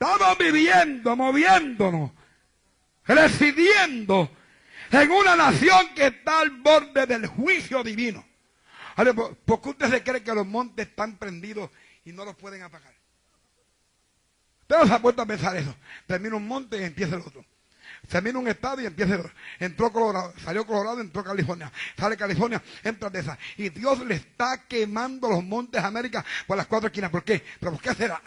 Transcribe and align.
Estamos 0.00 0.38
viviendo, 0.38 1.16
moviéndonos, 1.16 2.12
residiendo 3.04 4.30
en 4.92 5.10
una 5.10 5.34
nación 5.34 5.92
que 5.96 6.06
está 6.06 6.38
al 6.38 6.50
borde 6.50 7.04
del 7.04 7.26
juicio 7.26 7.82
divino. 7.82 8.24
¿Por 9.44 9.60
qué 9.60 9.68
usted 9.70 9.90
se 9.90 10.04
cree 10.04 10.22
que 10.22 10.32
los 10.32 10.46
montes 10.46 10.86
están 10.86 11.16
prendidos 11.16 11.70
y 12.04 12.12
no 12.12 12.24
los 12.24 12.36
pueden 12.36 12.62
apagar? 12.62 12.94
Usted 14.60 14.78
no 14.78 14.86
se 14.86 14.92
ha 14.94 15.02
puesto 15.02 15.22
a 15.22 15.26
pensar 15.26 15.56
eso. 15.56 15.74
Termina 16.06 16.36
un 16.36 16.46
monte 16.46 16.80
y 16.80 16.84
empieza 16.84 17.16
el 17.16 17.22
otro. 17.22 17.44
Termina 18.08 18.38
un 18.38 18.48
estado 18.48 18.80
y 18.80 18.86
empieza. 18.86 19.18
Entró 19.58 19.92
Colorado, 19.92 20.32
salió 20.44 20.66
Colorado, 20.66 21.00
entró 21.00 21.24
California. 21.24 21.70
Sale 21.98 22.16
California, 22.16 22.62
entra 22.84 23.10
Texas. 23.10 23.38
Y 23.56 23.70
Dios 23.70 24.00
le 24.06 24.14
está 24.14 24.62
quemando 24.66 25.28
los 25.28 25.44
montes 25.44 25.82
de 25.82 25.86
América 25.86 26.24
por 26.46 26.56
las 26.56 26.66
cuatro 26.66 26.88
esquinas. 26.88 27.10
¿Por 27.10 27.24
qué? 27.24 27.42
¿Pero 27.60 27.72
por 27.72 27.80
qué 27.82 27.94
será? 27.94 28.22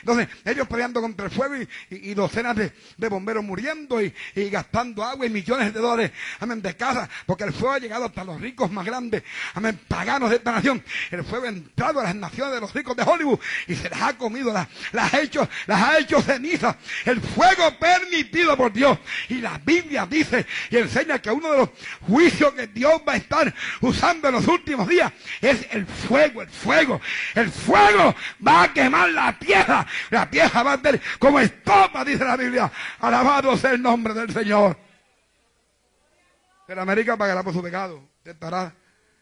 Entonces, 0.00 0.28
ellos 0.44 0.68
peleando 0.68 1.00
contra 1.00 1.26
el 1.26 1.32
fuego 1.32 1.54
y, 1.90 2.14
docenas 2.14 2.56
de, 2.56 3.08
bomberos 3.08 3.44
muriendo 3.44 4.00
y, 4.02 4.12
gastando 4.50 5.02
agua 5.02 5.26
y 5.26 5.30
millones 5.30 5.72
de 5.72 5.80
dólares, 5.80 6.12
amén, 6.40 6.62
de 6.62 6.76
casa, 6.76 7.08
porque 7.26 7.44
el 7.44 7.52
fuego 7.52 7.74
ha 7.74 7.78
llegado 7.78 8.04
hasta 8.04 8.24
los 8.24 8.40
ricos 8.40 8.70
más 8.70 8.84
grandes, 8.84 9.22
amén, 9.54 9.80
paganos 9.88 10.30
de 10.30 10.36
esta 10.36 10.52
nación. 10.52 10.82
El 11.10 11.24
fuego 11.24 11.46
ha 11.46 11.48
entrado 11.48 12.00
a 12.00 12.04
las 12.04 12.14
naciones 12.14 12.54
de 12.54 12.60
los 12.60 12.72
ricos 12.72 12.96
de 12.96 13.02
Hollywood 13.02 13.38
y 13.66 13.74
se 13.74 13.88
las 13.88 14.02
ha 14.02 14.16
comido, 14.16 14.52
las, 14.52 14.68
ha 14.94 15.20
hecho, 15.20 15.48
las 15.66 15.82
ha 15.82 15.98
hecho 15.98 16.20
cenizas. 16.22 16.76
El 17.04 17.20
fuego 17.20 17.76
permitido 17.78 18.56
por 18.56 18.72
Dios 18.72 18.98
y 19.28 19.36
la 19.36 19.58
Biblia 19.58 20.06
dice 20.06 20.46
y 20.70 20.76
enseña 20.76 21.20
que 21.20 21.30
uno 21.30 21.50
de 21.50 21.58
los 21.58 21.68
juicios 22.02 22.52
que 22.54 22.66
Dios 22.68 23.00
va 23.06 23.14
a 23.14 23.16
estar 23.16 23.54
usando 23.80 24.28
en 24.28 24.34
los 24.34 24.46
últimos 24.46 24.88
días 24.88 25.12
es 25.40 25.66
el 25.70 25.86
fuego, 25.86 26.42
el 26.42 26.48
fuego. 26.48 27.00
El 27.34 27.50
fuego 27.50 28.14
va 28.46 28.64
a 28.64 28.72
quemar 28.72 29.10
la 29.10 29.38
tierra. 29.38 29.86
La 30.10 30.28
tierra 30.28 30.62
va 30.62 30.72
a 30.74 30.80
ser 30.80 31.00
como 31.18 31.40
estopa, 31.40 32.04
dice 32.04 32.24
la 32.24 32.36
Biblia. 32.36 32.70
Alabado 33.00 33.56
sea 33.56 33.72
el 33.72 33.82
nombre 33.82 34.14
del 34.14 34.32
Señor. 34.32 34.76
Pero 36.66 36.80
América 36.80 37.16
pagará 37.16 37.42
por 37.42 37.52
su 37.52 37.62
pecado. 37.62 38.08
Te 38.22 38.30
estará, 38.30 38.74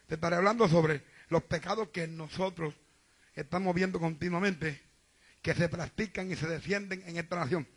te 0.07 0.15
estaré 0.15 0.37
hablando 0.37 0.67
sobre 0.67 1.03
los 1.29 1.43
pecados 1.43 1.89
que 1.89 2.07
nosotros 2.07 2.73
estamos 3.35 3.73
viendo 3.75 3.99
continuamente, 3.99 4.81
que 5.41 5.53
se 5.53 5.67
practican 5.67 6.31
y 6.31 6.35
se 6.35 6.47
defienden 6.47 7.03
en 7.07 7.17
esta 7.17 7.35
nación. 7.35 7.67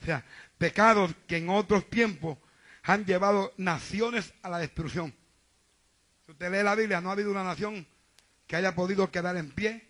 O 0.00 0.04
sea, 0.04 0.24
pecados 0.58 1.14
que 1.26 1.36
en 1.36 1.48
otros 1.50 1.88
tiempos 1.90 2.38
han 2.82 3.04
llevado 3.04 3.52
naciones 3.56 4.32
a 4.42 4.48
la 4.48 4.58
destrucción. 4.58 5.14
Si 6.24 6.32
usted 6.32 6.50
lee 6.50 6.62
la 6.62 6.74
Biblia, 6.74 7.00
no 7.00 7.10
ha 7.10 7.12
habido 7.12 7.30
una 7.30 7.44
nación 7.44 7.86
que 8.46 8.56
haya 8.56 8.74
podido 8.74 9.10
quedar 9.10 9.36
en 9.36 9.50
pie, 9.50 9.86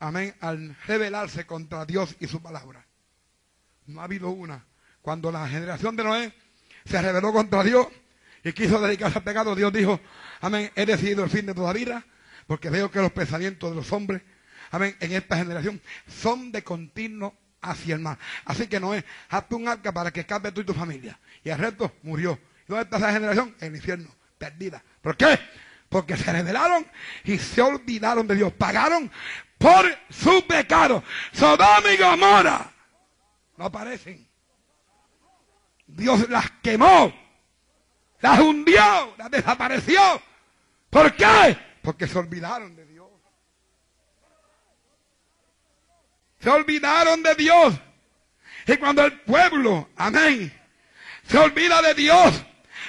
amén, 0.00 0.34
al 0.40 0.76
rebelarse 0.86 1.46
contra 1.46 1.86
Dios 1.86 2.16
y 2.20 2.26
su 2.26 2.42
palabra. 2.42 2.84
No 3.86 4.00
ha 4.00 4.04
habido 4.04 4.30
una. 4.30 4.64
Cuando 5.00 5.30
la 5.30 5.46
generación 5.48 5.96
de 5.96 6.04
Noé 6.04 6.34
se 6.84 7.00
rebeló 7.00 7.32
contra 7.32 7.62
Dios 7.62 7.86
y 8.42 8.52
quiso 8.52 8.80
dedicarse 8.80 9.18
al 9.18 9.24
pecado, 9.24 9.54
Dios 9.54 9.72
dijo, 9.72 10.00
amén, 10.40 10.70
he 10.74 10.84
decidido 10.84 11.24
el 11.24 11.30
fin 11.30 11.46
de 11.46 11.54
toda 11.54 11.72
vida, 11.72 12.04
porque 12.46 12.68
veo 12.68 12.90
que 12.90 13.00
los 13.00 13.12
pensamientos 13.12 13.70
de 13.70 13.76
los 13.76 13.92
hombres, 13.92 14.22
amén, 14.70 14.96
en 15.00 15.12
esta 15.12 15.36
generación 15.36 15.80
son 16.08 16.50
de 16.52 16.64
continuo 16.64 17.34
hacia 17.64 17.94
el 17.94 18.00
mar. 18.00 18.18
Así 18.44 18.66
que 18.66 18.78
Noé, 18.78 19.04
hazte 19.28 19.54
un 19.54 19.68
arca 19.68 19.92
para 19.92 20.10
que 20.10 20.20
escape 20.20 20.52
tú 20.52 20.60
y 20.60 20.64
tu 20.64 20.74
familia. 20.74 21.18
Y 21.42 21.50
el 21.50 21.58
resto 21.58 21.92
murió. 22.02 22.38
¿Dónde 22.66 22.84
está 22.84 22.96
esa 22.96 23.12
generación? 23.12 23.54
En 23.60 23.68
el 23.68 23.76
infierno, 23.76 24.08
perdida. 24.38 24.82
¿Por 25.02 25.16
qué? 25.16 25.38
Porque 25.88 26.16
se 26.16 26.32
rebelaron 26.32 26.86
y 27.24 27.38
se 27.38 27.60
olvidaron 27.60 28.26
de 28.26 28.36
Dios. 28.36 28.52
Pagaron 28.52 29.10
por 29.58 29.86
su 30.10 30.46
pecado. 30.46 31.02
Sodoma 31.32 31.92
y 31.92 31.96
Gomorra 31.96 32.72
no 33.56 33.66
aparecen. 33.66 34.26
Dios 35.86 36.28
las 36.28 36.50
quemó, 36.62 37.12
las 38.20 38.40
hundió, 38.40 39.14
las 39.18 39.30
desapareció. 39.30 40.00
¿Por 40.90 41.14
qué? 41.14 41.56
Porque 41.82 42.06
se 42.06 42.18
olvidaron 42.18 42.74
de 42.74 42.86
Dios. 42.86 42.93
Se 46.44 46.50
olvidaron 46.50 47.22
de 47.22 47.34
Dios. 47.36 47.74
Y 48.66 48.76
cuando 48.76 49.02
el 49.02 49.12
pueblo, 49.20 49.88
amén, 49.96 50.52
se 51.26 51.38
olvida 51.38 51.80
de 51.80 51.94
Dios, 51.94 52.34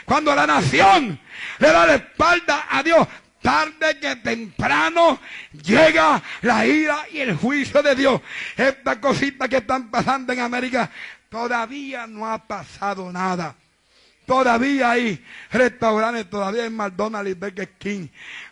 cuando 0.03 0.35
la 0.35 0.45
nación 0.45 1.17
le 1.59 1.71
da 1.71 1.85
la 1.85 1.95
espalda 1.95 2.67
a 2.69 2.83
Dios, 2.83 3.07
tarde 3.41 3.97
que 4.01 4.17
temprano 4.17 5.19
llega 5.63 6.21
la 6.41 6.66
ira 6.66 7.05
y 7.13 7.19
el 7.19 7.38
juicio 7.38 7.81
de 7.81 7.95
Dios. 7.95 8.19
Estas 8.57 8.97
cositas 8.97 9.47
que 9.47 9.57
están 9.57 9.89
pasando 9.89 10.33
en 10.33 10.41
América, 10.41 10.91
todavía 11.29 12.07
no 12.07 12.29
ha 12.29 12.45
pasado 12.45 13.09
nada. 13.09 13.55
Todavía 14.25 14.91
hay 14.91 15.23
restaurantes, 15.49 16.29
todavía 16.29 16.63
hay 16.63 16.72
McDonald's 16.72 17.31
y 17.31 17.33
Burger 17.35 17.69
King. 17.77 18.07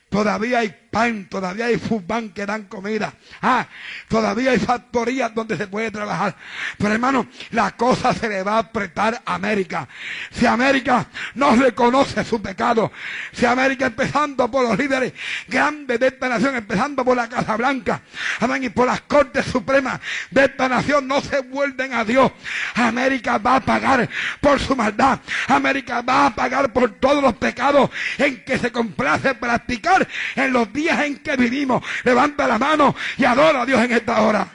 Todavía 0.08 0.60
hay 0.60 0.83
pan, 0.94 1.26
todavía 1.26 1.66
hay 1.66 1.78
fútbol 1.78 2.32
que 2.34 2.46
dan 2.46 2.66
comida. 2.66 3.12
Ah, 3.42 3.66
todavía 4.08 4.52
hay 4.52 4.60
factorías 4.60 5.34
donde 5.34 5.58
se 5.58 5.66
puede 5.66 5.90
trabajar. 5.90 6.36
Pero 6.78 6.94
hermano, 6.94 7.28
la 7.50 7.72
cosa 7.72 8.14
se 8.14 8.30
le 8.30 8.44
va 8.44 8.58
a 8.58 8.60
apretar 8.60 9.20
a 9.26 9.34
América. 9.34 9.88
Si 10.32 10.46
América 10.46 11.08
no 11.34 11.56
reconoce 11.56 12.24
su 12.24 12.40
pecado, 12.40 12.92
si 13.32 13.44
América 13.48 13.88
empezando 13.88 14.50
por 14.52 14.70
los 14.70 14.78
líderes 14.78 15.14
grandes 15.48 16.00
de 16.00 16.08
esta 16.08 16.30
nación, 16.30 16.56
empezando 16.56 17.04
por 17.04 17.18
la 17.18 17.28
Casa 17.28 17.58
Blanca, 17.58 18.02
amén, 18.40 18.66
y 18.66 18.70
por 18.70 18.86
las 18.86 19.02
Cortes 19.02 19.48
Supremas 19.48 20.00
de 20.30 20.46
esta 20.46 20.70
nación 20.70 21.08
no 21.08 21.22
se 21.22 21.42
vuelven 21.42 21.94
a 21.96 22.06
Dios, 22.06 22.32
América 22.76 23.40
va 23.40 23.56
a 23.56 23.60
pagar 23.62 24.08
por 24.40 24.60
su 24.60 24.76
maldad. 24.76 25.20
América 25.48 26.02
va 26.02 26.28
a 26.28 26.36
pagar 26.36 26.72
por 26.72 26.92
todos 27.00 27.24
los 27.24 27.34
pecados 27.34 27.90
en 28.20 28.44
que 28.44 28.60
se 28.60 28.72
complace 28.72 29.34
practicar 29.34 30.08
en 30.36 30.54
los 30.54 30.72
días 30.72 30.83
en 30.90 31.22
que 31.22 31.36
vivimos. 31.36 31.84
Levanta 32.04 32.48
la 32.48 32.58
mano 32.58 32.96
y 33.18 33.26
adora 33.26 33.62
a 33.62 33.66
Dios 33.66 33.82
en 33.82 33.92
esta 33.92 34.22
hora. 34.22 34.48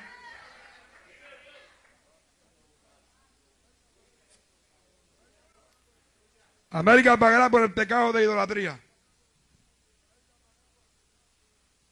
América 6.71 7.17
pagará 7.17 7.49
por 7.49 7.63
el 7.63 7.73
pecado 7.73 8.13
de 8.13 8.23
idolatría. 8.23 8.79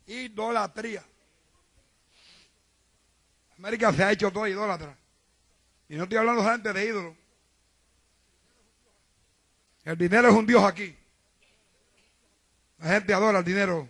Idolatría. 0.07 1.03
América 3.59 3.93
se 3.93 4.05
ha 4.05 4.13
hecho 4.13 4.31
toda 4.31 4.49
idólatra. 4.49 4.97
Y 5.89 5.97
no 5.97 6.05
estoy 6.05 6.19
hablando 6.19 6.43
solamente 6.43 6.73
de 6.73 6.85
ídolos. 6.85 7.17
El 9.85 9.97
dinero 9.97 10.29
es 10.29 10.35
un 10.35 10.47
Dios 10.47 10.63
aquí. 10.63 10.97
La 12.79 12.91
gente 12.91 13.15
adora 13.15 13.39
el 13.39 13.45
dinero. 13.45 13.89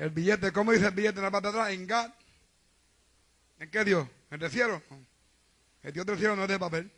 El 0.00 0.08
billete, 0.08 0.50
¿cómo 0.50 0.72
dice 0.72 0.86
el 0.86 0.94
billete 0.94 1.18
en 1.18 1.24
la 1.24 1.30
parte 1.30 1.48
de 1.48 1.58
atrás? 1.58 1.74
En 1.74 1.86
God. 1.86 2.10
¿En 3.58 3.70
qué 3.70 3.84
Dios? 3.84 4.08
¿En 4.30 4.42
el 4.42 4.50
cielo? 4.50 4.82
El 5.82 5.92
Dios 5.92 6.06
del 6.06 6.16
cielo 6.16 6.34
no 6.36 6.44
es 6.44 6.48
de 6.48 6.58
papel. 6.58 6.90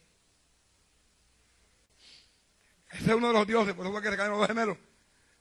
Ese 2.92 3.10
es 3.10 3.14
uno 3.16 3.26
de 3.26 3.32
los 3.32 3.44
dioses, 3.44 3.74
por 3.74 3.84
eso 3.84 3.92
fue 3.92 4.02
que 4.02 4.10
se 4.10 4.16
caen 4.16 4.30
los 4.30 4.46
gemelos. 4.46 4.78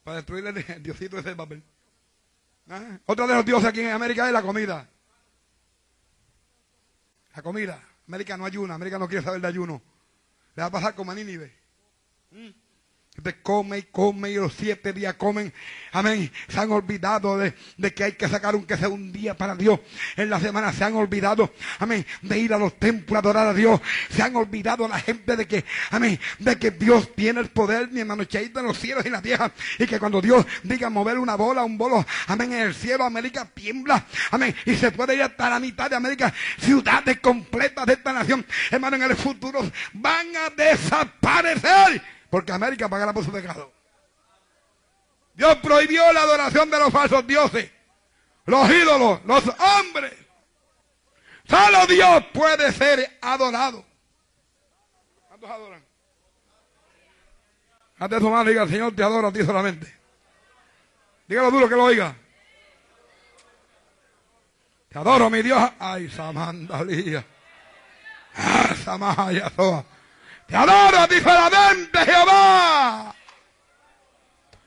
Para 0.03 0.17
destruir 0.17 0.43
el, 0.47 0.81
diosito 0.81 1.19
ese 1.19 1.29
de 1.29 1.35
papel. 1.35 1.63
¿Ah? 2.67 2.97
Otro 3.05 3.27
de 3.27 3.35
los 3.35 3.45
dioses 3.45 3.69
aquí 3.69 3.81
en 3.81 3.91
América 3.91 4.25
es 4.25 4.33
la 4.33 4.41
comida. 4.41 4.89
La 7.35 7.43
comida. 7.43 7.79
América 8.07 8.37
no 8.37 8.45
ayuna, 8.45 8.73
América 8.73 8.97
no 8.97 9.07
quiere 9.07 9.23
saber 9.23 9.39
de 9.39 9.47
ayuno. 9.47 9.83
Le 10.55 10.63
va 10.63 10.67
a 10.67 10.71
pasar 10.71 10.95
como 10.95 11.11
a 11.11 11.13
Nínive. 11.13 11.55
¿Mm? 12.31 12.49
De 13.17 13.41
come 13.41 13.79
y 13.79 13.83
come 13.83 14.31
y 14.31 14.35
los 14.35 14.53
siete 14.53 14.93
días 14.93 15.15
comen. 15.15 15.53
Amén. 15.91 16.31
Se 16.47 16.59
han 16.59 16.71
olvidado 16.71 17.37
de, 17.37 17.53
que 17.93 18.05
hay 18.05 18.11
que 18.13 18.27
sacar 18.29 18.55
un 18.55 18.65
que 18.65 18.77
sea 18.77 18.87
un 18.87 19.11
día 19.11 19.35
para 19.35 19.53
Dios. 19.55 19.79
En 20.15 20.29
la 20.29 20.39
semana 20.39 20.71
se 20.71 20.85
han 20.85 20.95
olvidado, 20.95 21.53
amén, 21.79 22.05
de 22.21 22.39
ir 22.39 22.53
a 22.53 22.57
los 22.57 22.79
templos 22.79 23.17
a 23.17 23.19
adorar 23.19 23.47
a 23.47 23.53
Dios. 23.53 23.81
Se 24.09 24.23
han 24.23 24.35
olvidado 24.37 24.87
la 24.87 24.97
gente 24.99 25.35
de 25.35 25.45
que, 25.45 25.65
amén, 25.89 26.17
de 26.39 26.57
que 26.57 26.71
Dios 26.71 27.13
tiene 27.13 27.41
el 27.41 27.49
poder, 27.49 27.89
mi 27.91 27.99
hermano 27.99 28.23
Cheito, 28.23 28.61
en 28.61 28.67
los 28.67 28.79
cielos 28.79 29.03
y 29.03 29.07
en 29.07 29.13
la 29.13 29.21
tierra. 29.21 29.51
Y 29.77 29.85
que 29.85 29.99
cuando 29.99 30.21
Dios 30.21 30.45
diga 30.63 30.89
mover 30.89 31.19
una 31.19 31.35
bola, 31.35 31.63
un 31.63 31.77
bolo, 31.77 32.05
amén, 32.27 32.53
en 32.53 32.61
el 32.61 32.73
cielo, 32.73 33.03
América 33.03 33.45
tiembla. 33.53 34.05
Amén. 34.31 34.55
Y 34.65 34.75
se 34.75 34.91
puede 34.91 35.15
ir 35.15 35.21
hasta 35.21 35.49
la 35.49 35.59
mitad 35.59 35.89
de 35.89 35.97
América, 35.97 36.33
ciudades 36.57 37.19
completas 37.19 37.85
de 37.85 37.93
esta 37.93 38.13
nación. 38.13 38.45
Hermano, 38.71 38.95
en 38.95 39.03
el 39.03 39.17
futuro 39.17 39.69
van 39.93 40.27
a 40.37 40.49
desaparecer. 40.49 42.01
Porque 42.31 42.53
América 42.53 42.87
pagará 42.87 43.13
por 43.13 43.25
su 43.25 43.31
pecado. 43.31 43.71
Dios 45.33 45.55
prohibió 45.57 46.11
la 46.13 46.21
adoración 46.21 46.71
de 46.71 46.79
los 46.79 46.91
falsos 46.91 47.27
dioses, 47.27 47.69
los 48.45 48.69
ídolos, 48.69 49.19
los 49.25 49.43
hombres. 49.47 50.13
Solo 51.47 51.85
Dios 51.87 52.25
puede 52.33 52.71
ser 52.71 53.19
adorado. 53.21 53.85
¿Cuántos 55.27 55.49
adoran? 55.49 55.85
Antes 57.99 58.19
de 58.19 58.25
su 58.25 58.31
mano 58.31 58.49
diga, 58.49 58.67
Señor 58.67 58.95
te 58.95 59.03
adora 59.03 59.27
a 59.27 59.33
ti 59.33 59.43
solamente. 59.43 59.93
Dígalo 61.27 61.51
duro 61.51 61.67
que 61.67 61.75
lo 61.75 61.83
oiga. 61.83 62.15
Te 64.87 64.97
adoro, 64.97 65.29
mi 65.29 65.41
Dios. 65.41 65.61
Ay, 65.79 66.09
Samandalía. 66.09 67.25
Samaya 68.85 69.49
Zoa. 69.49 69.85
Te 70.51 70.57
adoro 70.57 70.99
a 70.99 71.07
ti 71.07 71.15
solamente, 71.21 71.99
Jehová. 71.99 73.15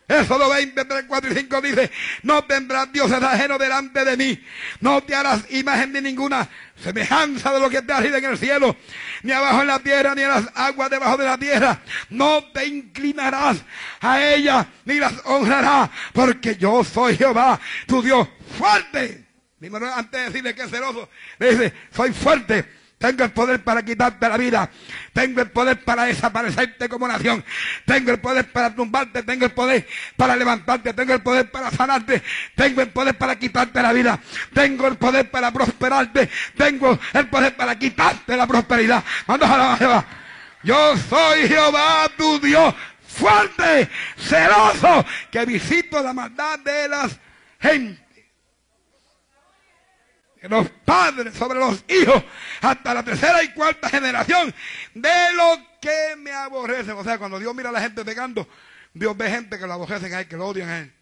Éxodo 0.08 0.48
20, 0.48 0.82
3, 0.82 1.04
4 1.06 1.30
y 1.30 1.34
5 1.34 1.60
dice, 1.60 1.90
no 2.22 2.42
tendrás 2.44 2.90
dioses 2.90 3.22
ajenos 3.22 3.58
delante 3.58 4.02
de 4.02 4.16
mí, 4.16 4.42
no 4.80 5.02
te 5.02 5.14
harás 5.14 5.44
imagen 5.50 5.92
de 5.92 6.00
ninguna 6.00 6.48
semejanza 6.82 7.52
de 7.52 7.60
lo 7.60 7.68
que 7.68 7.82
te 7.82 7.92
arriba 7.92 8.16
en 8.16 8.24
el 8.24 8.38
cielo, 8.38 8.74
ni 9.22 9.32
abajo 9.32 9.60
en 9.60 9.66
la 9.66 9.78
tierra, 9.78 10.14
ni 10.14 10.22
en 10.22 10.28
las 10.28 10.46
aguas 10.54 10.88
debajo 10.88 11.18
de 11.18 11.24
la 11.26 11.36
tierra, 11.36 11.82
no 12.08 12.44
te 12.52 12.66
inclinarás 12.66 13.58
a 14.00 14.22
ella, 14.22 14.66
ni 14.86 14.94
las 14.94 15.12
honrarás, 15.24 15.90
porque 16.14 16.56
yo 16.56 16.82
soy 16.82 17.14
Jehová, 17.14 17.60
tu 17.86 18.00
Dios 18.00 18.26
fuerte. 18.56 19.26
Antes 19.94 20.20
de 20.20 20.26
decirle 20.26 20.54
que 20.54 20.62
es 20.62 20.70
celoso, 20.70 21.10
le 21.38 21.50
dice, 21.50 21.72
soy 21.94 22.12
fuerte 22.12 22.83
tengo 23.04 23.22
el 23.22 23.32
poder 23.32 23.62
para 23.62 23.82
quitarte 23.82 24.26
la 24.26 24.38
vida. 24.38 24.70
Tengo 25.12 25.42
el 25.42 25.50
poder 25.50 25.84
para 25.84 26.04
desaparecerte 26.04 26.88
como 26.88 27.06
nación. 27.06 27.44
Tengo 27.84 28.12
el 28.12 28.18
poder 28.18 28.50
para 28.50 28.74
tumbarte. 28.74 29.22
Tengo 29.22 29.44
el 29.44 29.50
poder 29.50 29.86
para 30.16 30.34
levantarte. 30.34 30.94
Tengo 30.94 31.12
el 31.12 31.20
poder 31.20 31.50
para 31.50 31.70
sanarte. 31.70 32.22
Tengo 32.54 32.80
el 32.80 32.88
poder 32.88 33.14
para 33.18 33.36
quitarte 33.36 33.82
la 33.82 33.92
vida. 33.92 34.18
Tengo 34.54 34.86
el 34.86 34.96
poder 34.96 35.30
para 35.30 35.50
prosperarte. 35.50 36.30
Tengo 36.56 36.98
el 37.12 37.28
poder 37.28 37.54
para 37.54 37.78
quitarte 37.78 38.38
la 38.38 38.46
prosperidad. 38.46 39.04
Mando 39.26 39.44
a 39.44 39.76
Jehová. 39.76 40.04
Yo 40.62 40.96
soy 40.96 41.46
Jehová 41.46 42.08
tu 42.16 42.40
Dios 42.40 42.74
fuerte, 43.06 43.90
celoso, 44.16 45.04
que 45.30 45.44
visito 45.44 46.02
la 46.02 46.14
maldad 46.14 46.58
de 46.60 46.88
las 46.88 47.20
gentes 47.60 48.03
los 50.48 50.68
padres 50.84 51.34
sobre 51.34 51.58
los 51.58 51.84
hijos 51.88 52.22
hasta 52.60 52.94
la 52.94 53.02
tercera 53.02 53.42
y 53.42 53.52
cuarta 53.52 53.88
generación 53.88 54.54
de 54.94 55.32
lo 55.34 55.58
que 55.80 56.16
me 56.18 56.32
aborrecen. 56.32 56.96
O 56.96 57.04
sea, 57.04 57.18
cuando 57.18 57.38
Dios 57.38 57.54
mira 57.54 57.70
a 57.70 57.72
la 57.72 57.80
gente 57.80 58.04
pecando, 58.04 58.46
Dios 58.92 59.16
ve 59.16 59.30
gente 59.30 59.58
que 59.58 59.66
lo 59.66 59.72
aborrecen 59.72 60.12
a 60.14 60.20
él, 60.20 60.28
que 60.28 60.36
lo 60.36 60.46
odian 60.46 60.68
a 60.68 60.78
él. 60.80 60.94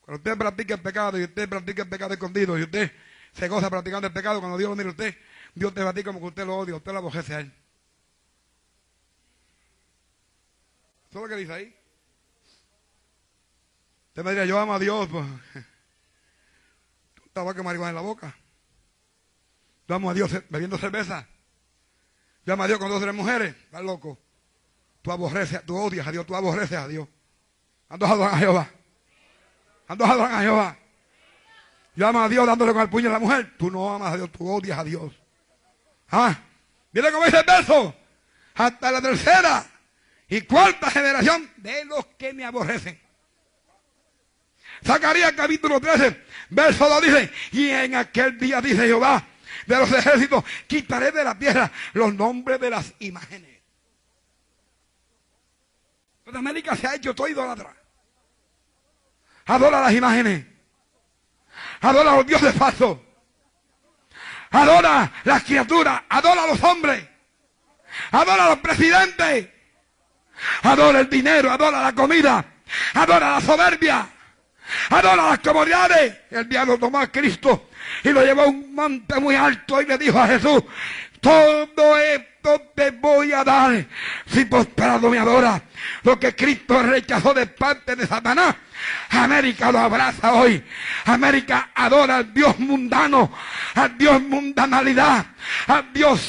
Cuando 0.00 0.18
usted 0.18 0.36
practica 0.36 0.74
el 0.74 0.80
pecado 0.80 1.18
y 1.18 1.24
usted 1.24 1.48
practica 1.48 1.82
el 1.82 1.88
pecado 1.88 2.14
escondido 2.14 2.58
y 2.58 2.62
usted 2.62 2.92
se 3.32 3.48
goza 3.48 3.70
practicando 3.70 4.08
el 4.08 4.12
pecado, 4.12 4.40
cuando 4.40 4.58
Dios 4.58 4.70
lo 4.70 4.76
mira 4.76 4.88
a 4.88 4.92
usted, 4.92 5.16
Dios 5.54 5.72
te 5.72 5.82
va 5.84 5.90
a 5.90 5.94
ti 5.94 6.02
como 6.02 6.18
que 6.18 6.26
usted 6.26 6.46
lo 6.46 6.56
odia, 6.56 6.74
usted 6.74 6.92
lo 6.92 6.98
aborrece 6.98 7.34
a 7.34 7.40
él. 7.40 7.52
Eso 11.08 11.18
es 11.18 11.22
lo 11.22 11.28
que 11.28 11.40
dice 11.40 11.52
ahí. 11.52 11.76
Usted 14.08 14.24
me 14.24 14.30
diría, 14.30 14.46
yo 14.46 14.58
amo 14.58 14.74
a 14.74 14.78
Dios. 14.78 15.08
Pues 15.08 15.26
tabaco 17.40 17.64
marihuana 17.64 17.90
en 17.90 17.96
la 17.96 18.02
boca. 18.02 18.34
Amo 19.88 20.10
a 20.10 20.14
Dios 20.14 20.30
bebiendo 20.48 20.78
cerveza. 20.78 21.26
Amo 22.46 22.62
a 22.62 22.66
Dios 22.66 22.78
con 22.78 22.88
dos 22.88 22.98
o 22.98 23.02
tres 23.02 23.14
mujeres. 23.14 23.56
Estás 23.64 23.82
loco. 23.82 24.18
Tú 25.02 25.10
aborreces, 25.10 25.64
tú 25.64 25.76
odias 25.76 26.06
a 26.06 26.12
Dios, 26.12 26.26
tú 26.26 26.36
aborreces 26.36 26.78
a 26.78 26.86
Dios. 26.86 27.08
Ando 27.88 28.06
a 28.06 28.36
Jehová. 28.36 28.70
Ando 29.88 30.04
a 30.04 30.40
Jehová. 30.40 30.76
Amo 32.02 32.20
a 32.20 32.28
Dios 32.28 32.46
dándole 32.46 32.72
con 32.72 32.82
el 32.82 32.90
puño 32.90 33.08
a 33.08 33.12
la 33.12 33.18
mujer. 33.18 33.54
Tú 33.58 33.70
no 33.70 33.92
amas 33.92 34.12
a 34.12 34.16
Dios, 34.16 34.30
tú 34.30 34.48
odias 34.48 34.78
a 34.78 34.84
Dios. 34.84 35.12
Ah, 36.10 36.38
mira 36.92 37.10
cómo 37.10 37.24
dice 37.24 37.38
el 37.38 37.46
verso. 37.46 37.94
Hasta 38.54 38.92
la 38.92 39.00
tercera 39.00 39.66
y 40.28 40.42
cuarta 40.42 40.90
generación 40.90 41.50
de 41.56 41.84
los 41.86 42.04
que 42.18 42.32
me 42.32 42.44
aborrecen. 42.44 43.00
Zacarías 44.84 45.32
capítulo 45.32 45.80
13, 45.80 46.24
verso 46.50 46.88
2 46.88 47.02
dice, 47.02 47.32
y 47.52 47.70
en 47.70 47.94
aquel 47.96 48.38
día 48.38 48.60
dice 48.60 48.86
Jehová 48.86 49.24
de 49.66 49.76
los 49.76 49.92
ejércitos, 49.92 50.44
quitaré 50.66 51.12
de 51.12 51.24
la 51.24 51.38
tierra 51.38 51.70
los 51.92 52.14
nombres 52.14 52.60
de 52.60 52.70
las 52.70 52.92
imágenes. 53.00 53.60
En 56.26 56.36
América 56.36 56.76
se 56.76 56.86
ha 56.86 56.94
hecho 56.94 57.14
todo 57.14 57.28
idolatra. 57.28 57.74
Adora 59.46 59.80
las 59.80 59.92
imágenes. 59.92 60.46
Adora 61.80 62.16
los 62.16 62.26
dioses 62.26 62.54
falsos. 62.54 62.98
Adora 64.50 65.12
las 65.24 65.42
criaturas. 65.42 66.02
Adora 66.08 66.44
a 66.44 66.46
los 66.46 66.62
hombres. 66.62 67.04
Adora 68.12 68.50
los 68.50 68.58
presidentes. 68.58 69.48
Adora 70.62 71.00
el 71.00 71.10
dinero. 71.10 71.50
Adora 71.50 71.82
la 71.82 71.92
comida. 71.94 72.44
Adora 72.94 73.32
la 73.32 73.40
soberbia 73.40 74.08
adora 74.90 75.30
las 75.30 75.38
comodidades. 75.40 76.16
El 76.30 76.48
diablo 76.48 76.78
tomó 76.78 76.98
a 76.98 77.06
Cristo 77.08 77.70
y 78.04 78.10
lo 78.10 78.24
llevó 78.24 78.42
a 78.42 78.46
un 78.46 78.74
monte 78.74 79.18
muy 79.20 79.34
alto 79.34 79.80
y 79.80 79.86
le 79.86 79.98
dijo 79.98 80.18
a 80.18 80.26
Jesús, 80.26 80.62
todo 81.20 81.98
esto 81.98 82.70
te 82.74 82.90
voy 82.92 83.32
a 83.32 83.44
dar 83.44 83.84
si 84.26 84.44
postrado 84.46 85.10
me 85.10 85.18
adora. 85.18 85.62
Lo 86.02 86.18
que 86.18 86.34
Cristo 86.34 86.82
rechazó 86.82 87.34
de 87.34 87.46
parte 87.46 87.94
de 87.96 88.06
Satanás, 88.06 88.54
América 89.10 89.70
lo 89.70 89.78
abraza 89.80 90.32
hoy. 90.32 90.64
América 91.04 91.70
adora 91.74 92.16
al 92.16 92.32
Dios 92.32 92.58
mundano, 92.58 93.30
al 93.74 93.98
Dios 93.98 94.20
mundanalidad, 94.22 95.18
al 95.18 95.26
Dios. 95.92 96.20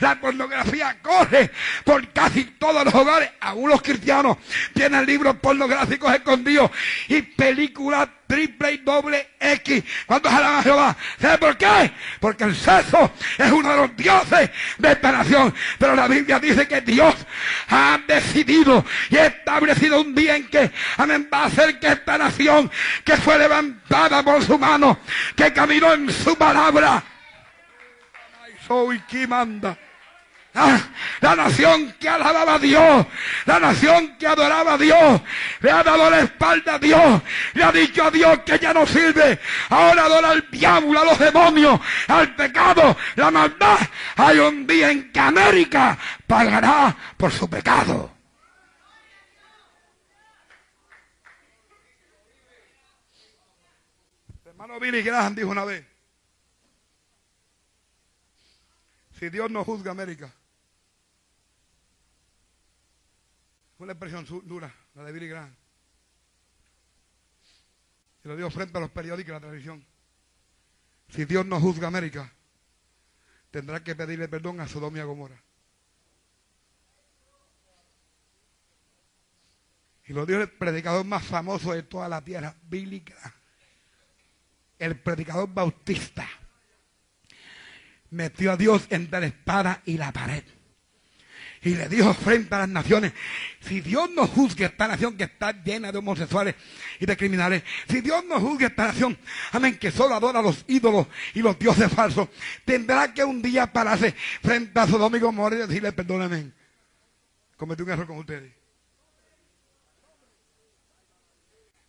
La 0.00 0.20
pornografía 0.20 0.96
corre 1.02 1.50
por 1.84 2.06
casi 2.12 2.44
todos 2.44 2.84
los 2.84 2.94
hogares. 2.94 3.30
Aún 3.40 3.70
los 3.70 3.82
cristianos 3.82 4.38
tienen 4.74 5.04
libros 5.06 5.36
pornográficos 5.36 6.12
escondidos 6.14 6.70
y 7.08 7.22
películas 7.22 8.08
triple 8.30 8.72
y 8.72 8.76
doble 8.78 9.30
X. 9.40 9.82
¿Cuántos 10.06 10.32
alaban 10.32 10.60
a 10.60 10.62
Jehová? 10.62 10.96
¿Sabe 11.20 11.38
por 11.38 11.56
qué? 11.56 11.92
Porque 12.20 12.44
el 12.44 12.54
sexo 12.54 13.12
es 13.36 13.50
uno 13.50 13.70
de 13.70 13.76
los 13.76 13.96
dioses 13.96 14.50
de 14.78 14.92
esta 14.92 15.10
nación. 15.10 15.52
Pero 15.78 15.96
la 15.96 16.06
Biblia 16.06 16.38
dice 16.38 16.68
que 16.68 16.80
Dios 16.80 17.14
ha 17.68 17.98
decidido 18.06 18.84
y 19.10 19.16
ha 19.16 19.26
establecido 19.26 20.00
un 20.00 20.14
día 20.14 20.36
en 20.36 20.46
que 20.48 20.70
amén, 20.96 21.28
va 21.32 21.42
a 21.42 21.46
hacer 21.46 21.80
que 21.80 21.88
esta 21.88 22.16
nación 22.18 22.70
que 23.04 23.16
fue 23.16 23.36
levantada 23.36 24.22
por 24.22 24.44
su 24.44 24.56
mano, 24.58 24.98
que 25.34 25.52
caminó 25.52 25.92
en 25.92 26.10
su 26.12 26.36
palabra, 26.36 27.02
soy 28.70 29.00
quien 29.00 29.28
manda 29.28 29.76
Ah, 30.52 30.80
la 31.20 31.36
nación 31.36 31.94
que 32.00 32.08
alababa 32.08 32.54
a 32.54 32.58
Dios, 32.58 33.06
la 33.46 33.60
nación 33.60 34.16
que 34.18 34.26
adoraba 34.26 34.74
a 34.74 34.78
Dios, 34.78 35.20
le 35.60 35.70
ha 35.70 35.82
dado 35.84 36.10
la 36.10 36.20
espalda 36.20 36.74
a 36.74 36.78
Dios, 36.80 37.22
le 37.54 37.62
ha 37.62 37.70
dicho 37.70 38.02
a 38.02 38.10
Dios 38.10 38.40
que 38.40 38.58
ya 38.58 38.74
no 38.74 38.84
sirve, 38.84 39.38
ahora 39.68 40.06
adora 40.06 40.30
al 40.30 40.50
diablo, 40.50 41.00
a 41.00 41.04
los 41.04 41.18
demonios, 41.20 41.78
al 42.08 42.34
pecado, 42.34 42.96
la 43.14 43.30
maldad. 43.30 43.78
Hay 44.16 44.40
un 44.40 44.66
día 44.66 44.90
en 44.90 45.12
que 45.12 45.20
América 45.20 45.96
pagará 46.26 46.96
por 47.16 47.30
su 47.30 47.48
pecado. 47.48 48.12
hermano 54.46 54.80
Billy 54.80 55.02
Graham 55.02 55.36
dijo 55.36 55.48
una 55.48 55.64
vez, 55.64 55.89
si 59.20 59.28
Dios 59.28 59.50
no 59.50 59.62
juzga 59.64 59.90
América, 59.90 60.34
Una 63.78 63.92
expresión 63.92 64.26
dura, 64.44 64.74
la 64.94 65.04
de 65.04 65.12
Billy 65.12 65.28
Graham. 65.28 65.56
Y 68.22 68.28
lo 68.28 68.36
digo 68.36 68.50
frente 68.50 68.76
a 68.76 68.80
los 68.82 68.90
periódicos 68.90 69.30
y 69.30 69.32
la 69.32 69.40
televisión. 69.40 69.86
Si 71.08 71.24
Dios 71.24 71.46
no 71.46 71.58
juzga 71.58 71.88
América, 71.88 72.30
tendrá 73.50 73.82
que 73.82 73.94
pedirle 73.94 74.28
perdón 74.28 74.60
a 74.60 74.68
Sodoma 74.68 74.98
y 74.98 75.02
Gomorra. 75.02 75.42
Y 80.04 80.12
lo 80.12 80.26
dijo 80.26 80.42
el 80.42 80.50
predicador 80.50 81.06
más 81.06 81.24
famoso 81.24 81.72
de 81.72 81.82
toda 81.82 82.06
la 82.06 82.22
tierra, 82.22 82.54
Billy 82.62 83.00
Graham. 83.00 83.32
El 84.78 85.00
predicador 85.00 85.48
bautista. 85.48 86.28
Metió 88.10 88.52
a 88.52 88.56
Dios 88.56 88.86
entre 88.90 89.20
la 89.20 89.26
espada 89.26 89.82
y 89.84 89.96
la 89.96 90.12
pared 90.12 90.42
y 91.62 91.74
le 91.74 91.88
dijo 91.88 92.14
frente 92.14 92.54
a 92.54 92.60
las 92.60 92.68
naciones, 92.68 93.12
si 93.60 93.80
Dios 93.80 94.10
no 94.10 94.26
juzgue 94.26 94.64
esta 94.64 94.88
nación 94.88 95.16
que 95.16 95.24
está 95.24 95.52
llena 95.52 95.92
de 95.92 95.98
homosexuales 95.98 96.54
y 96.98 97.04
de 97.04 97.16
criminales, 97.16 97.62
si 97.86 98.00
Dios 98.00 98.24
no 98.24 98.40
juzgue 98.40 98.66
esta 98.66 98.86
nación, 98.86 99.18
amén, 99.52 99.78
que 99.78 99.90
solo 99.90 100.14
adora 100.14 100.38
a 100.38 100.42
los 100.42 100.64
ídolos 100.68 101.06
y 101.34 101.40
los 101.40 101.58
dioses 101.58 101.92
falsos, 101.92 102.28
tendrá 102.64 103.12
que 103.12 103.22
un 103.24 103.42
día 103.42 103.70
pararse 103.70 104.14
frente 104.42 104.78
a 104.80 104.86
su 104.86 104.96
domingo 104.96 105.26
Gomorra 105.26 105.56
y 105.56 105.58
decirle, 105.58 105.92
perdóname, 105.92 106.50
cometí 107.56 107.82
un 107.82 107.90
error 107.90 108.06
con 108.06 108.18
ustedes. 108.18 108.52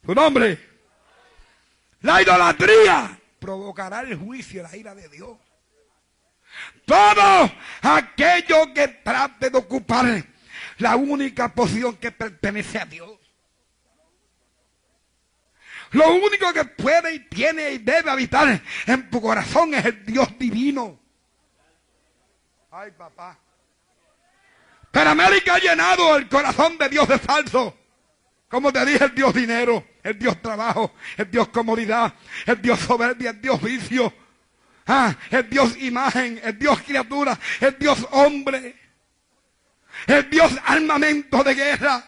Su 0.05 0.13
nombre, 0.13 0.59
la 2.01 2.21
idolatría 2.21 3.17
provocará 3.39 4.01
el 4.01 4.17
juicio, 4.17 4.63
la 4.63 4.75
ira 4.75 4.93
de 4.95 5.07
Dios. 5.07 5.37
Todo 6.85 7.51
aquello 7.81 8.73
que 8.73 8.87
trate 8.87 9.49
de 9.49 9.57
ocupar 9.57 10.25
la 10.77 10.95
única 10.95 11.53
posición 11.53 11.95
que 11.97 12.11
pertenece 12.11 12.79
a 12.79 12.85
Dios. 12.85 13.11
Lo 15.91 16.09
único 16.13 16.53
que 16.53 16.63
puede 16.65 17.15
y 17.15 17.19
tiene 17.19 17.71
y 17.71 17.77
debe 17.79 18.09
habitar 18.09 18.61
en 18.87 19.09
tu 19.09 19.21
corazón 19.21 19.73
es 19.73 19.85
el 19.85 20.05
Dios 20.05 20.37
divino. 20.37 20.99
Ay, 22.71 22.91
papá. 22.91 23.37
Pero 24.91 25.09
América 25.09 25.55
ha 25.55 25.59
llenado 25.59 26.15
el 26.15 26.29
corazón 26.29 26.77
de 26.77 26.89
Dios 26.89 27.07
de 27.07 27.19
falso. 27.19 27.77
Como 28.49 28.71
te 28.71 28.85
dije, 28.85 29.05
el 29.05 29.15
Dios 29.15 29.33
dinero, 29.33 29.85
el 30.03 30.17
Dios 30.19 30.41
trabajo, 30.41 30.93
el 31.17 31.29
Dios 31.31 31.47
comodidad, 31.49 32.13
el 32.45 32.61
Dios 32.61 32.79
soberbia, 32.79 33.29
el 33.29 33.41
Dios 33.41 33.61
vicio, 33.61 34.13
ah, 34.87 35.15
el 35.29 35.49
Dios 35.49 35.77
imagen, 35.77 36.39
el 36.43 36.57
Dios 36.57 36.81
criatura, 36.81 37.37
el 37.59 37.77
Dios 37.77 38.07
hombre, 38.11 38.75
el 40.07 40.29
Dios 40.29 40.53
armamento 40.65 41.43
de 41.43 41.53
guerra. 41.53 42.07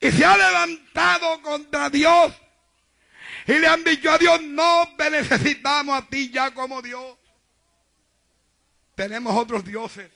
Y 0.00 0.12
se 0.12 0.24
ha 0.24 0.36
levantado 0.36 1.42
contra 1.42 1.90
Dios. 1.90 2.32
Y 3.46 3.54
le 3.54 3.66
han 3.66 3.82
dicho 3.84 4.10
a 4.10 4.18
Dios, 4.18 4.42
no 4.42 4.94
te 4.96 5.10
necesitamos 5.10 5.96
a 5.96 6.06
ti 6.06 6.30
ya 6.30 6.52
como 6.52 6.82
Dios. 6.82 7.16
Tenemos 8.94 9.36
otros 9.36 9.64
dioses. 9.64 10.10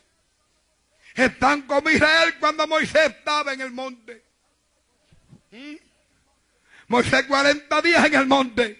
Están 1.14 1.62
como 1.62 1.90
Israel 1.90 2.38
cuando 2.38 2.66
Moisés 2.66 3.10
estaba 3.10 3.52
en 3.52 3.60
el 3.60 3.70
monte. 3.72 4.24
¿Mm? 5.50 5.89
Moisés 6.90 7.24
40 7.26 7.82
días 7.82 8.04
en 8.04 8.14
el 8.14 8.26
monte. 8.26 8.76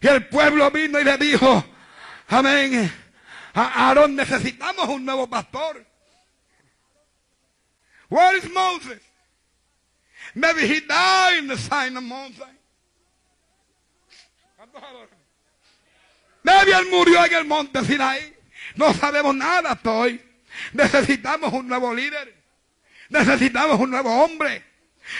Y 0.00 0.08
el 0.08 0.26
pueblo 0.26 0.72
vino 0.72 0.98
y 0.98 1.04
le 1.04 1.16
dijo, 1.18 1.64
amén, 2.26 2.92
a 3.54 3.86
Aarón 3.86 4.16
necesitamos 4.16 4.88
un 4.88 5.04
nuevo 5.04 5.28
pastor. 5.28 5.86
Where 8.08 8.38
is 8.38 8.50
Moses? 8.50 9.00
Maybe 10.34 10.62
he 10.62 10.80
died 10.80 11.38
in 11.38 11.46
the 11.46 11.56
sign 11.56 11.96
of 11.96 12.02
Moses. 12.02 12.42
Maybe 16.42 16.72
él 16.72 16.86
murió 16.90 17.24
en 17.24 17.34
el 17.34 17.44
monte 17.44 17.84
Sinaí. 17.84 18.36
No 18.74 18.92
sabemos 18.94 19.36
nada 19.36 19.72
hasta 19.72 19.92
hoy. 19.92 20.20
Necesitamos 20.72 21.52
un 21.52 21.68
nuevo 21.68 21.94
líder. 21.94 22.34
Necesitamos 23.10 23.78
un 23.78 23.90
nuevo 23.92 24.24
hombre. 24.24 24.69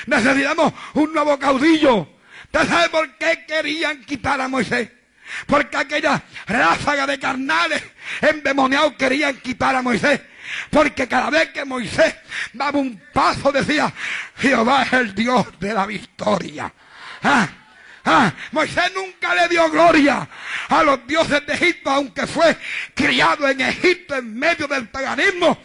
Necesitamos 0.07 0.73
un 0.95 1.13
nuevo 1.13 1.39
caudillo. 1.39 2.09
¿Usted 2.45 2.69
sabe 2.69 2.89
por 2.89 3.17
qué 3.17 3.45
querían 3.47 4.05
quitar 4.05 4.41
a 4.41 4.49
Moisés? 4.49 4.91
Porque 5.47 5.77
aquella 5.77 6.23
ráfaga 6.47 7.07
de 7.07 7.19
carnales 7.19 7.83
endemoniados 8.21 8.95
querían 8.95 9.37
quitar 9.37 9.77
a 9.77 9.83
Moisés. 9.83 10.21
Porque 10.71 11.07
cada 11.07 11.31
vez 11.31 11.51
que 11.51 11.65
Moisés 11.65 12.15
daba 12.53 12.79
un 12.79 13.01
paso 13.13 13.53
decía, 13.53 13.93
Jehová 14.37 14.83
es 14.83 14.93
el 14.93 15.15
Dios 15.15 15.47
de 15.61 15.73
la 15.73 15.87
victoria. 15.87 16.73
¿Ah? 17.23 17.49
Ah, 18.05 18.33
Moisés 18.53 18.91
nunca 18.95 19.35
le 19.35 19.49
dio 19.49 19.71
gloria 19.71 20.27
a 20.69 20.83
los 20.83 21.07
dioses 21.07 21.47
de 21.47 21.53
Egipto, 21.53 21.91
aunque 21.91 22.27
fue 22.27 22.57
criado 22.95 23.47
en 23.49 23.61
Egipto 23.61 24.17
en 24.17 24.39
medio 24.39 24.67
del 24.67 24.89
paganismo. 24.89 25.59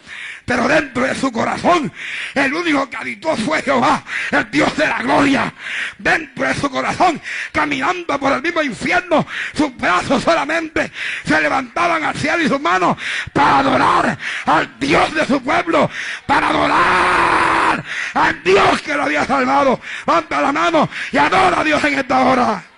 Pero 0.46 0.68
dentro 0.68 1.04
de 1.04 1.14
su 1.16 1.32
corazón, 1.32 1.92
el 2.32 2.54
único 2.54 2.88
que 2.88 2.96
habitó 2.96 3.36
fue 3.36 3.60
Jehová, 3.62 4.04
el 4.30 4.48
Dios 4.48 4.76
de 4.76 4.86
la 4.86 5.02
gloria. 5.02 5.52
Dentro 5.98 6.46
de 6.46 6.54
su 6.54 6.70
corazón, 6.70 7.20
caminando 7.50 8.16
por 8.20 8.32
el 8.32 8.40
mismo 8.40 8.62
infierno, 8.62 9.26
sus 9.52 9.76
brazos 9.76 10.22
solamente 10.22 10.92
se 11.24 11.40
levantaban 11.40 12.04
al 12.04 12.14
cielo 12.14 12.44
y 12.44 12.48
sus 12.48 12.60
manos 12.60 12.96
para 13.32 13.58
adorar 13.58 14.18
al 14.44 14.78
Dios 14.78 15.12
de 15.16 15.26
su 15.26 15.42
pueblo, 15.42 15.90
para 16.26 16.50
adorar 16.50 17.84
al 18.14 18.44
Dios 18.44 18.82
que 18.82 18.94
lo 18.94 19.02
había 19.02 19.24
salvado. 19.24 19.80
Levanta 20.06 20.40
la 20.40 20.52
mano 20.52 20.88
y 21.10 21.18
adora 21.18 21.60
a 21.60 21.64
Dios 21.64 21.82
en 21.82 21.98
esta 21.98 22.20
hora. 22.20 22.75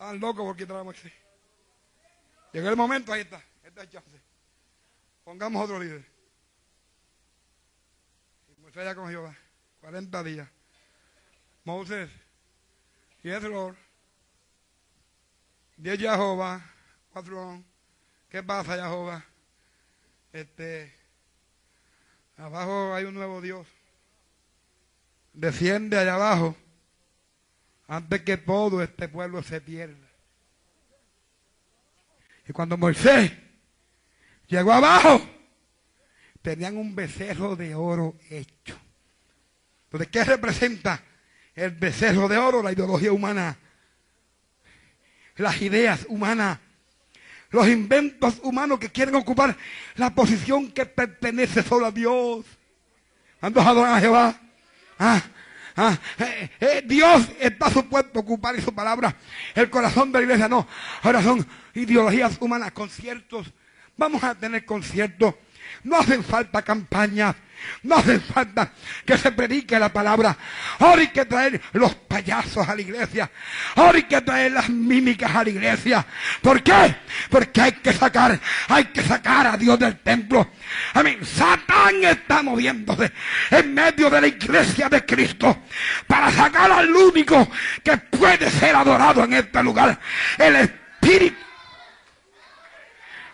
Estaban 0.00 0.18
locos 0.18 0.46
porque 0.46 0.62
quitar 0.62 0.78
a 0.78 0.82
Moisés. 0.82 1.12
Llegó 2.54 2.70
el 2.70 2.76
momento, 2.76 3.12
ahí 3.12 3.20
está. 3.20 3.44
Esta 3.62 3.82
es 3.82 3.90
chance. 3.90 4.18
Pongamos 5.24 5.62
otro 5.62 5.78
líder. 5.78 6.02
Y 8.48 8.60
Moisés 8.62 8.82
ya 8.82 8.94
con 8.94 9.10
Jehová. 9.10 9.36
40 9.82 10.24
días. 10.24 10.48
Moisés. 11.64 12.08
Yes, 13.22 13.42
Lord. 13.42 13.76
Diez 15.76 15.98
Jehová. 15.98 16.64
Cuatro. 17.12 17.62
¿Qué 18.30 18.42
pasa, 18.42 18.76
Jehová? 18.76 19.22
Este. 20.32 20.94
Abajo 22.38 22.94
hay 22.94 23.04
un 23.04 23.12
nuevo 23.12 23.42
Dios. 23.42 23.66
Desciende 25.34 25.98
allá 25.98 26.14
abajo 26.14 26.56
antes 27.90 28.22
que 28.22 28.36
todo 28.36 28.84
este 28.84 29.08
pueblo 29.08 29.42
se 29.42 29.60
pierda. 29.60 30.08
Y 32.48 32.52
cuando 32.52 32.76
Moisés 32.78 33.32
llegó 34.46 34.72
abajo, 34.72 35.20
tenían 36.40 36.76
un 36.76 36.94
becerro 36.94 37.56
de 37.56 37.74
oro 37.74 38.14
hecho. 38.30 38.78
Entonces, 39.86 40.08
¿qué 40.08 40.22
representa 40.22 41.02
el 41.56 41.72
becerro 41.72 42.28
de 42.28 42.38
oro? 42.38 42.62
La 42.62 42.70
ideología 42.70 43.12
humana, 43.12 43.58
las 45.36 45.60
ideas 45.60 46.06
humanas, 46.08 46.60
los 47.50 47.66
inventos 47.66 48.38
humanos 48.44 48.78
que 48.78 48.90
quieren 48.90 49.16
ocupar 49.16 49.56
la 49.96 50.14
posición 50.14 50.70
que 50.70 50.86
pertenece 50.86 51.64
solo 51.64 51.86
a 51.86 51.90
Dios. 51.90 52.46
¿Cuántos 53.40 53.66
adoran 53.66 53.96
a 53.96 54.00
Jehová? 54.00 54.40
Ah, 54.96 55.20
Ah, 55.82 55.98
eh, 56.18 56.50
eh, 56.60 56.82
Dios 56.84 57.26
está 57.40 57.70
supuesto 57.70 58.18
a 58.18 58.20
ocupar 58.20 58.60
su 58.60 58.70
palabra 58.74 59.16
el 59.54 59.70
corazón 59.70 60.12
de 60.12 60.18
la 60.18 60.24
iglesia. 60.24 60.46
No, 60.46 60.68
ahora 61.02 61.22
son 61.22 61.46
ideologías 61.72 62.36
humanas, 62.38 62.72
conciertos. 62.72 63.50
Vamos 63.96 64.22
a 64.22 64.34
tener 64.34 64.66
conciertos. 64.66 65.36
No 65.84 65.98
hacen 65.98 66.22
falta 66.24 66.62
campañas. 66.62 67.34
No 67.82 67.96
hace 67.96 68.20
falta 68.20 68.72
que 69.04 69.16
se 69.16 69.32
predique 69.32 69.78
la 69.78 69.92
palabra. 69.92 70.36
Ahora 70.78 71.00
hay 71.00 71.08
que 71.08 71.24
traer 71.24 71.60
los 71.72 71.94
payasos 71.94 72.68
a 72.68 72.74
la 72.74 72.80
iglesia. 72.80 73.30
Ahora 73.76 73.96
hay 73.96 74.04
que 74.04 74.20
traer 74.20 74.52
las 74.52 74.68
mímicas 74.68 75.34
a 75.34 75.44
la 75.44 75.50
iglesia. 75.50 76.06
¿Por 76.40 76.62
qué? 76.62 76.96
Porque 77.28 77.60
hay 77.60 77.72
que 77.72 77.92
sacar, 77.92 78.38
hay 78.68 78.84
que 78.86 79.02
sacar 79.02 79.46
a 79.46 79.56
Dios 79.56 79.78
del 79.78 79.98
templo. 79.98 80.50
Amén. 80.94 81.20
Satán 81.24 82.02
está 82.04 82.42
moviéndose 82.42 83.12
en 83.50 83.74
medio 83.74 84.10
de 84.10 84.20
la 84.20 84.26
iglesia 84.26 84.88
de 84.88 85.04
Cristo 85.04 85.64
para 86.06 86.30
sacar 86.30 86.70
al 86.70 86.94
único 86.94 87.48
que 87.82 87.96
puede 87.96 88.50
ser 88.50 88.74
adorado 88.74 89.24
en 89.24 89.34
este 89.34 89.62
lugar. 89.62 89.98
El 90.38 90.56
Espíritu 90.56 91.49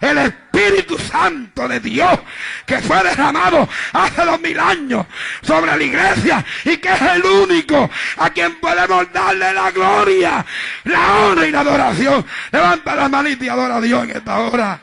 el 0.01 0.19
Espíritu 0.19 0.99
Santo 0.99 1.67
de 1.69 1.81
Dios 1.81 2.19
que 2.67 2.79
fue 2.81 3.03
derramado 3.03 3.69
hace 3.93 4.25
dos 4.25 4.41
mil 4.41 4.59
años 4.59 5.07
sobre 5.43 5.77
la 5.77 5.83
iglesia 5.83 6.45
y 6.65 6.77
que 6.79 6.93
es 6.93 7.03
el 7.03 7.25
único 7.25 7.89
a 8.19 8.31
quien 8.31 8.61
podemos 8.61 9.13
darle 9.13 9.53
la 9.53 9.71
gloria, 9.71 10.45
la 10.85 11.17
honra 11.17 11.47
y 11.47 11.51
la 11.51 11.61
adoración. 11.61 12.25
Levanta 12.53 12.95
la 12.95 13.09
manita 13.09 13.45
y 13.45 13.49
adora 13.49 13.77
a 13.77 13.81
Dios 13.81 14.05
en 14.05 14.11
esta 14.11 14.39
hora. 14.41 14.83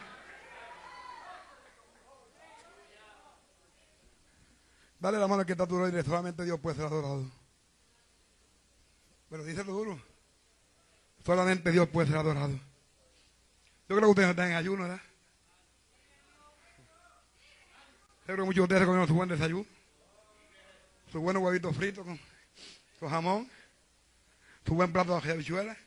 Dale 4.99 5.17
la 5.17 5.27
mano 5.27 5.45
que 5.45 5.51
está 5.51 5.65
duro 5.65 5.87
y 5.87 6.03
solamente 6.03 6.45
Dios 6.45 6.59
puede 6.61 6.77
ser 6.77 6.85
adorado. 6.85 7.25
Pero 9.29 9.43
dice 9.43 9.63
lo 9.65 9.73
duro. 9.73 9.99
Solamente 11.25 11.71
Dios 11.71 11.89
puede 11.89 12.07
ser 12.07 12.17
adorado. 12.17 12.57
Yo 13.89 13.95
creo 13.95 14.01
que 14.01 14.11
ustedes 14.11 14.29
están 14.29 14.49
en 14.51 14.55
ayuno, 14.55 14.83
¿verdad? 14.83 15.01
Seguro 18.25 18.43
que 18.43 18.47
muchos 18.47 18.55
de 18.55 18.63
ustedes 18.63 18.85
comieron 18.85 19.07
su 19.07 19.13
buen 19.13 19.29
desayuno. 19.29 19.65
Su 21.11 21.19
buen 21.19 21.37
huevito 21.37 21.73
frito 21.73 22.03
con, 22.03 22.19
su 22.99 23.09
jamón. 23.09 23.49
Su 24.65 24.75
buen 24.75 24.93
plato 24.93 25.19
de 25.19 25.31
habichuelas. 25.31 25.77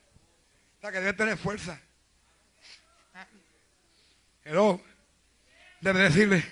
O 0.79 0.81
sea 0.83 0.93
que 0.93 0.99
debe 0.99 1.15
tener 1.15 1.38
fuerza. 1.38 1.81
Pero 4.43 4.81
debe 5.81 6.00
decirle, 6.00 6.45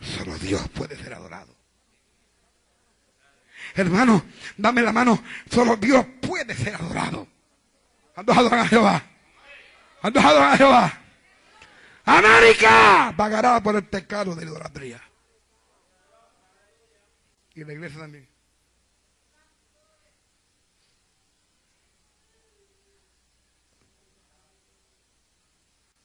solo 0.00 0.36
Dios 0.38 0.68
puede 0.68 0.96
ser 0.96 1.14
adorado. 1.14 1.56
Hermano, 3.74 4.24
dame 4.56 4.82
la 4.82 4.92
mano, 4.92 5.22
solo 5.50 5.76
Dios 5.76 6.04
puede 6.20 6.54
ser 6.54 6.74
adorado. 6.74 7.28
Ando 8.16 8.32
a 8.32 8.66
Jehová. 8.66 9.02
Ando 10.02 10.20
a 10.20 10.56
Jehová. 10.56 11.00
América 12.04 13.12
pagará 13.16 13.62
por 13.62 13.76
el 13.76 13.84
pecado 13.84 14.34
de 14.34 14.44
la 14.44 14.50
idolatría 14.50 15.02
y 17.54 17.64
la 17.64 17.72
iglesia 17.72 17.98
también. 17.98 18.28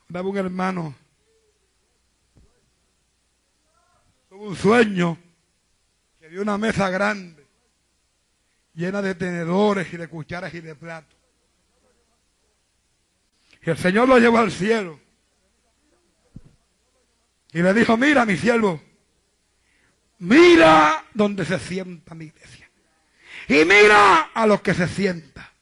Daba 0.09 0.29
un 0.29 0.37
hermano. 0.37 0.95
Tuvo 4.29 4.45
un 4.45 4.55
sueño 4.55 5.17
que 6.19 6.27
vio 6.27 6.41
una 6.41 6.57
mesa 6.57 6.89
grande 6.89 7.47
llena 8.73 9.01
de 9.01 9.13
tenedores 9.13 9.93
y 9.93 9.97
de 9.97 10.07
cucharas 10.07 10.53
y 10.53 10.61
de 10.61 10.75
platos. 10.75 11.22
Y 13.65 13.69
el 13.69 13.77
Señor 13.77 14.07
lo 14.07 14.19
llevó 14.19 14.39
al 14.39 14.51
cielo. 14.51 14.99
Y 17.53 17.61
le 17.61 17.73
dijo, 17.73 17.95
mira 17.97 18.25
mi 18.25 18.35
siervo, 18.35 18.81
mira 20.19 21.05
donde 21.13 21.45
se 21.45 21.59
sienta 21.59 22.15
mi 22.15 22.25
iglesia. 22.25 22.69
Y 23.47 23.65
mira 23.65 24.31
a 24.33 24.47
los 24.47 24.61
que 24.61 24.73
se 24.73 24.87
sientan. 24.87 25.52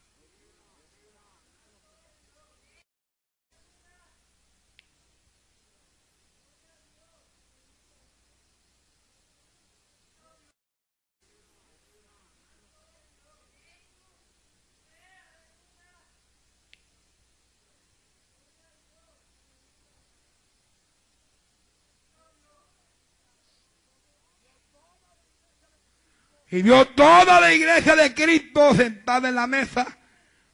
Y 26.52 26.60
vio 26.60 26.86
toda 26.88 27.40
la 27.40 27.54
iglesia 27.54 27.96
de 27.96 28.12
Cristo 28.12 28.74
sentada 28.74 29.30
en 29.30 29.36
la 29.36 29.46
mesa 29.46 29.86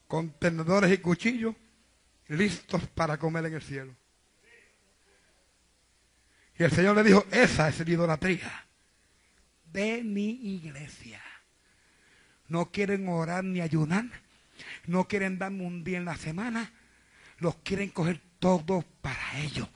con 0.07 0.31
tenedores 0.31 0.93
y 0.93 0.99
cuchillos 0.99 1.57
listos 2.29 2.87
para 2.95 3.19
comer 3.19 3.47
en 3.47 3.55
el 3.55 3.63
cielo. 3.63 3.97
Y 6.57 6.63
el 6.63 6.71
Señor 6.71 6.95
le 6.95 7.03
dijo, 7.03 7.27
esa 7.33 7.69
es 7.69 7.81
la 7.81 7.91
idolatría 7.91 8.65
de 9.73 10.05
mi 10.05 10.31
iglesia. 10.55 11.21
No 12.47 12.71
quieren 12.71 13.09
orar 13.09 13.43
ni 13.43 13.61
ayunar, 13.61 14.05
no 14.87 15.09
quieren 15.09 15.37
darme 15.37 15.65
un 15.65 15.83
día 15.83 15.99
en 15.99 16.05
la 16.05 16.17
semana, 16.17 16.73
los 17.39 17.57
quieren 17.57 17.91
coger 17.91 18.21
todos 18.39 18.85
para 19.03 19.41
ellos. 19.41 19.69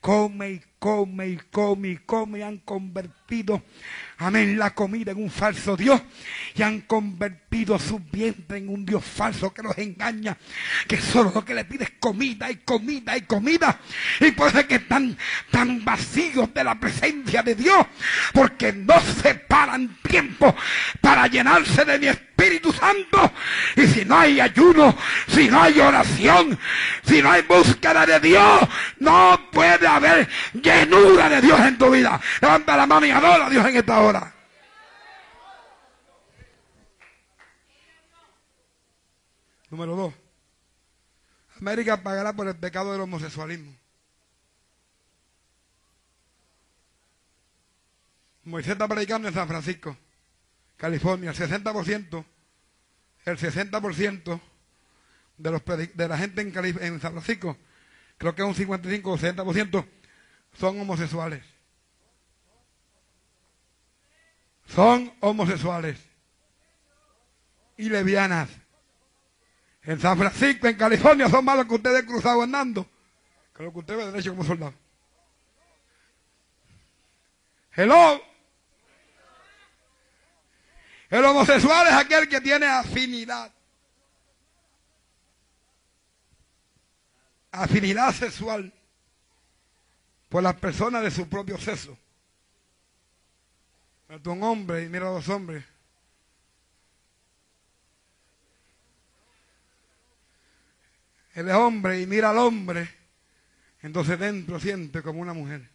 Come 0.00 0.48
y 0.48 0.62
come 0.78 1.28
y 1.28 1.36
come 1.50 1.88
y 1.88 1.96
come 1.98 2.38
y 2.40 2.42
han 2.42 2.58
convertido 2.58 3.62
amén, 4.18 4.58
la 4.58 4.74
comida 4.74 5.12
en 5.12 5.22
un 5.22 5.30
falso 5.30 5.76
Dios 5.76 6.00
y 6.54 6.62
han 6.62 6.82
convertido 6.82 7.78
su 7.78 7.98
vientre 7.98 8.58
en 8.58 8.68
un 8.68 8.86
Dios 8.86 9.04
falso 9.04 9.52
que 9.52 9.62
los 9.62 9.76
engaña, 9.76 10.36
que 10.86 11.00
solo 11.00 11.32
lo 11.34 11.44
que 11.44 11.54
le 11.54 11.64
pide 11.64 11.84
es 11.84 11.92
comida 11.98 12.50
y 12.50 12.56
comida 12.56 13.16
y 13.16 13.22
comida. 13.22 13.78
Y 14.20 14.30
por 14.32 14.48
eso 14.48 14.60
es 14.60 14.66
que 14.66 14.76
están 14.76 15.16
tan 15.50 15.84
vacíos 15.84 16.52
de 16.54 16.64
la 16.64 16.78
presencia 16.78 17.42
de 17.42 17.54
Dios, 17.54 17.86
porque 18.32 18.72
no 18.72 18.94
se 19.22 19.34
paran 19.34 19.98
tiempo 20.02 20.54
para 21.00 21.26
llenarse 21.26 21.84
de 21.84 21.98
mi 21.98 22.06
Espíritu 22.06 22.72
Santo. 22.72 23.32
Y 23.76 23.86
si 23.86 24.04
no 24.04 24.18
hay 24.18 24.40
ayuno, 24.40 24.96
si 25.28 25.48
no 25.48 25.62
hay 25.62 25.78
oración, 25.80 26.58
si 27.04 27.20
no 27.20 27.30
hay 27.30 27.42
búsqueda 27.42 28.06
de 28.06 28.20
Dios, 28.20 28.60
no 29.00 29.48
puede 29.50 29.86
haber 29.86 30.28
llenura 30.66 31.28
de 31.28 31.40
Dios 31.40 31.60
en 31.60 31.78
tu 31.78 31.90
vida. 31.90 32.20
Levanta 32.40 32.76
la 32.76 32.86
mano 32.86 33.06
y 33.06 33.10
adora 33.10 33.46
a 33.46 33.50
Dios 33.50 33.64
en 33.66 33.76
esta 33.76 34.00
hora. 34.00 34.32
Número 39.70 39.96
dos. 39.96 40.14
América 41.60 42.02
pagará 42.02 42.32
por 42.32 42.48
el 42.48 42.56
pecado 42.56 42.92
del 42.92 43.00
homosexualismo. 43.00 43.74
Moisés 48.44 48.72
está 48.72 48.86
predicando 48.86 49.26
en 49.26 49.34
San 49.34 49.48
Francisco, 49.48 49.96
California. 50.76 51.30
El 51.30 51.36
60%, 51.36 52.24
el 53.24 53.38
60% 53.38 54.40
de, 55.38 55.50
los 55.50 55.62
de 55.64 56.08
la 56.08 56.16
gente 56.16 56.42
en, 56.42 56.56
en 56.56 57.00
San 57.00 57.12
Francisco, 57.12 57.56
creo 58.18 58.34
que 58.36 58.42
es 58.42 58.48
un 58.48 58.54
55 58.54 59.10
o 59.10 59.18
60%, 59.18 59.86
son 60.58 60.80
homosexuales. 60.80 61.44
Son 64.66 65.12
homosexuales 65.20 65.98
y 67.76 67.88
lesbianas. 67.88 68.48
En 69.82 70.00
San 70.00 70.18
Francisco, 70.18 70.66
en 70.66 70.76
California, 70.76 71.28
son 71.28 71.44
más 71.44 71.56
los 71.56 71.66
que 71.66 71.74
ustedes 71.74 72.02
cruzado 72.04 72.42
andando 72.42 72.86
que 73.56 73.62
los 73.62 73.72
que 73.72 73.78
ustedes 73.78 73.98
ven 73.98 74.12
derecho 74.12 74.30
como 74.30 74.44
soldado. 74.44 74.74
Hello. 77.74 78.20
El 81.08 81.24
homosexual 81.24 81.86
es 81.86 81.92
aquel 81.94 82.28
que 82.28 82.40
tiene 82.40 82.66
afinidad. 82.66 83.50
Afinidad 87.52 88.12
sexual 88.12 88.75
por 90.28 90.42
las 90.42 90.54
personas 90.56 91.02
de 91.02 91.10
su 91.10 91.28
propio 91.28 91.58
sexo. 91.58 91.96
Mira 94.08 94.30
un 94.30 94.42
hombre 94.42 94.84
y 94.84 94.88
mira 94.88 95.06
a 95.06 95.10
dos 95.10 95.28
hombres. 95.28 95.64
Él 101.34 101.48
es 101.48 101.54
hombre 101.54 102.00
y 102.00 102.06
mira 102.06 102.30
al 102.30 102.38
hombre. 102.38 102.88
Entonces 103.82 104.18
dentro 104.18 104.58
siente 104.58 105.02
como 105.02 105.20
una 105.20 105.34
mujer. 105.34 105.68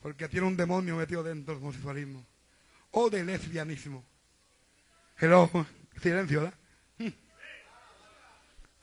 Porque 0.00 0.28
tiene 0.28 0.46
un 0.46 0.56
demonio 0.56 0.96
metido 0.96 1.22
dentro 1.22 1.54
del 1.54 1.62
homosexualismo. 1.62 2.26
O 2.90 3.08
del 3.08 3.26
lesbianismo. 3.26 4.04
ojo, 5.32 5.64
silencio, 6.00 6.42
¿verdad? 6.42 6.58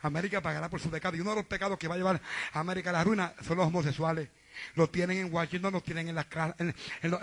América 0.01 0.41
pagará 0.41 0.69
por 0.69 0.79
su 0.79 0.89
pecado. 0.89 1.15
Y 1.15 1.21
uno 1.21 1.31
de 1.31 1.37
los 1.37 1.45
pecados 1.45 1.77
que 1.77 1.87
va 1.87 1.95
a 1.95 1.97
llevar 1.97 2.21
a 2.53 2.59
América 2.59 2.89
a 2.89 2.93
la 2.93 3.03
ruina 3.03 3.33
son 3.45 3.57
los 3.57 3.67
homosexuales. 3.67 4.29
Los 4.75 4.91
tienen 4.91 5.17
en 5.17 5.33
Washington, 5.33 5.71
los 5.71 5.83
tienen 5.83 6.09
en, 6.09 6.15
las, 6.15 6.27
en, 6.57 6.73
los, 7.03 7.21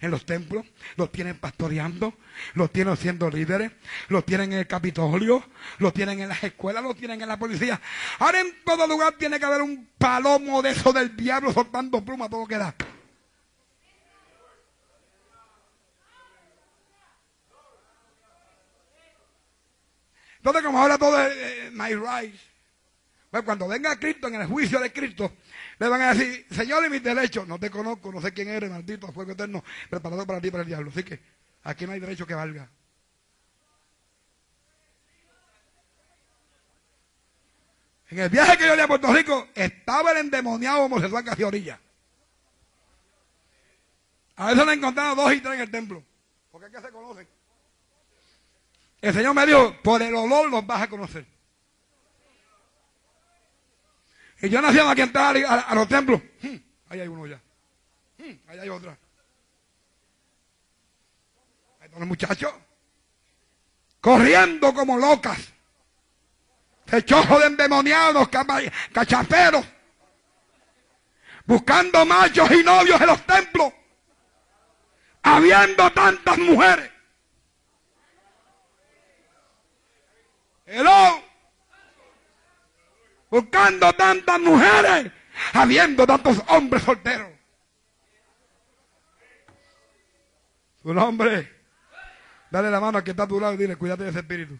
en, 0.00 0.10
los, 0.10 0.26
templos, 0.26 0.66
los 0.96 1.12
tienen 1.12 1.38
pastoreando, 1.38 2.14
los 2.54 2.72
tienen 2.72 2.96
siendo 2.96 3.30
líderes, 3.30 3.70
los 4.08 4.24
tienen 4.24 4.52
en 4.52 4.58
el 4.60 4.66
Capitolio, 4.66 5.44
los 5.78 5.92
tienen 5.92 6.20
en 6.20 6.28
las 6.28 6.42
escuelas, 6.42 6.82
los 6.82 6.96
tienen 6.96 7.22
en 7.22 7.28
la 7.28 7.38
policía. 7.38 7.80
Ahora 8.18 8.40
en 8.40 8.64
todo 8.64 8.86
lugar 8.88 9.12
tiene 9.16 9.38
que 9.38 9.44
haber 9.44 9.62
un 9.62 9.90
palomo 9.96 10.60
de 10.60 10.70
eso 10.70 10.92
del 10.92 11.16
diablo 11.16 11.52
soltando 11.52 12.04
plumas, 12.04 12.28
todo 12.28 12.46
queda. 12.46 12.74
Entonces, 20.42 20.64
como 20.64 20.80
ahora 20.80 20.98
todo 20.98 21.20
es 21.20 21.36
eh, 21.36 21.70
my 21.72 21.94
rights, 21.94 22.40
pues 23.30 23.44
cuando 23.44 23.68
venga 23.68 23.96
Cristo 23.96 24.26
en 24.26 24.34
el 24.34 24.48
juicio 24.48 24.80
de 24.80 24.92
Cristo, 24.92 25.32
le 25.78 25.88
van 25.88 26.02
a 26.02 26.12
decir, 26.12 26.44
Señor, 26.50 26.84
y 26.84 26.90
mis 26.90 27.00
derechos, 27.00 27.46
no 27.46 27.60
te 27.60 27.70
conozco, 27.70 28.10
no 28.10 28.20
sé 28.20 28.32
quién 28.32 28.48
eres, 28.48 28.68
maldito 28.68 29.12
fuego 29.12 29.30
eterno, 29.30 29.62
preparado 29.88 30.26
para 30.26 30.40
ti 30.40 30.50
para 30.50 30.64
el 30.64 30.68
diablo. 30.68 30.90
Así 30.90 31.04
que 31.04 31.20
aquí 31.62 31.86
no 31.86 31.92
hay 31.92 32.00
derecho 32.00 32.26
que 32.26 32.34
valga. 32.34 32.68
En 38.10 38.18
el 38.18 38.28
viaje 38.28 38.58
que 38.58 38.66
yo 38.66 38.74
di 38.74 38.80
a 38.80 38.88
Puerto 38.88 39.12
Rico, 39.12 39.46
estaba 39.54 40.10
el 40.10 40.18
endemoniado 40.18 40.82
homosexual 40.82 41.24
casi 41.24 41.44
orilla. 41.44 41.78
A 44.34 44.46
veces 44.48 44.66
le 44.66 44.72
encontraron 44.72 45.16
dos 45.16 45.32
y 45.32 45.40
tres 45.40 45.54
en 45.54 45.60
el 45.60 45.70
templo. 45.70 46.02
Porque 46.50 46.68
que 46.68 46.80
se 46.80 46.90
conocen. 46.90 47.28
El 49.02 49.12
Señor 49.12 49.34
me 49.34 49.44
dijo, 49.44 49.76
por 49.82 50.00
el 50.00 50.14
olor 50.14 50.48
los 50.48 50.64
vas 50.64 50.82
a 50.82 50.88
conocer. 50.88 51.26
Y 54.40 54.48
yo 54.48 54.62
nací 54.62 54.78
aquí 54.78 55.00
entrar 55.00 55.36
a, 55.36 55.74
los 55.74 55.88
templos. 55.88 56.22
Hmm, 56.40 56.56
ahí 56.88 57.00
hay 57.00 57.08
uno 57.08 57.26
ya. 57.26 57.40
Hmm, 58.18 58.34
ahí 58.46 58.58
hay 58.60 58.68
otra. 58.68 58.96
Ahí 61.80 61.86
están 61.86 61.98
los 61.98 62.08
muchachos. 62.08 62.52
Corriendo 64.00 64.72
como 64.72 64.96
locas. 64.96 65.52
Fechojos 66.86 67.40
de 67.40 67.46
endemoniados, 67.46 68.28
cachaperos. 68.92 69.66
Buscando 71.44 72.06
machos 72.06 72.50
y 72.52 72.62
novios 72.62 73.00
en 73.00 73.06
los 73.08 73.26
templos. 73.26 73.72
Habiendo 75.24 75.90
tantas 75.90 76.38
mujeres. 76.38 76.91
Hello. 80.74 81.22
Buscando 83.30 83.92
tantas 83.92 84.40
mujeres, 84.40 85.12
habiendo 85.52 86.06
tantos 86.06 86.42
hombres 86.48 86.82
solteros. 86.82 87.30
Su 90.82 90.94
nombre. 90.94 91.50
Dale 92.50 92.70
la 92.70 92.80
mano 92.80 92.98
a 92.98 93.04
que 93.04 93.10
está 93.10 93.24
a 93.24 93.28
tu 93.28 93.38
lado 93.38 93.52
y 93.52 93.58
dile, 93.58 93.76
cuídate 93.76 94.04
de 94.04 94.10
ese 94.10 94.20
espíritu. 94.20 94.58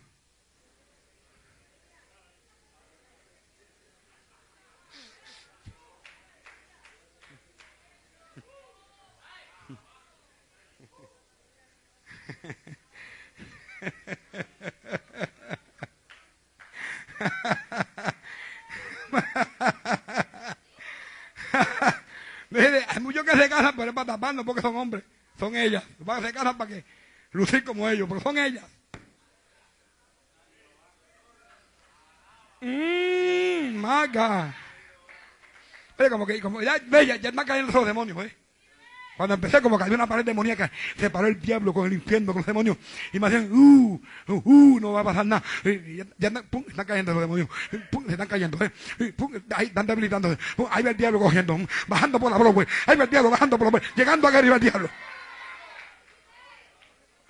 Porque 24.44 24.62
son 24.62 24.76
hombres. 24.76 25.04
Son 25.38 25.56
ellas. 25.56 25.82
Van 25.98 26.22
a 26.22 26.26
se 26.26 26.32
casan 26.32 26.56
para 26.56 26.70
que 26.70 26.84
lucir 27.32 27.64
como 27.64 27.88
ellos, 27.88 28.08
pero 28.08 28.20
son 28.20 28.38
ellas. 28.38 28.64
Mmm, 32.60 33.76
maga. 33.76 34.54
Oye, 35.98 36.10
como 36.10 36.26
que 36.26 36.40
como 36.40 36.62
ya, 36.62 36.76
ya, 36.78 37.02
ya 37.16 37.28
están 37.28 37.46
cayendo 37.46 37.72
los 37.72 37.86
demonios, 37.86 38.24
¿eh? 38.24 38.36
Cuando 39.16 39.34
empecé, 39.34 39.60
como 39.60 39.78
cayó 39.78 39.94
una 39.94 40.06
pared 40.06 40.24
demoníaca, 40.24 40.70
se 40.96 41.10
paró 41.10 41.26
el 41.26 41.40
diablo 41.40 41.72
con 41.72 41.86
el 41.86 41.92
infierno, 41.92 42.32
con 42.32 42.40
los 42.40 42.46
demonios. 42.46 42.76
Y 43.12 43.20
me 43.20 43.26
hacían, 43.26 43.52
uh, 43.52 44.00
uh, 44.28 44.42
uh 44.44 44.80
no 44.80 44.92
va 44.92 45.00
a 45.00 45.04
pasar 45.04 45.26
nada. 45.26 45.42
Y 45.64 45.96
ya, 45.96 46.06
ya 46.18 46.30
pum, 46.42 46.64
están 46.66 46.86
cayendo 46.86 47.12
los 47.12 47.20
demonios. 47.20 47.48
Pum, 47.90 48.06
se 48.06 48.12
están 48.12 48.28
cayendo. 48.28 48.58
¿eh? 48.64 49.12
Pum, 49.16 49.32
ahí 49.54 49.66
están 49.66 49.86
debilitándose. 49.86 50.38
Ahí 50.70 50.82
va 50.82 50.90
el 50.90 50.96
diablo 50.96 51.18
cogiendo, 51.18 51.58
bajando 51.86 52.18
por 52.18 52.32
la 52.32 52.38
Broadway. 52.38 52.66
Ahí 52.86 52.96
va 52.96 53.04
el 53.04 53.10
diablo 53.10 53.30
bajando 53.30 53.58
por 53.58 53.66
la 53.66 53.70
Broadway. 53.70 53.92
Llegando 53.96 54.28
acá 54.28 54.38
arriba 54.38 54.56
el 54.56 54.62
diablo. 54.62 54.90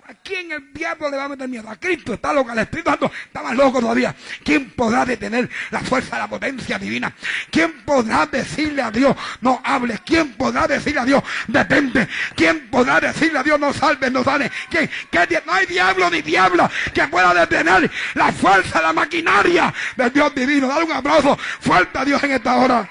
¿A 0.05 0.13
quién 0.15 0.51
el 0.51 0.73
diablo 0.73 1.09
le 1.09 1.15
va 1.15 1.23
a 1.25 1.29
meter 1.29 1.47
miedo? 1.47 1.69
A 1.69 1.77
Cristo 1.77 2.13
está 2.13 2.33
loco, 2.33 2.51
el 2.51 2.59
Espíritu 2.59 2.89
Santo 2.89 3.11
está 3.25 3.53
loco 3.53 3.79
todavía. 3.79 4.13
¿Quién 4.43 4.71
podrá 4.71 5.05
detener 5.05 5.49
la 5.71 5.79
fuerza, 5.79 6.17
la 6.17 6.27
potencia 6.27 6.77
divina? 6.77 7.13
¿Quién 7.49 7.83
podrá 7.85 8.25
decirle 8.25 8.81
a 8.81 8.91
Dios, 8.91 9.15
no 9.39 9.61
hables? 9.63 10.01
¿Quién 10.01 10.33
podrá 10.33 10.67
decirle 10.67 10.99
a 10.99 11.05
Dios, 11.05 11.23
detente? 11.47 12.09
¿Quién 12.35 12.69
podrá 12.69 12.99
decirle 12.99 13.39
a 13.39 13.43
Dios, 13.43 13.57
no 13.57 13.71
salves, 13.71 14.11
no 14.11 14.25
sales? 14.25 14.51
¿Quién? 14.69 14.89
No 15.45 15.53
hay 15.53 15.65
diablo 15.67 16.09
ni 16.09 16.21
diablo 16.21 16.69
que 16.93 17.07
pueda 17.07 17.33
detener 17.33 17.89
la 18.15 18.31
fuerza, 18.33 18.81
la 18.81 18.91
maquinaria 18.91 19.73
del 19.95 20.11
Dios 20.11 20.35
divino. 20.35 20.67
Dale 20.67 20.83
un 20.83 20.91
abrazo 20.91 21.37
fuerte 21.37 21.97
a 21.97 22.03
Dios 22.03 22.21
en 22.23 22.31
esta 22.31 22.55
hora. 22.57 22.89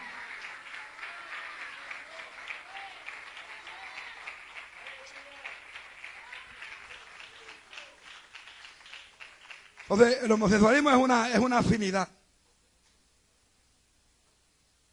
Entonces, 9.92 10.22
el 10.22 10.32
homosexualismo 10.32 10.88
es 10.88 10.96
una, 10.96 11.30
es 11.30 11.38
una 11.38 11.58
afinidad. 11.58 12.08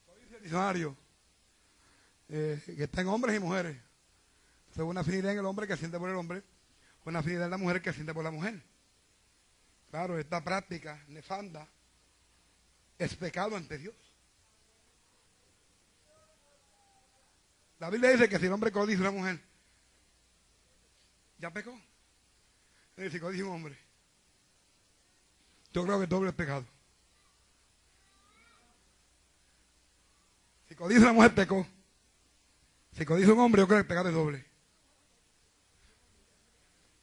Lo 0.05 0.13
el 0.35 0.41
diccionario, 0.41 0.97
eh, 2.27 2.61
que 2.65 2.83
está 2.83 2.99
en 2.99 3.07
hombres 3.07 3.33
y 3.37 3.39
mujeres. 3.39 3.77
Es 4.73 4.77
una 4.79 4.99
afinidad 4.99 5.31
en 5.31 5.39
el 5.39 5.45
hombre 5.45 5.67
que 5.67 5.77
siente 5.77 5.97
por 5.97 6.09
el 6.09 6.17
hombre, 6.17 6.43
una 7.05 7.19
afinidad 7.19 7.45
en 7.45 7.51
la 7.51 7.57
mujer 7.57 7.81
que 7.81 7.93
siente 7.93 8.13
por 8.13 8.25
la 8.25 8.31
mujer. 8.31 8.61
Claro, 9.89 10.19
esta 10.19 10.43
práctica 10.43 11.01
nefanda 11.07 11.65
es 12.97 13.15
pecado 13.15 13.55
ante 13.55 13.77
Dios. 13.77 13.95
La 17.79 17.89
Biblia 17.89 18.11
dice 18.11 18.27
que 18.27 18.37
si 18.37 18.47
el 18.47 18.51
hombre 18.51 18.69
codicia 18.69 19.05
a 19.05 19.09
una 19.11 19.17
mujer, 19.17 19.39
ya 21.37 21.51
pecó. 21.51 21.79
Si 22.97 23.17
codicia 23.17 23.45
un 23.45 23.51
hombre, 23.51 23.88
yo 25.71 25.83
creo 25.83 25.99
que 25.99 26.07
doble 26.07 26.29
es 26.29 26.35
pecado. 26.35 26.65
Si 30.67 30.75
codicia 30.75 31.03
una 31.03 31.13
mujer, 31.13 31.35
pecó. 31.35 31.67
Si 32.93 33.05
codicia 33.05 33.33
un 33.33 33.39
hombre, 33.39 33.61
yo 33.61 33.67
creo 33.67 33.77
que 33.77 33.81
el 33.81 33.87
pecado 33.87 34.09
es 34.09 34.15
doble. 34.15 34.45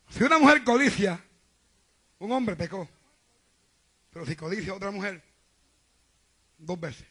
Si 0.09 0.23
una 0.23 0.39
mujer 0.39 0.65
codicia, 0.65 1.23
un 2.19 2.33
hombre 2.33 2.57
pecó. 2.57 2.89
Pero 4.11 4.25
si 4.25 4.37
codicia 4.37 4.73
a 4.73 4.77
otra 4.77 4.91
mujer, 4.91 5.23
dos 6.59 6.81
veces. 6.81 7.07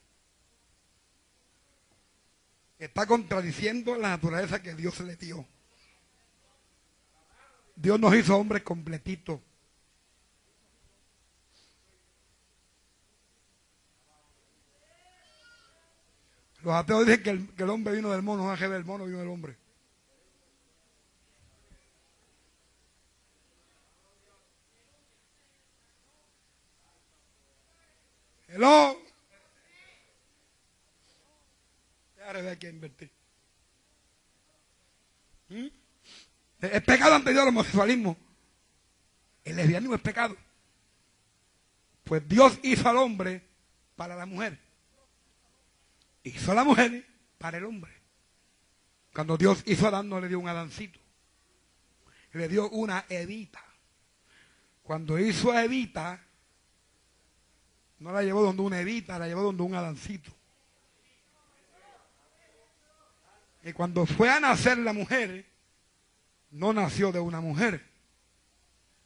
Está 2.80 3.06
contradiciendo 3.06 3.96
la 3.96 4.10
naturaleza 4.10 4.62
que 4.62 4.76
Dios 4.76 5.00
le 5.02 5.16
dio. 5.16 5.46
Dios 7.76 8.00
nos 8.00 8.16
hizo 8.16 8.38
hombres 8.38 8.64
completitos. 8.64 9.40
Los 16.66 16.74
ateos 16.74 17.06
dicen 17.06 17.22
que 17.54 17.64
el, 17.64 17.70
hombre 17.70 17.94
vino 17.94 18.10
del 18.10 18.24
mono, 18.24 18.44
no 18.44 18.54
el 18.56 18.86
mono 18.86 19.06
vino 19.06 19.20
del 19.20 19.28
hombre. 19.28 19.56
Hello. 28.48 29.00
Ya 32.18 32.34
de 32.34 32.58
que 32.58 32.70
invertir. 32.70 33.12
¿Mm? 35.50 35.68
Es 36.62 36.82
pecado 36.82 37.14
ante 37.14 37.30
Dios 37.30 37.44
el 37.44 37.50
homosexualismo. 37.50 38.18
El 39.44 39.58
lesbianismo 39.58 39.94
es 39.94 40.02
pecado. 40.02 40.36
Pues 42.04 42.28
Dios 42.28 42.58
hizo 42.64 42.90
al 42.90 42.98
hombre 42.98 43.44
para 43.96 44.16
la 44.16 44.26
mujer 44.26 44.65
hizo 46.26 46.54
la 46.54 46.64
mujer 46.64 47.06
para 47.38 47.58
el 47.58 47.66
hombre. 47.66 47.92
Cuando 49.14 49.38
Dios 49.38 49.64
hizo 49.66 49.86
a 49.86 49.90
Adán 49.90 50.10
no 50.10 50.20
le 50.20 50.28
dio 50.28 50.40
un 50.40 50.50
Adancito. 50.50 51.00
Le 52.34 52.50
dio 52.50 52.70
una 52.70 53.06
Evita. 53.08 53.64
Cuando 54.84 55.18
hizo 55.18 55.52
a 55.52 55.64
Evita, 55.64 56.22
no 58.00 58.12
la 58.12 58.24
llevó 58.24 58.44
donde 58.44 58.62
una 58.62 58.82
Evita, 58.82 59.18
la 59.18 59.28
llevó 59.28 59.44
donde 59.44 59.64
un 59.64 59.74
Adancito. 59.74 60.32
Y 63.64 63.74
cuando 63.74 64.06
fue 64.06 64.30
a 64.30 64.40
nacer 64.40 64.78
la 64.78 64.94
mujer, 64.94 65.46
no 66.52 66.74
nació 66.74 67.12
de 67.12 67.20
una 67.20 67.42
mujer, 67.42 67.84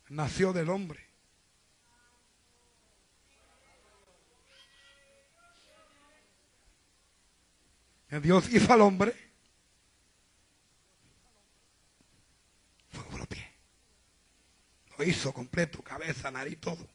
nació 0.10 0.52
del 0.52 0.70
hombre. 0.70 1.09
Dios 8.18 8.52
hizo 8.52 8.74
al 8.74 8.82
hombre. 8.82 9.14
Fue 12.90 13.18
los 13.18 13.28
pies. 13.28 13.46
Lo 14.98 15.04
hizo 15.04 15.32
completo, 15.32 15.84
cabeza, 15.84 16.32
nariz, 16.32 16.60
todo. 16.60 16.88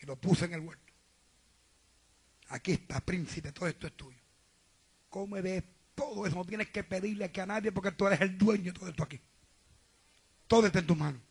Y 0.00 0.06
lo 0.06 0.16
puso 0.16 0.44
en 0.44 0.54
el 0.54 0.60
huerto. 0.60 0.92
Aquí 2.48 2.72
está, 2.72 3.00
príncipe, 3.00 3.52
todo 3.52 3.68
esto 3.68 3.86
es 3.86 3.96
tuyo. 3.96 4.18
Come 5.08 5.42
de 5.42 5.62
todo 5.94 6.26
eso. 6.26 6.36
No 6.36 6.44
tienes 6.44 6.70
que 6.70 6.82
pedirle 6.82 7.24
aquí 7.24 7.40
a 7.40 7.46
nadie 7.46 7.70
porque 7.70 7.92
tú 7.92 8.06
eres 8.06 8.20
el 8.20 8.36
dueño 8.36 8.72
de 8.72 8.78
todo 8.78 8.88
esto 8.88 9.04
aquí. 9.04 9.20
Todo 10.48 10.66
está 10.66 10.80
en 10.80 10.86
tus 10.86 10.96
manos. 10.96 11.22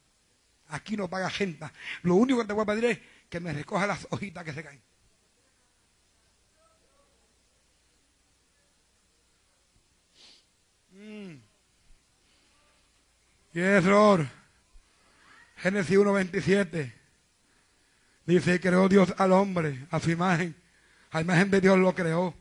Aquí 0.67 0.95
no 0.95 1.09
paga 1.09 1.29
gente. 1.29 1.65
Lo 2.01 2.15
único 2.15 2.39
que 2.39 2.47
te 2.47 2.53
voy 2.53 2.63
a 2.63 2.65
pedir 2.65 2.85
es 2.85 2.99
que 3.29 3.39
me 3.39 3.53
recoja 3.53 3.85
las 3.85 4.07
hojitas 4.09 4.43
que 4.43 4.53
se 4.53 4.63
caen. 4.63 4.81
Y 13.53 13.59
es 13.59 13.85
error. 13.85 14.27
Génesis 15.57 15.97
1.27. 15.97 16.91
Dice, 18.25 18.59
creó 18.59 18.89
Dios 18.89 19.13
al 19.17 19.31
hombre, 19.31 19.85
a 19.91 19.99
su 19.99 20.11
imagen. 20.11 20.55
A 21.11 21.21
imagen 21.21 21.51
de 21.51 21.61
Dios 21.61 21.77
lo 21.77 21.93
creó. 21.93 22.33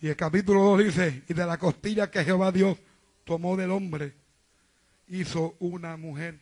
Y 0.00 0.08
el 0.08 0.16
capítulo 0.16 0.62
2 0.62 0.84
dice, 0.84 1.22
y 1.28 1.34
de 1.34 1.46
la 1.46 1.58
costilla 1.58 2.10
que 2.10 2.24
Jehová 2.24 2.50
Dios 2.50 2.76
tomó 3.24 3.56
del 3.56 3.70
hombre, 3.70 4.14
hizo 5.08 5.56
una 5.60 5.96
mujer 5.96 6.40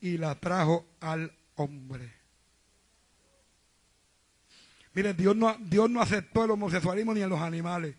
y 0.00 0.18
la 0.18 0.34
trajo 0.34 0.84
al 1.00 1.32
hombre. 1.54 2.12
Mire, 4.94 5.14
Dios 5.14 5.36
no, 5.36 5.56
Dios 5.60 5.90
no 5.90 6.00
aceptó 6.00 6.44
el 6.44 6.50
homosexualismo 6.50 7.14
ni 7.14 7.22
en 7.22 7.28
los 7.28 7.40
animales. 7.40 7.94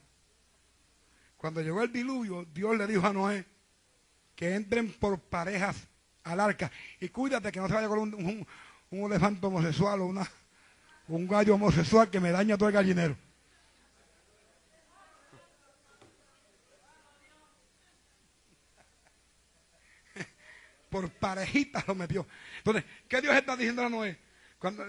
Cuando 1.38 1.62
llegó 1.62 1.84
el 1.84 1.92
diluvio, 1.92 2.46
Dios 2.46 2.76
le 2.78 2.88
dijo 2.88 3.06
a 3.06 3.14
Noé, 3.14 3.46
que 4.36 4.56
entren 4.56 4.92
por 4.94 5.20
parejas 5.20 5.88
al 6.24 6.40
arca. 6.40 6.72
Y 7.00 7.10
cuídate 7.10 7.52
que 7.52 7.60
no 7.60 7.68
se 7.68 7.76
vaya 7.76 7.88
con 7.88 8.00
un, 8.14 8.48
elefante 8.90 9.46
homosexual 9.46 10.02
o 10.02 10.08
una, 10.08 10.28
un 11.08 11.28
gallo 11.28 11.54
homosexual 11.56 12.10
que 12.10 12.20
me 12.20 12.32
daña 12.32 12.58
todo 12.58 12.70
el 12.70 12.76
gallinero. 12.76 13.16
por 20.90 21.10
parejitas 21.12 21.88
lo 21.88 21.94
metió. 21.94 22.26
Entonces, 22.58 22.84
¿qué 23.08 23.22
Dios 23.22 23.36
está 23.36 23.56
diciendo 23.56 23.86
a 23.86 23.90
Noé? 23.90 24.18
Cuando 24.58 24.84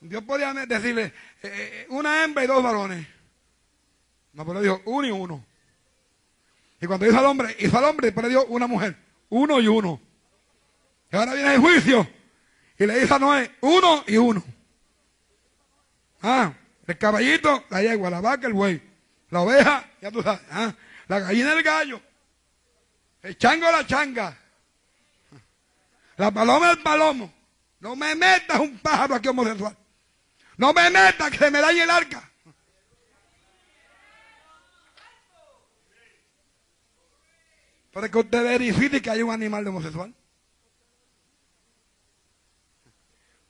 Dios 0.00 0.22
podía 0.24 0.52
decirle 0.52 1.04
eh, 1.04 1.12
eh, 1.42 1.86
una 1.88 2.22
hembra 2.22 2.44
y 2.44 2.46
dos 2.46 2.62
varones. 2.62 3.06
No, 4.34 4.44
pero 4.46 4.60
dijo 4.60 4.82
uno 4.84 5.08
y 5.08 5.10
uno. 5.10 5.51
Y 6.82 6.86
cuando 6.86 7.06
hizo 7.06 7.16
al 7.16 7.26
hombre, 7.26 7.56
hizo 7.60 7.78
al 7.78 7.84
hombre, 7.84 8.08
después 8.08 8.24
le 8.24 8.30
dio 8.30 8.44
una 8.46 8.66
mujer. 8.66 8.96
Uno 9.28 9.60
y 9.60 9.68
uno. 9.68 10.00
Y 11.12 11.16
ahora 11.16 11.32
viene 11.34 11.54
el 11.54 11.60
juicio. 11.60 12.10
Y 12.76 12.86
le 12.86 12.98
dice 12.98 13.14
a 13.14 13.20
Noé, 13.20 13.54
uno 13.60 14.02
y 14.04 14.16
uno. 14.16 14.42
Ah, 16.22 16.52
el 16.84 16.98
caballito, 16.98 17.64
la 17.70 17.82
yegua, 17.82 18.10
la 18.10 18.20
vaca, 18.20 18.48
el 18.48 18.52
buey. 18.52 18.82
La 19.30 19.42
oveja, 19.42 19.88
ya 20.00 20.10
tú 20.10 20.24
sabes. 20.24 20.40
Ah, 20.50 20.74
La 21.06 21.20
gallina 21.20 21.52
el 21.52 21.62
gallo. 21.62 22.02
El 23.22 23.38
chango 23.38 23.70
la 23.70 23.86
changa. 23.86 24.36
La 26.16 26.32
paloma 26.32 26.72
el 26.72 26.78
palomo. 26.82 27.32
No 27.78 27.94
me 27.94 28.16
metas 28.16 28.58
un 28.58 28.76
pájaro 28.80 29.14
aquí 29.14 29.28
homosexual. 29.28 29.76
No 30.56 30.72
me 30.72 30.90
metas 30.90 31.30
que 31.30 31.38
se 31.38 31.48
me 31.48 31.60
dañe 31.60 31.84
el 31.84 31.90
arca. 31.90 32.28
Para 37.92 38.08
que 38.08 38.18
usted 38.18 38.42
verifique 38.42 39.02
que 39.02 39.10
hay 39.10 39.22
un 39.22 39.30
animal 39.30 39.66
homosexual. 39.66 40.14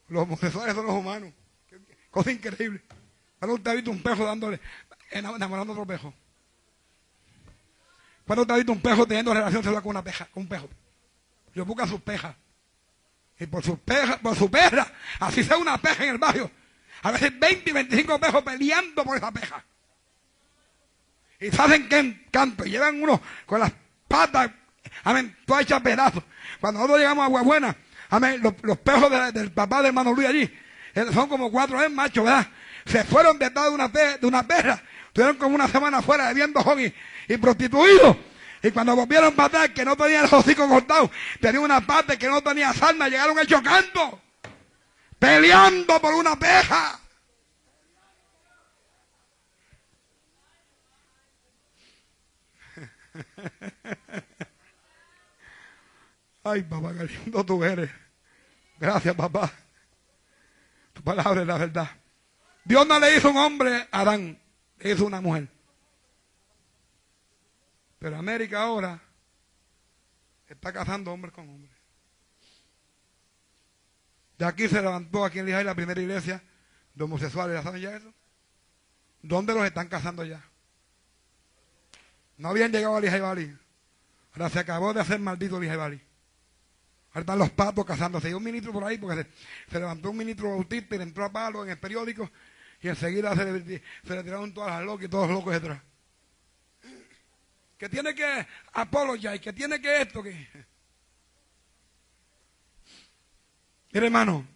Los 0.09 0.23
homosexuales 0.25 0.75
son 0.75 0.87
los 0.87 0.95
humanos. 0.95 1.33
Cosa 2.11 2.33
increíble. 2.33 2.83
Cuando 3.39 3.55
usted 3.55 3.71
ha 3.71 3.75
visto 3.75 3.91
un 3.91 4.03
pejo 4.03 4.25
dándole, 4.25 4.61
enamorando 5.11 5.73
a 5.73 5.77
otro 5.77 5.87
pejo. 5.87 6.13
Cuando 8.27 8.43
usted 8.43 8.55
ha 8.55 8.59
visto 8.59 8.73
un 8.73 8.81
pejo 8.81 9.07
teniendo 9.07 9.33
relación 9.33 9.63
sexual 9.63 9.83
con 9.83 9.91
una 9.91 10.05
peja, 10.05 10.27
con 10.27 10.43
un 10.43 10.49
pejo. 10.49 10.69
Yo 11.55 11.65
busca 11.65 11.87
sus 11.87 12.01
pejas. 12.01 12.37
Y 13.39 13.47
por 13.47 13.65
su 13.65 13.79
peja, 13.79 14.19
por 14.19 14.37
su 14.37 14.51
perra, 14.51 14.93
así 15.21 15.43
sea 15.43 15.57
una 15.57 15.79
peja 15.79 16.05
en 16.05 16.11
el 16.11 16.19
barrio. 16.19 16.51
A 17.03 17.11
veces 17.11 17.39
20 17.39 17.71
y 17.71 17.73
25 17.73 18.21
pejos 18.21 18.43
peleando 18.43 19.05
por 19.05 19.17
esa 19.17 19.33
peja. 19.33 19.65
Y 21.41 21.51
se 21.51 21.61
hacen 21.61 21.89
canto. 22.31 22.65
Llevan 22.65 23.03
uno 23.03 23.21
con 23.47 23.61
las 23.61 23.73
patas, 24.12 24.51
amén, 25.05 25.35
todas 25.46 25.62
hechas 25.62 25.81
pedazos. 25.81 26.22
Cuando 26.61 26.81
nosotros 26.81 27.01
llegamos 27.01 27.22
a 27.22 27.27
Aguabuena, 27.27 27.75
amén, 28.11 28.40
los, 28.42 28.53
los 28.62 28.79
pejos 28.79 29.11
del 29.33 29.51
papá 29.53 29.81
de 29.81 29.88
hermano 29.88 30.12
Luis 30.12 30.29
allí, 30.29 30.55
eh, 30.94 31.07
son 31.14 31.29
como 31.31 31.51
cuatro 31.51 31.79
veces 31.79 31.92
machos, 31.92 32.25
¿verdad? 32.25 32.46
Se 32.85 33.03
fueron 33.05 33.38
detrás 33.38 33.66
de 33.66 33.70
una, 33.70 33.88
de 33.88 34.27
una 34.27 34.46
perra. 34.46 34.83
Estuvieron 35.07 35.37
como 35.37 35.55
una 35.55 35.66
semana 35.68 36.03
fuera 36.03 36.29
bebiendo 36.29 36.62
hockey 36.62 36.94
y 37.29 37.37
prostituidos. 37.38 38.16
Y 38.62 38.70
cuando 38.70 38.94
volvieron 38.94 39.35
para 39.35 39.46
atrás, 39.46 39.70
que 39.70 39.85
no 39.85 39.96
tenían 39.96 40.22
los 40.22 40.33
hocicos 40.35 40.68
cortados, 40.68 41.11
tenían 41.40 41.64
una 41.64 41.81
parte 41.81 42.18
que 42.18 42.29
no 42.29 42.42
tenía 42.42 42.72
salma, 42.72 43.09
llegaron 43.09 43.38
hechos 43.38 43.62
canto, 43.62 44.20
peleando 45.18 46.01
por 46.01 46.14
una 46.14 46.38
peja. 46.38 47.01
Ay, 56.45 56.62
papá, 56.62 56.92
qué 56.95 57.05
lindo 57.05 57.45
tú 57.45 57.62
eres. 57.64 57.90
Gracias, 58.79 59.14
papá. 59.14 59.53
Tu 60.92 61.03
palabra 61.03 61.42
es 61.42 61.47
la 61.47 61.59
verdad. 61.59 61.90
Dios 62.64 62.87
no 62.87 62.99
le 62.99 63.16
hizo 63.16 63.31
un 63.31 63.37
hombre 63.37 63.88
a 63.90 64.01
Adán, 64.01 64.38
le 64.79 64.90
hizo 64.90 65.07
una 65.07 65.21
mujer. 65.21 65.49
Pero 67.99 68.16
América 68.16 68.62
ahora 68.62 69.01
está 70.49 70.73
casando 70.73 71.12
hombres 71.12 71.33
con 71.33 71.49
hombres. 71.49 71.73
De 74.38 74.45
aquí 74.45 74.68
se 74.68 74.83
levantó 74.83 75.25
aquí 75.25 75.38
en 75.38 75.47
Lijay 75.47 75.62
la 75.62 75.75
primera 75.75 76.01
iglesia 76.01 76.42
de 76.95 77.05
homosexuales. 77.05 77.62
¿Saben 77.62 77.81
ya 77.81 77.97
eso? 77.97 78.12
¿Dónde 79.23 79.55
los 79.55 79.64
están 79.64 79.88
casando 79.88 80.25
ya? 80.25 80.45
No 82.37 82.49
habían 82.49 82.73
llegado 82.73 82.97
a 82.97 83.01
Lijay 83.01 83.21
Bali. 83.21 83.57
Ahora 84.33 84.49
se 84.49 84.59
acabó 84.59 84.92
de 84.92 85.01
hacer 85.01 85.18
maldito 85.21 85.59
Bali. 85.59 86.01
Ahora 87.11 87.21
están 87.21 87.38
los 87.38 87.51
patos 87.51 87.85
casándose. 87.85 88.29
Hay 88.29 88.35
un 88.35 88.42
ministro 88.42 88.73
por 88.73 88.85
ahí 88.85 88.99
porque 88.99 89.27
se, 89.71 89.79
levantó 89.79 90.11
un 90.11 90.16
ministro 90.16 90.51
bautista 90.51 90.95
y 90.95 90.99
le 90.99 91.05
entró 91.05 91.25
a 91.25 91.33
palo 91.33 91.64
en 91.64 91.71
el 91.71 91.79
periódico 91.79 92.31
y 92.81 92.88
enseguida 92.88 93.35
se 93.37 93.45
le, 93.45 94.23
tiraron 94.23 94.53
todas 94.55 94.71
las 94.71 94.85
locas 94.85 95.07
y 95.07 95.09
todos 95.09 95.29
los 95.29 95.38
locos 95.38 95.53
detrás 95.53 95.81
que 97.83 97.88
tiene 97.88 98.14
que 98.14 98.47
y 99.35 99.38
que 99.40 99.53
tiene 99.53 99.81
que 99.81 100.03
esto, 100.03 100.23
que... 100.23 100.31
Mire 103.90 104.07
hermano, 104.07 104.47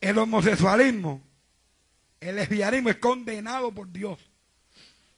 el 0.00 0.16
homosexualismo, 0.16 1.22
el 2.18 2.36
lesbianismo 2.36 2.88
es 2.88 2.96
condenado 2.96 3.70
por 3.72 3.92
Dios. 3.92 4.18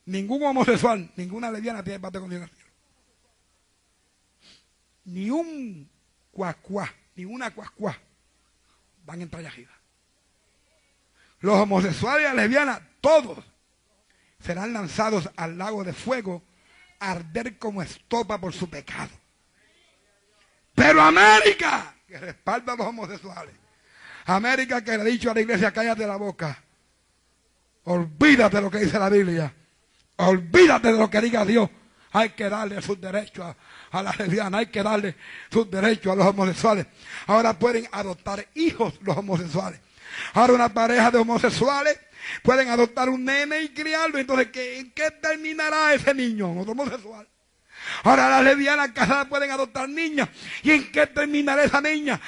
Ningún 0.04 0.42
homosexual, 0.42 1.12
ninguna 1.14 1.48
lesbiana 1.48 1.84
tiene 1.84 2.00
parte 2.00 2.18
de 2.18 2.22
condenación. 2.22 2.55
Ni 5.06 5.30
un 5.30 5.90
cuacuá, 6.30 6.92
ni 7.14 7.24
una 7.24 7.50
cuacuá 7.52 7.98
van 9.04 9.20
a 9.20 9.22
entrar 9.22 9.52
Los 11.40 11.54
homosexuales 11.54 12.34
lesbianas, 12.34 12.80
todos 13.00 13.44
serán 14.40 14.72
lanzados 14.72 15.30
al 15.36 15.56
lago 15.56 15.84
de 15.84 15.92
fuego, 15.92 16.42
arder 16.98 17.58
como 17.58 17.82
estopa 17.82 18.38
por 18.38 18.52
su 18.52 18.68
pecado. 18.68 19.10
Pero 20.74 21.00
América, 21.00 21.94
que 22.06 22.18
respalda 22.18 22.74
a 22.74 22.76
los 22.76 22.86
homosexuales, 22.86 23.54
América 24.26 24.82
que 24.82 24.96
le 24.96 25.02
ha 25.02 25.04
dicho 25.04 25.30
a 25.30 25.34
la 25.34 25.40
iglesia, 25.40 25.72
cállate 25.72 26.06
la 26.06 26.16
boca, 26.16 26.62
olvídate 27.84 28.56
de 28.56 28.62
lo 28.62 28.70
que 28.70 28.78
dice 28.78 28.98
la 28.98 29.08
Biblia, 29.08 29.54
olvídate 30.16 30.92
de 30.92 30.98
lo 30.98 31.08
que 31.08 31.20
diga 31.20 31.44
Dios, 31.44 31.70
hay 32.18 32.31
que 32.31 32.48
darle 32.48 32.81
sus 32.83 33.00
derechos 33.00 33.44
a, 33.44 33.98
a 33.98 34.02
las 34.02 34.18
lesbianas, 34.18 34.61
hay 34.61 34.66
que 34.66 34.83
darle 34.83 35.16
sus 35.50 35.70
derechos 35.70 36.12
a 36.12 36.16
los 36.16 36.26
homosexuales. 36.26 36.87
Ahora 37.26 37.59
pueden 37.59 37.88
adoptar 37.92 38.46
hijos 38.55 38.94
los 39.02 39.16
homosexuales. 39.16 39.81
Ahora 40.35 40.55
una 40.55 40.68
pareja 40.72 41.11
de 41.11 41.18
homosexuales 41.18 41.98
Pueden 42.42 42.68
adoptar 42.68 43.09
un 43.09 43.24
nene 43.24 43.62
y 43.62 43.68
criarlo. 43.68 44.18
Entonces, 44.18 44.48
¿en 44.55 44.90
qué 44.92 45.11
terminará 45.11 45.94
ese 45.94 46.14
niño? 46.14 46.48
Un 46.48 46.68
homosexual. 46.68 47.29
Ahora 48.02 48.29
las 48.29 48.42
lesbianas 48.42 48.90
casadas 48.90 49.26
pueden 49.29 49.50
adoptar 49.50 49.88
niñas. 49.88 50.29
¿Y 50.62 50.72
en 50.72 50.90
qué 50.90 51.07
terminará 51.07 51.62
esa 51.64 51.81
niña? 51.81 52.20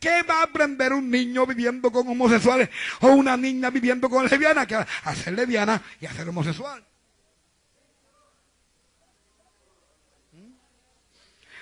¿Qué 0.00 0.22
va 0.22 0.40
a 0.40 0.42
aprender 0.44 0.92
un 0.92 1.10
niño 1.10 1.46
viviendo 1.46 1.90
con 1.90 2.06
homosexuales 2.08 2.68
o 3.00 3.08
una 3.08 3.36
niña 3.36 3.70
viviendo 3.70 4.10
con 4.10 4.26
lesbianas? 4.26 4.66
Que 4.66 4.74
a 4.74 5.14
ser 5.14 5.32
lesbiana 5.32 5.80
y 6.00 6.06
a 6.06 6.12
ser 6.12 6.28
homosexual. 6.28 6.84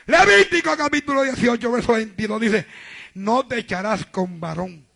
Levítico 0.07 0.77
capítulo 0.77 1.23
18, 1.23 1.73
verso 1.73 1.93
22 1.95 2.41
dice, 2.41 2.67
no 3.15 3.47
te 3.47 3.59
echarás 3.59 4.07
con 4.07 4.39
varón 4.39 4.87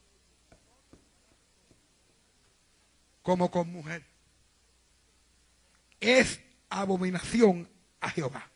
como 3.22 3.50
con 3.50 3.70
mujer. 3.70 4.04
Es 5.98 6.40
abominación 6.68 7.68
a 8.00 8.10
Jehová. 8.10 8.48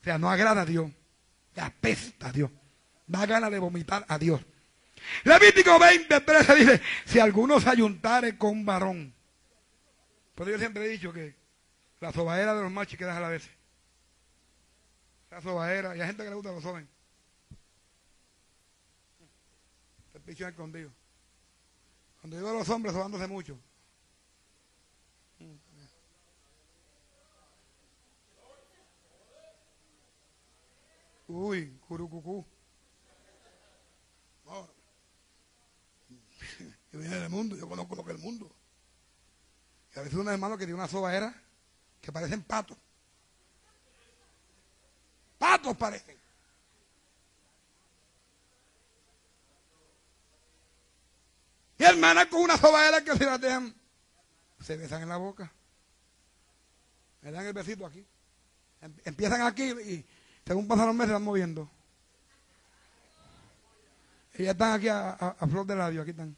O 0.00 0.04
sea, 0.04 0.18
no 0.18 0.30
agrada 0.30 0.62
a 0.62 0.66
Dios, 0.66 0.90
apesta 1.56 2.28
a 2.28 2.32
Dios, 2.32 2.50
da 3.06 3.24
ganas 3.26 3.50
de 3.50 3.58
vomitar 3.58 4.04
a 4.08 4.18
Dios. 4.18 4.40
Levítico 5.24 5.78
20, 5.78 6.20
13 6.20 6.54
dice, 6.54 6.82
si 7.06 7.18
alguno 7.18 7.60
se 7.60 7.70
ayuntare 7.70 8.36
con 8.36 8.64
varón. 8.64 9.14
Pero 10.34 10.50
yo 10.50 10.58
siempre 10.58 10.84
he 10.84 10.88
dicho 10.88 11.12
que 11.12 11.34
la 12.00 12.12
sobaera 12.12 12.54
de 12.54 12.62
los 12.62 12.70
machos 12.70 12.98
que 12.98 13.04
a 13.04 13.20
la 13.20 13.28
vez. 13.28 13.55
La 15.36 15.42
sobaera, 15.42 15.94
y 15.94 16.00
hay 16.00 16.06
gente 16.06 16.22
que 16.22 16.30
le 16.30 16.34
gusta 16.34 16.50
los 16.50 16.64
jóvenes. 16.64 16.88
El 20.14 20.22
picho 20.22 20.48
escondido. 20.48 20.90
Cuando 22.22 22.38
digo 22.38 22.48
a 22.48 22.54
los 22.54 22.66
hombres, 22.70 22.94
sobándose 22.94 23.26
mucho. 23.26 23.60
Uy, 31.28 31.78
curucucú. 31.86 32.46
No. 34.46 34.70
Yo 36.92 36.98
vine 36.98 37.14
del 37.14 37.28
mundo, 37.28 37.56
yo 37.56 37.68
conozco 37.68 37.94
lo 37.94 38.02
que 38.02 38.12
es 38.12 38.16
el 38.16 38.22
mundo. 38.22 38.50
Y 39.94 39.98
a 39.98 40.02
veces 40.02 40.18
un 40.18 40.28
hermano 40.28 40.56
que 40.56 40.64
tiene 40.64 40.80
una 40.80 40.88
sobadera 40.88 41.34
que 42.00 42.10
parecen 42.10 42.42
patos. 42.42 42.78
Patos 45.38 45.76
parecen. 45.76 46.16
Y 51.78 51.84
hermana 51.84 52.28
con 52.28 52.42
una 52.42 52.56
sobadera 52.56 53.04
que 53.04 53.16
se 53.16 53.24
la 53.24 53.36
dejan, 53.36 53.74
se 54.60 54.76
besan 54.76 55.02
en 55.02 55.08
la 55.08 55.18
boca. 55.18 55.52
Me 57.20 57.30
dan 57.30 57.44
el 57.44 57.52
besito 57.52 57.84
aquí. 57.84 58.06
Em, 58.80 58.94
empiezan 59.04 59.42
aquí 59.42 59.64
y 59.64 60.06
según 60.46 60.66
pasan 60.66 60.86
los 60.86 60.94
meses 60.94 61.08
se 61.08 61.14
van 61.14 61.24
moviendo. 61.24 61.70
Y 64.38 64.44
ya 64.44 64.52
están 64.52 64.74
aquí 64.74 64.88
a, 64.88 65.34
flor 65.50 65.66
de 65.66 65.76
labio, 65.76 66.02
aquí 66.02 66.10
están. 66.10 66.36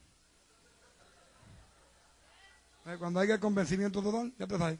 Cuando 2.98 3.20
hay 3.20 3.30
el 3.30 3.40
convencimiento 3.40 4.02
total, 4.02 4.32
ya 4.38 4.46
te 4.46 4.56
sabes. 4.56 4.78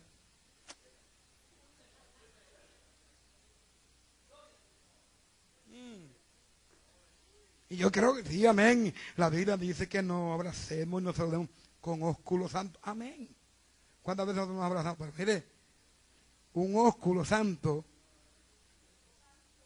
Y 7.69 7.77
yo 7.77 7.93
creo 7.93 8.15
que 8.15 8.25
sí, 8.25 8.47
amén. 8.47 8.95
La 9.17 9.29
Biblia 9.29 9.57
dice 9.57 9.89
que 9.89 10.03
no 10.03 10.33
abracemos 10.33 11.03
y 11.03 11.05
nos 11.05 11.17
saludemos 11.17 11.49
con 11.81 12.03
ósculo 12.03 12.49
santo. 12.49 12.79
Amén. 12.83 13.29
¿Cuántas 14.03 14.27
veces 14.27 14.41
nos 14.41 14.49
hemos 14.49 14.65
abrazado? 14.65 14.97
Pero 14.97 15.13
mire, 15.19 15.47
un 16.55 16.75
ósculo 16.77 17.25
santo 17.25 17.85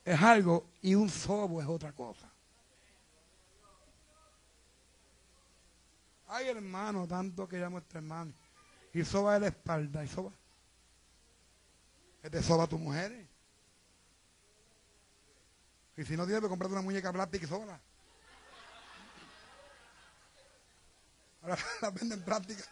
es 0.05 0.21
algo 0.21 0.71
y 0.81 0.97
un 0.97 1.09
sobo 1.09 1.63
es 1.63 1.69
otra 1.69 1.93
cosa. 1.93 2.29
Ay, 6.27 6.49
hermano, 6.49 7.07
tanto 7.07 7.47
que 7.47 7.59
llamo 7.59 7.77
a 7.77 7.81
este 7.81 7.99
hermano. 7.99 8.33
Y 8.93 9.05
soba 9.05 9.35
de 9.35 9.41
la 9.41 9.47
espalda, 9.49 10.05
y 10.05 10.09
soba. 10.09 10.33
te 12.23 12.43
soba 12.43 12.65
a 12.65 12.67
tu 12.67 12.79
mujer. 12.79 13.29
Y 15.97 16.05
si 16.05 16.17
no 16.17 16.25
tienes 16.25 16.43
que 16.43 16.49
comprarte 16.49 16.73
una 16.73 16.83
muñeca 16.83 17.13
plástica 17.13 17.45
y 17.45 17.49
sola. 17.49 17.81
Ahora 21.43 21.59
la 21.83 21.91
venden 21.91 22.23
práctica. 22.23 22.65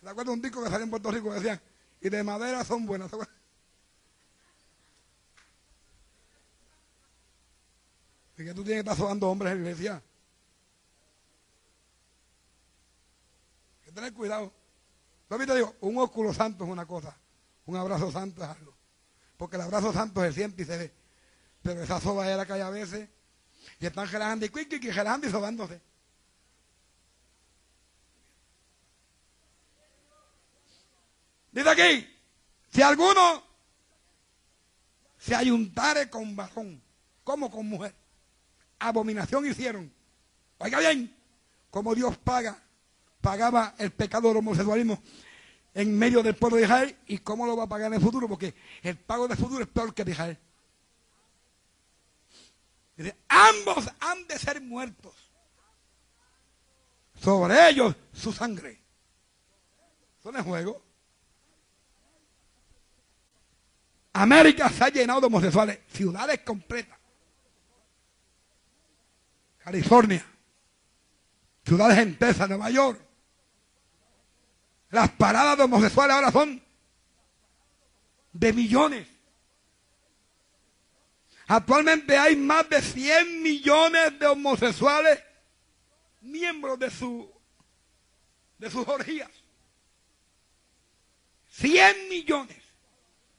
¿Te 0.00 0.08
acuerdas 0.08 0.26
de 0.26 0.32
un 0.32 0.42
disco 0.42 0.62
que 0.62 0.70
salió 0.70 0.84
en 0.84 0.90
Puerto 0.90 1.10
Rico 1.10 1.28
que 1.28 1.36
decían, 1.36 1.60
y 2.00 2.08
de 2.08 2.22
madera 2.22 2.64
son 2.64 2.84
buenas? 2.84 3.10
¿Y 8.36 8.44
que 8.44 8.54
tú 8.54 8.64
tienes 8.64 8.82
que 8.82 8.90
estar 8.90 8.96
sobando 8.96 9.30
hombres 9.30 9.52
en 9.52 9.62
la 9.62 9.70
iglesia? 9.70 10.02
Hay 13.78 13.84
que 13.84 13.92
tener 13.92 14.12
cuidado. 14.12 14.52
Yo 15.30 15.38
te 15.38 15.54
digo, 15.54 15.74
un 15.80 15.96
ósculo 15.98 16.34
santo 16.34 16.64
es 16.64 16.70
una 16.70 16.84
cosa, 16.84 17.16
un 17.66 17.76
abrazo 17.76 18.10
santo 18.10 18.42
es 18.42 18.48
algo. 18.48 18.74
Porque 19.36 19.56
el 19.56 19.62
abrazo 19.62 19.92
santo 19.92 20.20
se 20.22 20.32
siente 20.32 20.62
y 20.62 20.66
se 20.66 20.76
ve. 20.76 20.92
Pero 21.62 21.82
esa 21.82 22.00
sobadera 22.00 22.44
que 22.44 22.52
hay 22.54 22.60
a 22.60 22.70
veces, 22.70 23.08
y 23.82 23.86
están 23.86 24.06
gelando 24.06 24.46
y 24.46 24.48
cuiqui, 24.48 24.76
y 24.76 24.92
gelando 24.92 25.26
y 25.26 25.30
sobándose. 25.30 25.80
Dice 31.50 31.68
aquí, 31.68 32.16
si 32.72 32.80
alguno 32.80 33.42
se 35.18 35.34
ayuntare 35.34 36.08
con 36.08 36.36
varón, 36.36 36.80
como 37.24 37.50
con 37.50 37.68
mujer, 37.68 37.92
abominación 38.78 39.50
hicieron. 39.50 39.92
Oiga 40.58 40.78
bien, 40.78 41.14
como 41.68 41.92
Dios 41.96 42.16
paga, 42.18 42.62
pagaba 43.20 43.74
el 43.78 43.90
pecado 43.90 44.28
del 44.28 44.36
homosexualismo 44.36 45.02
en 45.74 45.98
medio 45.98 46.22
del 46.22 46.36
pueblo 46.36 46.58
de 46.58 46.62
Israel 46.62 46.96
y 47.08 47.18
cómo 47.18 47.46
lo 47.46 47.56
va 47.56 47.64
a 47.64 47.68
pagar 47.68 47.88
en 47.88 47.94
el 47.94 48.00
futuro, 48.00 48.28
porque 48.28 48.54
el 48.82 48.96
pago 48.96 49.26
del 49.26 49.36
futuro 49.36 49.64
es 49.64 49.68
peor 49.68 49.92
que 49.92 50.04
de 50.04 50.12
Israel. 50.12 50.38
Ambos 53.28 53.90
han 54.00 54.26
de 54.26 54.38
ser 54.38 54.60
muertos. 54.60 55.14
Sobre 57.20 57.68
ellos 57.68 57.94
su 58.12 58.32
sangre. 58.32 58.82
Eso 60.18 60.32
no 60.32 60.44
juego. 60.44 60.82
América 64.12 64.68
se 64.68 64.84
ha 64.84 64.88
llenado 64.88 65.20
de 65.20 65.26
homosexuales, 65.26 65.80
ciudades 65.88 66.40
completas. 66.40 66.98
California, 69.58 70.24
ciudades 71.64 71.98
enteras, 71.98 72.48
Nueva 72.48 72.70
York. 72.70 73.00
Las 74.90 75.10
paradas 75.12 75.56
de 75.56 75.64
homosexuales 75.64 76.14
ahora 76.14 76.30
son 76.32 76.62
de 78.32 78.52
millones. 78.52 79.11
Actualmente 81.54 82.16
hay 82.16 82.34
más 82.34 82.66
de 82.70 82.80
100 82.80 83.42
millones 83.42 84.18
de 84.18 84.26
homosexuales 84.26 85.22
miembros 86.22 86.78
de 86.78 86.90
su 86.90 87.30
de 88.56 88.70
sus 88.70 88.88
orgías. 88.88 89.28
100 91.50 92.08
millones 92.08 92.56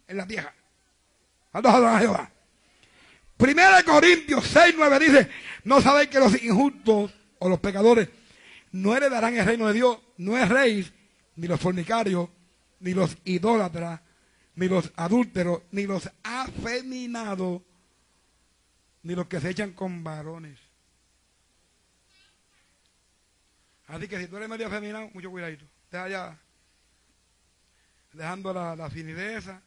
en 0.07 0.17
la 0.17 0.27
tierra. 0.27 0.53
Jehová. 1.99 2.31
Primera 3.35 3.77
de 3.77 3.83
Corintios 3.83 4.45
6, 4.45 4.75
9 4.77 4.99
dice, 4.99 5.31
no 5.63 5.81
sabéis 5.81 6.09
que 6.09 6.19
los 6.19 6.39
injustos 6.43 7.11
o 7.39 7.49
los 7.49 7.59
pecadores 7.59 8.09
no 8.73 8.95
heredarán 8.95 9.35
el 9.35 9.45
reino 9.45 9.65
de 9.65 9.73
Dios, 9.73 9.97
no 10.17 10.37
es 10.37 10.47
rey, 10.49 10.87
ni 11.35 11.47
los 11.47 11.59
fornicarios, 11.59 12.29
ni 12.79 12.93
los 12.93 13.17
idólatras, 13.25 14.01
ni 14.53 14.67
los 14.67 14.91
adúlteros, 14.97 15.63
ni 15.71 15.87
los 15.87 16.07
afeminados, 16.21 17.63
ni 19.03 19.15
los 19.15 19.27
que 19.27 19.39
se 19.39 19.49
echan 19.49 19.73
con 19.73 20.03
varones. 20.03 20.59
Así 23.87 24.07
que 24.07 24.17
si 24.19 24.27
tú 24.27 24.37
eres 24.37 24.49
medio 24.49 24.67
afeminado, 24.67 25.09
mucho 25.13 25.29
cuidadito. 25.29 25.65
Deja 25.91 26.09
ya 26.09 26.39
dejando 28.13 28.53
la, 28.53 28.89
finideza 28.89 29.61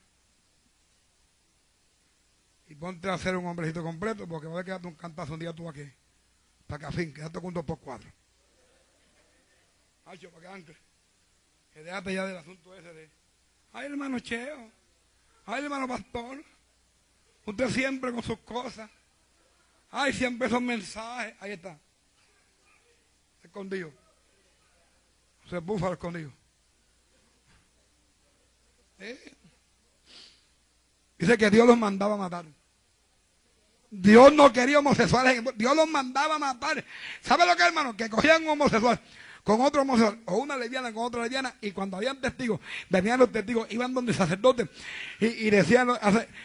y 2.69 2.75
ponte 2.75 3.09
a 3.09 3.15
hacer 3.15 3.37
un 3.37 3.47
hombrecito 3.47 3.83
completo 3.83 4.27
porque 4.27 4.47
va 4.47 4.61
a 4.61 4.65
quedarte 4.65 4.89
un 4.89 4.95
cantazo 4.95 5.35
un 5.35 5.41
día 5.41 5.53
tú 5.53 5.69
aquí. 5.69 5.89
Para 6.67 6.89
que 6.89 6.97
fin, 6.97 7.15
quédate 7.15 7.41
con 7.41 7.53
dos 7.55 7.65
por 7.65 7.79
cuatro. 7.79 8.11
Hacho, 10.07 10.31
para 10.31 10.43
que 10.43 10.49
ancle. 10.49 10.77
Que 11.73 11.83
déjate 11.83 12.15
ya 12.15 12.27
del 12.27 12.39
asunto 12.39 12.75
ese 12.75 12.93
de. 12.93 13.11
Ay, 13.73 13.87
hermano 13.87 14.19
Cheo. 14.19 14.73
Ay, 15.45 15.65
hermano 15.65 15.87
Pastor. 15.87 16.43
Usted 17.45 17.69
siempre 17.69 18.13
con 18.13 18.23
sus 18.23 18.39
cosas. 18.39 18.91
Ay, 19.91 20.13
siempre 20.13 20.49
esos 20.49 20.63
mensajes. 20.63 21.35
Ahí 21.41 21.53
está. 21.53 21.79
Escondido. 23.43 23.93
Se 25.49 25.59
búfalo 25.59 25.93
escondido. 25.93 26.33
¿Eh? 28.99 29.35
Dice 31.19 31.39
que 31.39 31.51
Dios 31.51 31.67
los 31.67 31.79
mandaba 31.79 32.15
a 32.15 32.19
matar. 32.19 32.45
Dios 33.91 34.33
no 34.33 34.53
quería 34.53 34.81
homosexuales, 34.81 35.43
Dios 35.55 35.77
los 35.77 35.89
mandaba 35.89 36.35
a 36.35 36.39
matar. 36.39 36.85
¿Sabe 37.21 37.47
lo 37.47 37.57
que, 37.57 37.63
hermano? 37.63 37.97
Que 37.97 38.11
cogían 38.11 38.43
un 38.43 38.51
homosexual 38.51 39.01
con 39.47 39.61
otro 39.61 39.83
homosexual, 39.83 40.19
o 40.25 40.39
una 40.39 40.57
lesbiana 40.57 40.93
con 40.93 41.05
otra 41.05 41.23
lesbiana, 41.23 41.55
y 41.61 41.71
cuando 41.71 41.97
habían 41.97 42.21
testigos, 42.21 42.59
venían 42.91 43.21
los 43.21 43.31
testigos, 43.31 43.69
iban 43.71 43.95
donde 43.95 44.11
el 44.11 44.19
sacerdote, 44.19 44.69
y, 45.21 45.49
decían, 45.51 45.89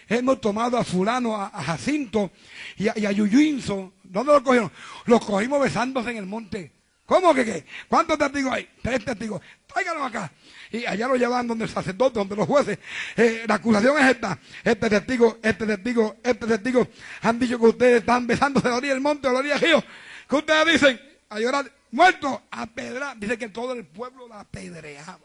hemos 0.07 0.39
tomado 0.39 0.77
a 0.77 0.83
fulano, 0.83 1.35
a, 1.35 1.49
Jacinto 1.49 2.29
y 2.77 2.89
a, 2.89 2.93
y 2.95 3.07
a 3.07 3.11
Yuyuinzo. 3.11 3.93
¿Dónde 4.03 4.33
los 4.33 4.43
cogieron? 4.43 4.71
Los 5.05 5.25
cogimos 5.25 5.59
besándose 5.59 6.11
en 6.11 6.17
el 6.17 6.27
monte. 6.27 6.73
¿Cómo 7.07 7.33
que 7.33 7.43
qué? 7.43 7.65
¿Cuántos 7.87 8.19
testigos 8.19 8.53
hay? 8.53 8.69
Tres 8.83 9.03
testigos. 9.03 9.41
Tráiganlos 9.65 10.05
acá. 10.05 10.31
Y 10.71 10.85
allá 10.85 11.07
lo 11.07 11.15
llevan 11.15 11.47
donde 11.47 11.63
el 11.63 11.71
sacerdote, 11.71 12.19
donde 12.19 12.35
los 12.35 12.45
jueces. 12.45 12.77
Eh, 13.17 13.45
la 13.47 13.55
acusación 13.55 13.97
es 13.97 14.11
esta. 14.11 14.37
Este 14.63 14.89
testigo, 14.91 15.39
este 15.41 15.65
testigo, 15.65 16.17
este 16.23 16.45
testigo 16.45 16.87
han 17.23 17.39
dicho 17.39 17.57
que 17.57 17.65
ustedes 17.65 17.99
están 18.01 18.27
besándose 18.27 18.67
a 18.67 18.71
la 18.71 18.77
orilla 18.77 18.93
del 18.93 19.01
monte, 19.01 19.27
a 19.27 19.31
la 19.31 19.39
orilla 19.39 19.55
del 19.55 19.63
río. 19.63 19.83
¿Qué 20.29 20.35
ustedes 20.35 20.79
dicen? 20.79 21.01
A 21.29 21.39
llorar. 21.39 21.80
Muerto, 21.91 22.43
a 22.51 22.65
pedrar. 22.65 23.17
Dice 23.17 23.38
que 23.38 23.49
todo 23.49 23.73
el 23.73 23.86
pueblo 23.86 24.27
la 24.27 24.41
apedreaba. 24.41 25.19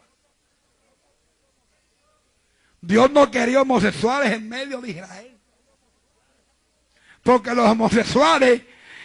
Dios 2.81 3.11
no 3.11 3.29
quería 3.31 3.61
homosexuales 3.61 4.33
en 4.33 4.47
medio 4.47 4.81
de 4.81 4.91
Israel. 4.91 5.37
Porque 7.23 7.53
los 7.53 7.67
homosexuales 7.67 8.61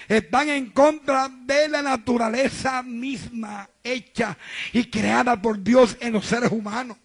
están 0.09 0.49
en 0.49 0.70
contra 0.70 1.28
de 1.28 1.68
la 1.68 1.82
naturaleza 1.82 2.82
misma 2.82 3.68
hecha 3.82 4.36
y 4.72 4.84
creada 4.84 5.41
por 5.41 5.62
Dios 5.62 5.97
en 6.01 6.12
los 6.12 6.26
seres 6.26 6.51
humanos. 6.53 6.97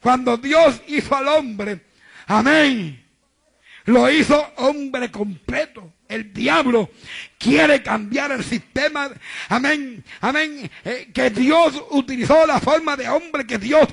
Cuando 0.00 0.36
Dios 0.36 0.80
hizo 0.86 1.14
al 1.14 1.28
hombre, 1.28 1.86
amén, 2.26 3.04
lo 3.84 4.10
hizo 4.10 4.52
hombre 4.56 5.10
completo. 5.10 5.92
El 6.10 6.32
diablo 6.32 6.90
quiere 7.38 7.84
cambiar 7.84 8.32
el 8.32 8.42
sistema, 8.42 9.08
amén, 9.48 10.04
amén, 10.20 10.68
eh, 10.84 11.08
que 11.14 11.30
Dios 11.30 11.84
utilizó 11.90 12.44
la 12.46 12.58
forma 12.58 12.96
de 12.96 13.08
hombre 13.08 13.46
que 13.46 13.58
Dios 13.58 13.86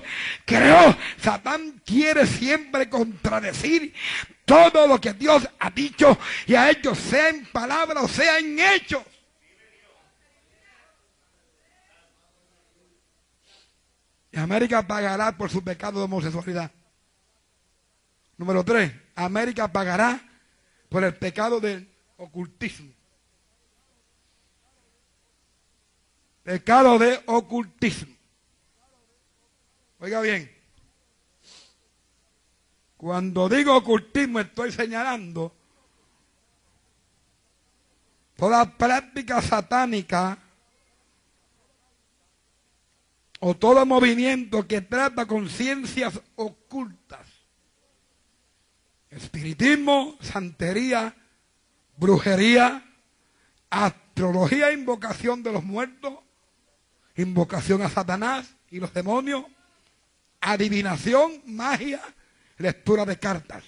creó. 0.43 0.97
Satán 1.21 1.79
quiere 1.85 2.25
siempre 2.25 2.89
contradecir 2.89 3.93
todo 4.45 4.87
lo 4.87 4.99
que 4.99 5.13
Dios 5.13 5.47
ha 5.59 5.69
dicho 5.69 6.17
y 6.47 6.55
ha 6.55 6.71
hecho, 6.71 6.95
sea 6.95 7.29
en 7.29 7.45
palabras 7.45 8.03
o 8.03 8.07
sea 8.07 8.39
en 8.39 8.57
hechos. 8.59 9.03
América 14.33 14.87
pagará 14.87 15.37
por 15.37 15.51
su 15.51 15.63
pecado 15.63 15.99
de 15.99 16.05
homosexualidad. 16.05 16.71
Número 18.37 18.63
tres, 18.63 18.91
América 19.15 19.71
pagará 19.71 20.19
por 20.89 21.03
el 21.03 21.13
pecado 21.15 21.59
del 21.59 21.87
ocultismo. 22.17 22.93
Pecado 26.43 26.97
de 26.97 27.21
ocultismo. 27.25 28.15
Oiga 29.99 30.21
bien, 30.21 30.51
cuando 32.95 33.49
digo 33.49 33.75
ocultismo 33.75 34.39
estoy 34.39 34.71
señalando 34.71 35.53
toda 38.35 38.77
práctica 38.77 39.41
satánica 39.41 40.37
o 43.39 43.55
todo 43.55 43.85
movimiento 43.85 44.67
que 44.67 44.81
trata 44.81 45.25
con 45.25 45.49
ciencias 45.49 46.19
ocultas, 46.35 47.27
espiritismo, 49.09 50.17
santería, 50.21 51.15
brujería, 51.97 52.83
astrología, 53.69 54.71
invocación 54.71 55.43
de 55.43 55.51
los 55.51 55.63
muertos, 55.63 56.13
invocación 57.15 57.81
a 57.81 57.89
Satanás 57.89 58.55
y 58.69 58.79
los 58.79 58.93
demonios, 58.93 59.45
adivinación, 60.39 61.41
magia, 61.45 62.01
lectura 62.57 63.05
de 63.05 63.17
cartas. 63.17 63.63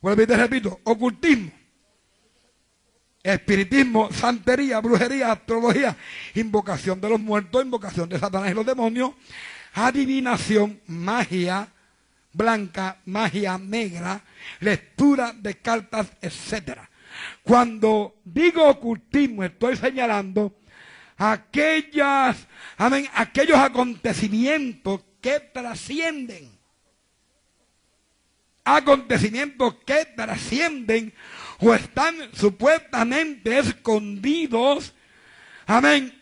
Vuelvo 0.00 0.22
y 0.22 0.26
te 0.26 0.36
repito, 0.36 0.80
ocultismo, 0.84 1.52
espiritismo, 3.22 4.12
santería, 4.12 4.80
brujería, 4.80 5.32
astrología, 5.32 5.96
invocación 6.34 7.00
de 7.00 7.08
los 7.08 7.20
muertos, 7.20 7.64
invocación 7.64 8.08
de 8.08 8.18
Satanás 8.18 8.50
y 8.50 8.54
los 8.54 8.66
demonios, 8.66 9.12
adivinación, 9.74 10.80
magia 10.88 11.72
blanca, 12.32 12.98
magia 13.06 13.58
negra, 13.58 14.22
lectura 14.60 15.32
de 15.32 15.58
cartas, 15.58 16.12
etcétera. 16.20 16.88
Cuando 17.42 18.16
digo 18.24 18.66
ocultismo, 18.68 19.44
estoy 19.44 19.76
señalando 19.76 20.54
aquellas, 21.16 22.48
amén, 22.76 23.08
aquellos 23.14 23.58
acontecimientos 23.58 25.00
que 25.20 25.40
trascienden. 25.40 26.50
Acontecimientos 28.64 29.74
que 29.84 30.04
trascienden 30.16 31.12
o 31.58 31.74
están 31.74 32.14
supuestamente 32.32 33.58
escondidos, 33.58 34.94
amén, 35.66 36.12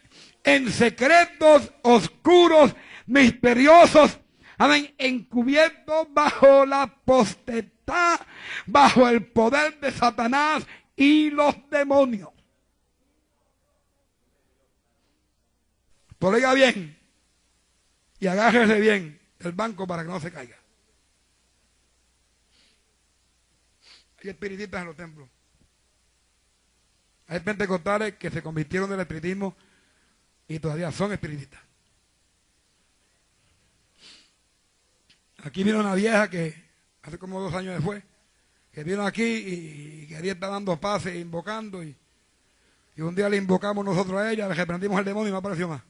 en 0.45 0.71
secretos 0.73 1.71
oscuros, 1.83 2.75
misteriosos, 3.07 4.19
amén, 4.57 4.95
encubiertos 4.99 6.09
bajo 6.13 6.65
la 6.65 6.87
potestad, 6.87 8.21
bajo 8.67 9.09
el 9.09 9.25
poder 9.27 9.79
de 9.81 9.91
Satanás 9.91 10.67
y 11.01 11.31
los 11.31 11.55
demonios. 11.71 12.29
Pero 16.19 16.33
oiga 16.33 16.53
bien 16.53 16.95
y 18.19 18.27
agárrese 18.27 18.79
bien 18.79 19.19
el 19.39 19.53
banco 19.53 19.87
para 19.87 20.03
que 20.03 20.11
no 20.11 20.21
se 20.21 20.31
caiga. 20.31 20.59
Hay 24.23 24.29
espiritistas 24.29 24.83
en 24.83 24.87
los 24.89 24.97
templos. 24.97 25.27
Hay 27.29 27.41
pentecostales 27.41 28.17
que 28.17 28.31
se 28.31 28.43
convirtieron 28.43 28.91
del 28.91 29.01
espiritismo 29.01 29.57
y 30.49 30.59
todavía 30.59 30.93
son 30.93 31.15
espiritistas. 31.15 31.63
Aquí 35.45 35.65
vino 35.65 35.81
una 35.81 35.95
vieja 35.95 36.29
que 36.29 36.63
hace 37.01 37.19
como 37.19 37.41
dos 37.41 37.55
años 37.55 37.77
después 37.77 38.05
que 38.73 38.85
vino 38.85 39.05
aquí 39.05 39.23
y, 39.23 40.07
quería 40.09 40.33
estar 40.33 40.51
dando 40.51 40.79
pases, 40.81 41.17
invocando, 41.17 41.83
y, 41.83 41.97
y, 42.97 43.01
un 43.01 43.15
día 43.15 43.29
le 43.29 43.37
invocamos 43.37 43.85
nosotros 43.85 44.21
a 44.21 44.31
ella, 44.31 44.49
le 44.49 44.55
reprendimos 44.55 44.99
el 44.99 45.05
demonio 45.05 45.29
y 45.29 45.33
no 45.33 45.39
apareció 45.39 45.69
más. 45.69 45.83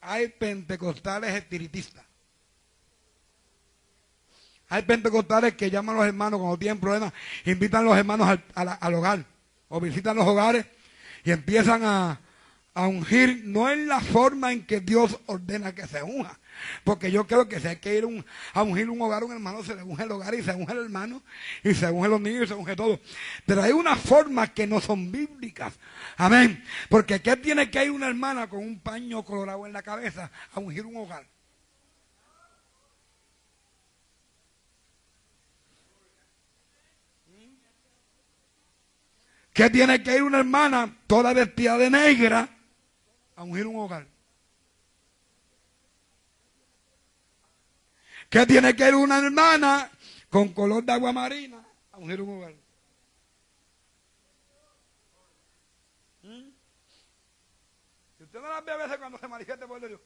Hay 0.00 0.28
pentecostales 0.28 1.34
espiritistas. 1.34 2.04
Hay 4.68 4.82
pentecostales 4.82 5.54
que 5.54 5.70
llaman 5.70 5.96
a 5.96 5.98
los 5.98 6.08
hermanos 6.08 6.40
cuando 6.40 6.58
tienen 6.58 6.80
problemas, 6.80 7.12
invitan 7.44 7.82
a 7.82 7.84
los 7.84 7.96
hermanos 7.96 8.26
al, 8.28 8.78
al 8.80 8.94
hogar 8.94 9.24
o 9.68 9.80
visitan 9.80 10.16
los 10.16 10.26
hogares 10.26 10.66
y 11.24 11.30
empiezan 11.30 11.84
a, 11.84 12.20
a 12.74 12.86
ungir, 12.86 13.42
no 13.44 13.70
en 13.70 13.86
la 13.86 14.00
forma 14.00 14.52
en 14.52 14.66
que 14.66 14.80
Dios 14.80 15.18
ordena 15.26 15.74
que 15.74 15.86
se 15.86 16.02
unja, 16.02 16.38
porque 16.84 17.10
yo 17.10 17.26
creo 17.26 17.48
que 17.48 17.60
si 17.60 17.68
hay 17.68 17.76
que 17.76 17.96
ir 17.96 18.24
a 18.52 18.62
ungir 18.62 18.90
un 18.90 19.00
hogar, 19.00 19.24
un 19.24 19.32
hermano, 19.32 19.62
se 19.62 19.74
le 19.74 19.82
unge 19.82 20.04
el 20.04 20.12
hogar 20.12 20.34
y 20.34 20.42
se 20.42 20.52
unge 20.52 20.72
el 20.72 20.84
hermano 20.84 21.22
y 21.62 21.74
se 21.74 21.90
unge 21.90 22.08
los 22.08 22.20
niños 22.20 22.44
y 22.44 22.46
se 22.48 22.54
unge 22.54 22.76
todo. 22.76 23.00
Pero 23.46 23.62
hay 23.62 23.72
una 23.72 23.96
forma 23.96 24.52
que 24.52 24.66
no 24.66 24.80
son 24.80 25.10
bíblicas. 25.10 25.74
Amén. 26.16 26.62
Porque 26.88 27.20
¿qué 27.20 27.36
tiene 27.36 27.70
que 27.70 27.84
ir 27.84 27.90
una 27.90 28.08
hermana 28.08 28.48
con 28.48 28.60
un 28.60 28.80
paño 28.80 29.24
colorado 29.24 29.66
en 29.66 29.72
la 29.72 29.82
cabeza 29.82 30.30
a 30.52 30.60
ungir 30.60 30.86
un 30.86 30.96
hogar? 30.96 31.26
¿Qué 39.52 39.68
tiene 39.68 40.02
que 40.02 40.16
ir 40.16 40.22
una 40.22 40.38
hermana 40.38 40.96
toda 41.06 41.32
vestida 41.34 41.76
de 41.76 41.90
negra 41.90 42.48
a 43.36 43.42
ungir 43.42 43.66
un 43.66 43.76
hogar? 43.76 44.06
¿Qué 48.32 48.46
tiene 48.46 48.74
que 48.74 48.88
ir 48.88 48.94
una 48.94 49.18
hermana 49.18 49.90
con 50.30 50.54
color 50.54 50.82
de 50.82 50.90
agua 50.90 51.12
marina 51.12 51.62
a 51.90 51.98
ungir 51.98 52.18
un 52.22 52.38
hogar? 52.38 52.54
¿Mm? 56.22 56.48
Usted 58.20 58.40
no 58.40 58.48
la 58.48 58.62
ve 58.62 58.72
a 58.72 58.76
veces 58.78 58.96
cuando 58.96 59.18
se 59.18 59.28
manifiesta 59.28 59.66
por 59.66 59.86
Dios. 59.86 60.00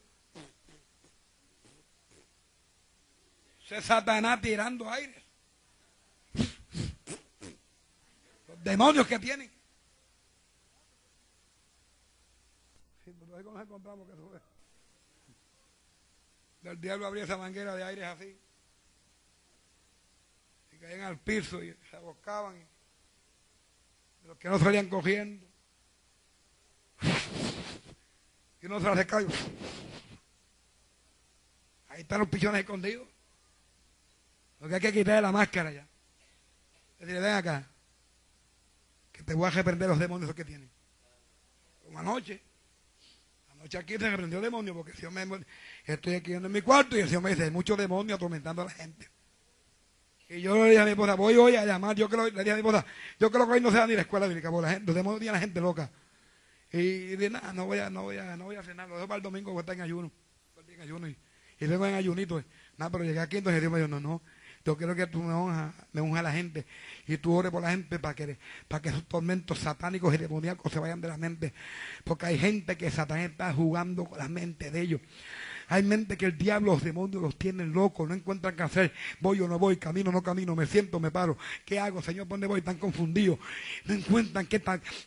Se 3.65 3.81
Satanás 3.81 4.41
tirando 4.41 4.91
aire. 4.91 5.23
Los 8.49 8.65
demonios 8.65 9.07
que 9.07 9.21
tienen. 9.21 9.57
El 16.71 16.81
diablo 16.81 17.07
abría 17.07 17.25
esa 17.25 17.37
manguera 17.37 17.77
de 17.77 17.85
aire 17.85 18.05
así. 18.05 18.37
Y 20.73 20.79
caían 20.79 21.03
al 21.03 21.19
piso 21.19 21.63
y 21.63 21.77
se 21.89 21.97
abocaban. 21.97 22.57
Y 24.25 24.27
los 24.27 24.37
que 24.37 24.49
no 24.49 24.59
salían 24.59 24.89
cogiendo. 24.89 25.47
Y 28.61 28.67
uno 28.67 28.81
se 28.81 28.87
las 28.87 29.07
cayó. 29.07 29.29
Ahí 31.89 32.01
están 32.01 32.19
los 32.19 32.29
pichones 32.29 32.61
escondidos. 32.61 33.09
Lo 34.59 34.69
que 34.69 34.75
hay 34.75 34.81
que 34.81 34.93
quitar 34.93 35.17
es 35.17 35.23
la 35.23 35.33
máscara 35.33 35.71
ya. 35.71 35.87
Le 36.99 37.21
ven 37.21 37.33
acá. 37.33 37.65
Que 39.13 39.23
te 39.23 39.35
voy 39.35 39.47
a 39.47 39.51
reprender 39.51 39.89
los 39.89 39.99
demonios 39.99 40.35
que 40.35 40.45
tienen. 40.45 40.69
Como 41.85 42.01
anoche. 42.01 42.43
Aquí 43.75 43.95
se 43.95 44.11
reprendió 44.11 44.39
el 44.39 44.45
demonio 44.45 44.75
porque 44.75 44.93
yo 45.01 45.11
me 45.11 45.27
estoy 45.85 46.15
aquí 46.15 46.35
en 46.35 46.51
mi 46.51 46.63
cuarto 46.63 46.97
y 46.97 47.01
el 47.01 47.09
Señor 47.09 47.23
me 47.23 47.31
dice, 47.31 47.45
hay 47.45 47.51
muchos 47.51 47.77
demonios 47.77 48.17
atormentando 48.17 48.63
a 48.63 48.67
la 48.67 48.71
gente. 48.71 49.09
Y 50.29 50.41
yo 50.41 50.57
le 50.57 50.71
dije 50.71 50.83
a 50.83 50.85
mi 50.85 50.91
esposa, 50.91 51.15
voy 51.15 51.35
hoy 51.37 51.57
a 51.57 51.65
llamar, 51.65 51.97
yo 51.97 52.09
creo, 52.09 52.25
le 52.25 52.31
dije 52.31 52.51
a 52.51 52.55
mi 52.55 52.61
esposa, 52.61 52.85
yo 53.19 53.31
creo 53.31 53.47
que 53.47 53.53
hoy 53.53 53.61
no 53.61 53.71
se 53.71 53.87
ni 53.87 53.95
la 53.95 54.03
escuela 54.03 54.27
bíblica, 54.27 54.51
porque 54.51 54.71
la 54.71 54.79
los 54.81 54.95
demonios 54.95 55.21
tienen 55.21 55.35
la 55.35 55.41
gente 55.41 55.61
loca. 55.61 55.91
Y 56.73 57.17
dije, 57.17 57.31
nada, 57.31 57.53
no 57.53 57.67
voy 57.67 57.79
a, 57.79 57.91
no 57.91 58.03
voy 58.03 58.19
a, 58.19 58.37
no 58.37 58.45
voy 58.47 58.57
a 58.57 58.63
cenar, 58.63 58.89
lo 58.89 58.97
dejo 58.97 59.07
para 59.09 59.17
el 59.19 59.23
domingo 59.23 59.53
porque 59.53 59.61
está 59.61 59.73
en 59.73 59.81
ayuno. 59.83 60.11
En 60.69 60.81
ayuno 60.81 61.09
y, 61.09 61.17
y 61.61 61.67
vengo 61.67 61.87
en 61.87 61.95
ayunito. 61.95 62.43
Nada, 62.77 62.91
pero 62.91 63.05
llegué 63.05 63.21
aquí, 63.21 63.37
entonces 63.39 63.61
Dios 63.61 63.73
me 63.73 63.79
dijo, 63.79 63.89
no, 63.89 64.01
no, 64.01 64.21
yo 64.67 64.77
quiero 64.77 64.97
que 64.97 65.07
tú 65.07 65.23
me 65.23 65.33
unjas, 65.33 65.73
me 65.93 66.01
unjas 66.01 66.19
a 66.19 66.23
la 66.25 66.33
gente 66.33 66.67
y 67.07 67.17
tú 67.19 67.33
ores 67.33 67.53
por 67.53 67.63
la 67.63 67.71
gente 67.71 68.01
para 68.01 68.17
que, 68.17 68.37
para 68.67 68.83
que 68.83 68.89
esos 68.89 69.05
tormentos 69.05 69.61
satánicos 69.61 70.13
y 70.13 70.17
demoníacos 70.17 70.73
se 70.73 70.81
vayan 70.81 71.01
de 71.01 71.07
la 71.07 71.17
mente. 71.17 71.55
Porque 72.03 72.27
hay 72.27 72.39
gente 72.39 72.77
que 72.77 72.91
Satanás 72.91 73.31
está 73.31 73.53
jugando 73.53 74.07
con 74.07 74.19
la 74.19 74.29
mente 74.29 74.73
de 74.73 74.81
ellos. 74.81 75.01
Hay 75.69 75.83
mente 75.83 76.17
que 76.17 76.27
el 76.27 76.39
diablo, 76.39 76.73
los 76.73 76.83
demonios 76.83 77.23
los 77.23 77.37
tienen 77.37 77.73
locos, 77.73 78.09
no 78.09 78.15
encuentran 78.15 78.55
qué 78.55 78.63
hacer. 78.63 78.93
Voy 79.21 79.41
o 79.41 79.49
no 79.49 79.59
voy, 79.59 79.77
camino 79.77 80.11
o 80.11 80.13
no 80.13 80.23
camino, 80.23 80.55
me 80.55 80.67
siento, 80.67 81.01
me 81.01 81.11
paro. 81.11 81.37
¿Qué 81.65 81.79
hago, 81.79 82.03
Señor? 82.03 82.29
¿Dónde 82.29 82.47
voy? 82.47 82.61
Están 82.61 82.77
confundidos. 82.77 83.39
No 83.85 83.95
encuentran 83.95 84.47
qué, 84.47 84.63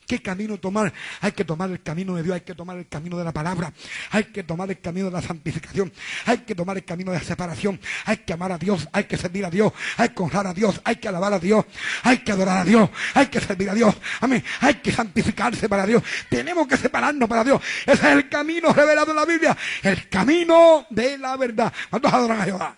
qué 0.05 0.21
camino 0.21 0.57
tomar. 0.57 0.93
Hay 1.21 1.31
que 1.31 1.45
tomar 1.45 1.69
el 1.69 1.81
camino 1.81 2.15
de 2.15 2.23
Dios, 2.23 2.35
hay 2.35 2.41
que 2.41 2.55
tomar 2.55 2.77
el 2.77 2.87
camino 2.87 3.17
de 3.17 3.23
la 3.23 3.31
palabra, 3.31 3.73
hay 4.11 4.25
que 4.25 4.43
tomar 4.43 4.69
el 4.69 4.79
camino 4.79 5.05
de 5.07 5.11
la 5.11 5.21
santificación, 5.21 5.91
hay 6.25 6.39
que 6.39 6.55
tomar 6.55 6.77
el 6.77 6.85
camino 6.85 7.11
de 7.11 7.19
la 7.19 7.23
separación, 7.23 7.79
hay 8.05 8.17
que 8.17 8.33
amar 8.33 8.51
a 8.51 8.57
Dios, 8.57 8.87
hay 8.91 9.05
que 9.05 9.17
servir 9.17 9.45
a 9.45 9.49
Dios, 9.49 9.71
hay 9.97 10.09
que 10.09 10.23
honrar 10.23 10.47
a 10.47 10.53
Dios, 10.53 10.81
hay 10.83 10.97
que 10.97 11.07
alabar 11.07 11.33
a 11.33 11.39
Dios, 11.39 11.65
hay 12.03 12.19
que 12.19 12.31
adorar 12.31 12.59
a 12.59 12.65
Dios, 12.65 12.89
hay 13.13 13.27
que 13.27 13.39
servir 13.39 13.69
a 13.69 13.73
Dios. 13.73 13.95
Amén. 14.21 14.43
Hay 14.61 14.75
que 14.75 14.91
santificarse 14.91 15.69
para 15.69 15.85
Dios. 15.85 16.03
Tenemos 16.29 16.67
que 16.67 16.77
separarnos 16.77 17.27
para 17.29 17.43
Dios. 17.43 17.61
Ese 17.85 17.93
es 17.93 18.15
el 18.15 18.29
camino 18.29 18.73
revelado 18.73 19.11
en 19.11 19.15
la 19.15 19.25
Biblia. 19.25 19.57
El 19.83 20.09
camino 20.49 20.85
de 20.89 21.17
la 21.17 21.37
verdad. 21.37 21.73
¿Cuántos 21.89 22.13
adoran 22.13 22.41
a 22.41 22.45
Jehová? 22.45 22.77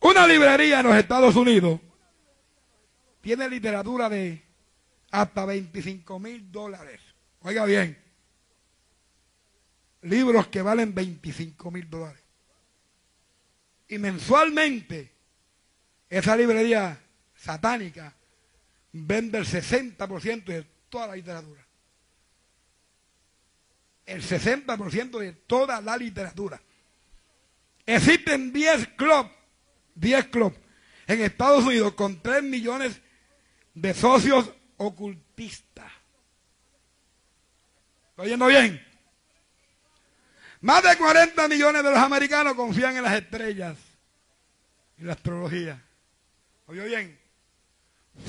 Una 0.00 0.26
librería 0.26 0.80
en 0.80 0.86
los 0.86 0.96
Estados 0.96 1.34
Unidos 1.36 1.80
tiene 3.20 3.48
literatura 3.48 4.08
de 4.08 4.42
hasta 5.10 5.44
25 5.44 6.18
mil 6.18 6.50
dólares. 6.52 7.00
Oiga 7.40 7.64
bien, 7.64 7.96
libros 10.02 10.48
que 10.48 10.60
valen 10.60 10.94
25 10.94 11.70
mil 11.70 11.88
dólares. 11.88 12.22
Y 13.88 13.98
mensualmente 13.98 15.12
esa 16.08 16.36
librería 16.36 16.98
satánica 17.34 18.14
vende 18.92 19.38
el 19.38 19.46
60% 19.46 20.44
de 20.44 20.64
toda 20.88 21.08
la 21.08 21.16
literatura. 21.16 21.63
El 24.06 24.22
60% 24.22 25.18
de 25.18 25.32
toda 25.32 25.80
la 25.80 25.96
literatura. 25.96 26.60
Existen 27.86 28.52
10 28.52 28.88
clubs, 28.96 29.30
10 29.94 30.26
clubs 30.26 30.56
en 31.06 31.20
Estados 31.20 31.64
Unidos 31.64 31.94
con 31.94 32.20
3 32.20 32.42
millones 32.42 33.00
de 33.74 33.94
socios 33.94 34.50
ocultistas. 34.76 35.90
¿Estoy 38.10 38.26
oyendo 38.26 38.46
bien? 38.46 38.80
Más 40.60 40.82
de 40.82 40.96
40 40.96 41.48
millones 41.48 41.82
de 41.82 41.90
los 41.90 41.98
americanos 41.98 42.54
confían 42.54 42.96
en 42.96 43.02
las 43.02 43.14
estrellas 43.14 43.76
y 44.96 45.02
la 45.04 45.12
astrología. 45.12 45.82
¿Oyó 46.66 46.84
bien? 46.84 47.18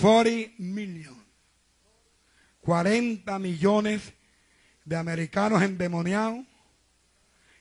40 0.02 0.56
millones. 0.58 1.24
40 2.62 3.40
millones 3.40 4.02
de 4.86 4.96
americanos 4.96 5.62
endemoniados, 5.64 6.46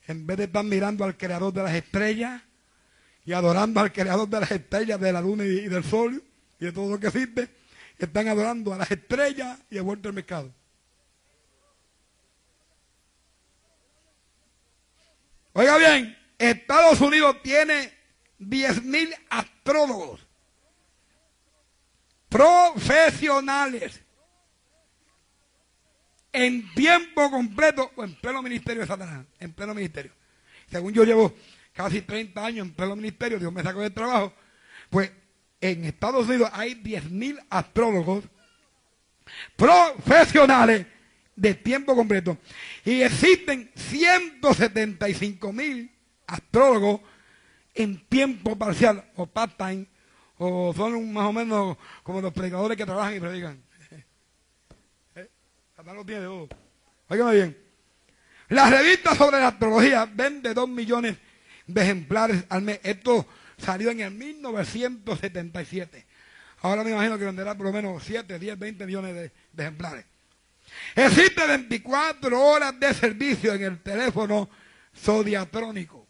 en 0.07 0.27
vez 0.27 0.37
de 0.37 0.45
estar 0.45 0.65
mirando 0.65 1.05
al 1.05 1.17
creador 1.17 1.53
de 1.53 1.63
las 1.63 1.75
estrellas 1.75 2.43
y 3.25 3.33
adorando 3.33 3.81
al 3.81 3.93
creador 3.93 4.29
de 4.29 4.41
las 4.41 4.51
estrellas, 4.51 5.01
de 5.01 5.13
la 5.13 5.23
luna 5.23 5.45
y 5.45 5.69
del 5.69 5.83
sol 5.83 6.23
y 6.61 6.67
de 6.67 6.73
todo 6.73 6.91
lo 6.91 7.01
que 7.01 7.07
existe, 7.07 7.49
están 7.99 8.29
adorando 8.29 8.75
a 8.75 8.79
las 8.79 8.91
estrellas 8.91 9.59
y 9.71 9.79
a 9.79 9.83
vuelto 9.83 10.09
el 10.09 10.15
mercado. 10.15 10.53
Oiga 15.55 15.79
bien, 15.79 16.19
Estados 16.37 17.01
Unidos 17.01 17.37
tiene 17.43 17.93
10.000 18.41 19.17
astrólogos 19.31 20.21
profesionales 22.29 24.04
en 26.35 26.71
tiempo 26.75 27.31
completo 27.31 27.91
o 27.95 28.05
en 28.05 28.15
pleno 28.17 28.43
ministerio 28.43 28.83
de 28.83 28.89
Satanás, 28.89 29.25
en 29.39 29.53
pleno 29.53 29.73
ministerio. 29.73 30.11
Según 30.69 30.93
yo 30.93 31.05
llevo 31.05 31.33
casi 31.73 32.03
30 32.03 32.45
años 32.45 32.67
en 32.67 32.75
pleno 32.75 32.97
ministerio, 32.97 33.39
Dios 33.39 33.53
me 33.53 33.63
sacó 33.63 33.81
del 33.81 33.95
trabajo, 33.95 34.35
pues 34.91 35.13
en 35.61 35.85
Estados 35.85 36.27
Unidos 36.27 36.51
hay 36.53 36.75
10.000 36.75 37.41
astrólogos 37.49 38.25
profesionales 39.57 40.87
de 41.37 41.55
tiempo 41.55 41.95
completo 41.95 42.37
y 42.85 43.03
existen 43.03 43.71
175.000 43.75 45.89
astrólogos 46.27 47.01
en 47.75 48.05
tiempo 48.09 48.57
parcial 48.57 49.09
o 49.15 49.27
part-time 49.27 49.87
o 50.39 50.75
son 50.75 51.13
más 51.13 51.27
o 51.27 51.33
menos 51.33 51.77
como 52.03 52.21
los 52.21 52.33
predicadores 52.33 52.77
que 52.77 52.85
trabajan 52.85 53.15
y 53.17 53.21
predican. 53.21 53.63
¿Eh? 55.87 55.95
lo 55.95 56.05
tiene 56.05 56.23
todo. 56.23 56.49
Óigame 57.09 57.35
bien. 57.35 57.59
La 58.49 58.71
revista 58.71 59.15
sobre 59.15 59.39
la 59.39 59.49
astrología 59.49 60.07
vende 60.07 60.55
2 60.55 60.69
millones 60.69 61.17
de 61.67 61.83
ejemplares 61.83 62.45
al 62.49 62.63
mes. 62.63 62.81
Esto 62.83 63.27
salió 63.57 63.91
en 63.91 64.01
el 64.01 64.11
1977. 64.13 66.07
Ahora 66.63 66.85
me 66.85 66.91
imagino 66.91 67.19
que 67.19 67.25
venderá 67.25 67.55
por 67.55 67.67
lo 67.67 67.73
menos 67.73 68.03
7, 68.05 68.39
10, 68.39 68.59
20 68.59 68.87
millones 68.87 69.15
de, 69.15 69.33
de 69.53 69.63
ejemplares. 69.63 70.05
Existe 70.95 71.47
24 71.47 72.41
horas 72.41 72.79
de 72.79 72.95
servicio 72.95 73.53
en 73.55 73.65
el 73.65 73.83
teléfono 73.83 74.49
zodiatrónico. 74.97 76.07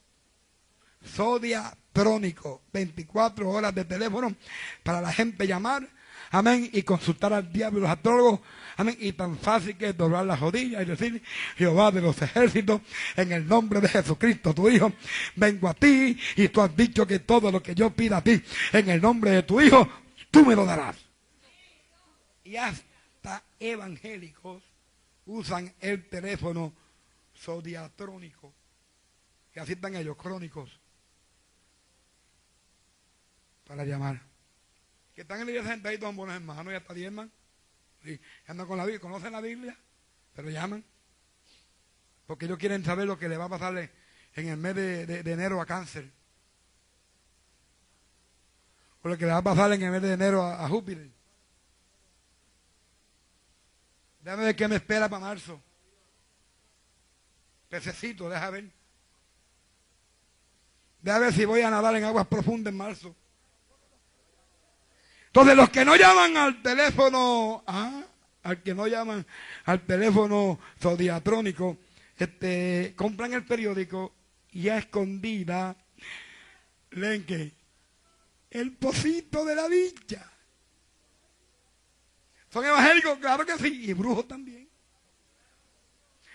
Zodiatrónico. 1.04 2.62
24 2.72 3.48
horas 3.48 3.74
de 3.74 3.84
teléfono 3.84 4.34
para 4.82 5.00
la 5.00 5.12
gente 5.12 5.46
llamar. 5.46 5.88
Amén. 6.34 6.68
Y 6.72 6.82
consultar 6.82 7.32
al 7.32 7.52
diablo 7.52 7.78
y 7.78 7.82
los 7.82 7.90
astrólogos. 7.90 8.40
Amén. 8.76 8.96
Y 8.98 9.12
tan 9.12 9.38
fácil 9.38 9.76
que 9.76 9.90
es 9.90 9.96
doblar 9.96 10.26
las 10.26 10.40
rodillas 10.40 10.82
y 10.82 10.84
decir, 10.84 11.22
Jehová 11.56 11.92
de 11.92 12.00
los 12.00 12.20
ejércitos, 12.20 12.80
en 13.14 13.30
el 13.30 13.46
nombre 13.46 13.80
de 13.80 13.88
Jesucristo, 13.88 14.52
tu 14.52 14.68
Hijo, 14.68 14.92
vengo 15.36 15.68
a 15.68 15.74
ti 15.74 16.18
y 16.34 16.48
tú 16.48 16.60
has 16.60 16.76
dicho 16.76 17.06
que 17.06 17.20
todo 17.20 17.52
lo 17.52 17.62
que 17.62 17.76
yo 17.76 17.90
pida 17.90 18.16
a 18.16 18.24
ti, 18.24 18.42
en 18.72 18.90
el 18.90 19.00
nombre 19.00 19.30
de 19.30 19.42
tu 19.44 19.60
Hijo, 19.60 19.88
tú 20.32 20.44
me 20.44 20.56
lo 20.56 20.64
darás. 20.64 20.96
Y 22.42 22.56
hasta 22.56 23.44
evangélicos 23.60 24.60
usan 25.26 25.72
el 25.80 26.08
teléfono 26.08 26.72
zodiatrónico. 27.38 28.52
Que 29.52 29.60
así 29.60 29.74
están 29.74 29.94
ellos, 29.94 30.16
crónicos. 30.16 30.80
Para 33.68 33.84
llamar. 33.84 34.33
Que 35.14 35.22
están 35.22 35.40
en 35.40 35.46
la 35.46 35.52
iglesia 35.52 35.72
sentaditos 35.72 36.08
son 36.08 36.16
buenos 36.16 36.36
hermanos 36.36 36.72
y 36.72 36.76
hasta 36.76 36.92
diezman. 36.92 37.30
Y 38.04 38.20
andan 38.46 38.66
con 38.66 38.76
la 38.76 38.84
Biblia, 38.84 39.00
conocen 39.00 39.32
la 39.32 39.40
Biblia, 39.40 39.76
pero 40.34 40.50
llaman. 40.50 40.84
Porque 42.26 42.46
ellos 42.46 42.58
quieren 42.58 42.84
saber 42.84 43.06
lo 43.06 43.18
que 43.18 43.28
le 43.28 43.36
va 43.36 43.44
a 43.44 43.48
pasarle 43.48 43.90
en 44.34 44.48
el 44.48 44.56
mes 44.56 44.74
de, 44.74 45.20
enero 45.20 45.60
a 45.60 45.66
cáncer. 45.66 46.10
O 49.02 49.08
lo 49.08 49.16
que 49.16 49.26
le 49.26 49.32
va 49.32 49.38
a 49.38 49.42
pasar 49.42 49.72
en 49.72 49.82
el 49.82 49.90
mes 49.90 50.02
de 50.02 50.12
enero 50.12 50.42
a 50.42 50.68
Júpiter. 50.68 51.10
Déjame 54.20 54.44
ver 54.44 54.56
qué 54.56 54.66
me 54.66 54.76
espera 54.76 55.08
para 55.08 55.26
marzo. 55.26 55.62
Pececito, 57.68 58.28
deja 58.28 58.50
ver. 58.50 58.70
Déjame 61.02 61.26
ver 61.26 61.34
si 61.34 61.44
voy 61.44 61.60
a 61.60 61.70
nadar 61.70 61.94
en 61.94 62.04
aguas 62.04 62.26
profundas 62.26 62.72
en 62.72 62.78
marzo. 62.78 63.14
Entonces, 65.34 65.56
los 65.56 65.70
que 65.70 65.84
no 65.84 65.96
llaman 65.96 66.36
al 66.36 66.62
teléfono, 66.62 67.64
ah, 67.66 68.04
al 68.44 68.62
que 68.62 68.72
no 68.72 68.86
llaman 68.86 69.26
al 69.64 69.80
teléfono 69.80 70.60
zodiatrónico, 70.80 71.76
este, 72.16 72.94
compran 72.94 73.32
el 73.32 73.44
periódico 73.44 74.14
y 74.52 74.68
a 74.68 74.78
escondida 74.78 75.76
leen 76.92 77.26
que 77.26 77.52
el 78.48 78.76
pocito 78.76 79.44
de 79.44 79.56
la 79.56 79.68
dicha. 79.68 80.24
¿Son 82.48 82.64
evangélicos? 82.64 83.18
Claro 83.18 83.44
que 83.44 83.58
sí. 83.58 83.90
Y 83.90 83.92
brujos 83.92 84.28
también. 84.28 84.68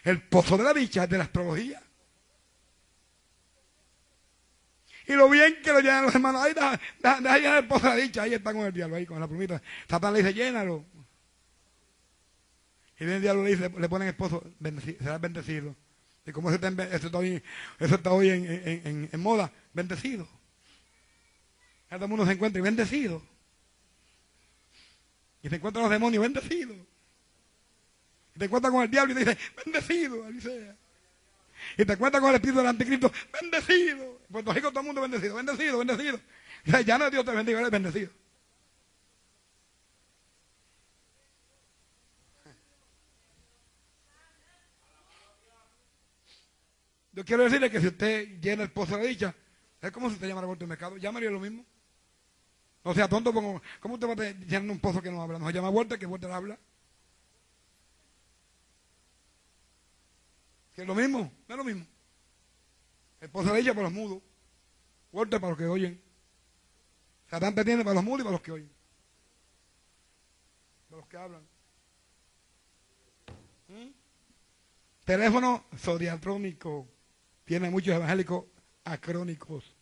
El 0.04 0.24
pozo 0.24 0.58
de 0.58 0.66
la 0.66 0.74
dicha 0.74 1.06
es 1.06 1.10
de 1.10 1.18
la 1.18 1.24
astrología. 1.24 1.82
Y 5.10 5.14
lo 5.14 5.28
bien 5.28 5.58
que 5.64 5.74
lo 5.74 5.80
llenan 5.80 6.04
los 6.04 6.14
hermanos. 6.14 6.44
Ahí 6.44 6.54
deja, 6.54 6.80
llenar 7.40 7.58
el 7.58 7.68
pozo 7.68 7.96
dicha. 7.96 8.22
Ahí 8.22 8.36
está 8.36 8.54
con 8.54 8.62
el 8.62 8.72
diablo, 8.72 8.96
ahí 8.96 9.08
con 9.08 9.20
la 9.20 9.28
plumita. 9.28 9.60
Satán 9.90 10.14
le 10.14 10.20
dice, 10.20 10.36
llénalo. 10.36 10.86
Y 13.00 13.06
el 13.06 13.20
diablo 13.20 13.44
le 13.44 13.50
dice, 13.50 13.72
le 13.76 13.90
ponen 13.90 14.10
el 14.10 14.16
pozo, 14.16 14.44
será 15.00 15.18
bendecido. 15.18 15.76
Y 16.28 16.32
como 16.32 16.52
eso 16.52 16.64
está, 16.64 17.18
hoy, 17.18 17.42
eso 17.80 17.96
está 17.96 18.12
hoy 18.12 18.30
en, 18.30 19.10
en, 19.12 19.20
moda, 19.20 19.52
bendecido. 19.74 20.30
El 21.90 22.08
mundo 22.08 22.24
se 22.28 22.34
encuentra 22.34 22.60
y 22.60 22.62
bendecido. 22.62 23.24
Y 25.42 25.50
te 25.50 25.56
encuentran 25.56 25.82
los 25.82 25.92
demonios 25.92 26.22
bendecidos. 26.22 26.78
Y 28.36 28.38
te 28.38 28.46
encuentras 28.46 28.72
con 28.72 28.84
el 28.84 28.92
diablo 28.92 29.14
y 29.14 29.16
te 29.16 29.26
dice, 29.26 29.38
bendecido, 29.66 30.24
Alicia. 30.24 30.78
Y 31.80 31.84
te 31.84 31.94
encuentras 31.94 32.22
con 32.22 32.30
el 32.30 32.36
espíritu 32.36 32.60
del 32.60 32.68
anticristo, 32.68 33.12
bendecido. 33.42 34.19
Puerto 34.32 34.54
Rico 34.54 34.70
todo 34.70 34.82
el 34.82 34.86
mundo 34.86 35.02
bendecido, 35.02 35.36
bendecido, 35.36 35.78
bendecido. 35.80 36.20
Ya 36.86 36.98
no 36.98 37.10
Dios 37.10 37.26
te 37.26 37.32
bendiga, 37.32 37.60
eres 37.60 37.72
bendecido. 37.72 38.12
Yo 47.12 47.26
quiero 47.26 47.44
decirle 47.44 47.70
que 47.70 47.82
si 47.82 47.88
usted 47.88 48.40
llena 48.40 48.64
el 48.64 48.72
pozo 48.72 48.96
de 48.96 49.04
la 49.04 49.10
dicha, 49.10 49.36
es 49.82 49.92
como 49.92 50.08
si 50.10 50.16
usted 50.16 50.28
llamara 50.28 50.46
a 50.46 50.48
vuelto 50.48 50.64
al 50.64 50.70
mercado, 50.70 50.96
llamaría 50.98 51.30
lo 51.30 51.40
mismo. 51.40 51.66
O 52.84 52.94
sea, 52.94 53.10
tonto, 53.10 53.34
como, 53.34 53.62
¿cómo 53.82 53.96
usted 53.96 54.08
va 54.08 54.14
a 54.14 54.32
llenar 54.32 54.70
un 54.70 54.80
pozo 54.80 55.02
que 55.02 55.12
no 55.12 55.22
habla? 55.22 55.40
No 55.40 55.48
se 55.48 55.54
llama 55.54 55.70
vuelta, 55.70 55.98
que 55.98 56.06
vuelta 56.06 56.34
habla. 56.34 56.58
Que 60.74 60.84
es 60.84 60.88
lo 60.88 60.96
mismo, 60.96 61.32
no 61.48 61.56
es 61.56 61.58
lo 61.58 61.64
mismo. 61.64 61.86
El 63.22 63.30
pozo 63.30 63.54
de 63.54 63.60
ella 63.60 63.74
para 63.74 63.90
los 63.90 63.94
mudos, 63.94 64.22
vuelta 65.12 65.40
para 65.40 65.52
los 65.52 65.58
que 65.58 65.66
oyen. 65.66 66.02
Satán 67.30 67.54
te 67.54 67.66
tiene 67.66 67.84
para 67.84 67.96
los 67.96 68.04
mudos 68.04 68.22
y 68.22 68.24
para 68.24 68.34
los 68.34 68.42
que 68.42 68.52
oyen. 68.52 68.72
Para 70.90 71.00
los 71.02 71.10
que 71.10 71.18
hablan. 71.18 71.48
¿Mm? 73.68 73.90
Teléfono 75.04 75.66
zodiatrónico. 75.78 76.88
Tiene 77.46 77.70
muchos 77.70 77.94
evangélicos 77.94 78.46
acrónicos. 78.84 79.76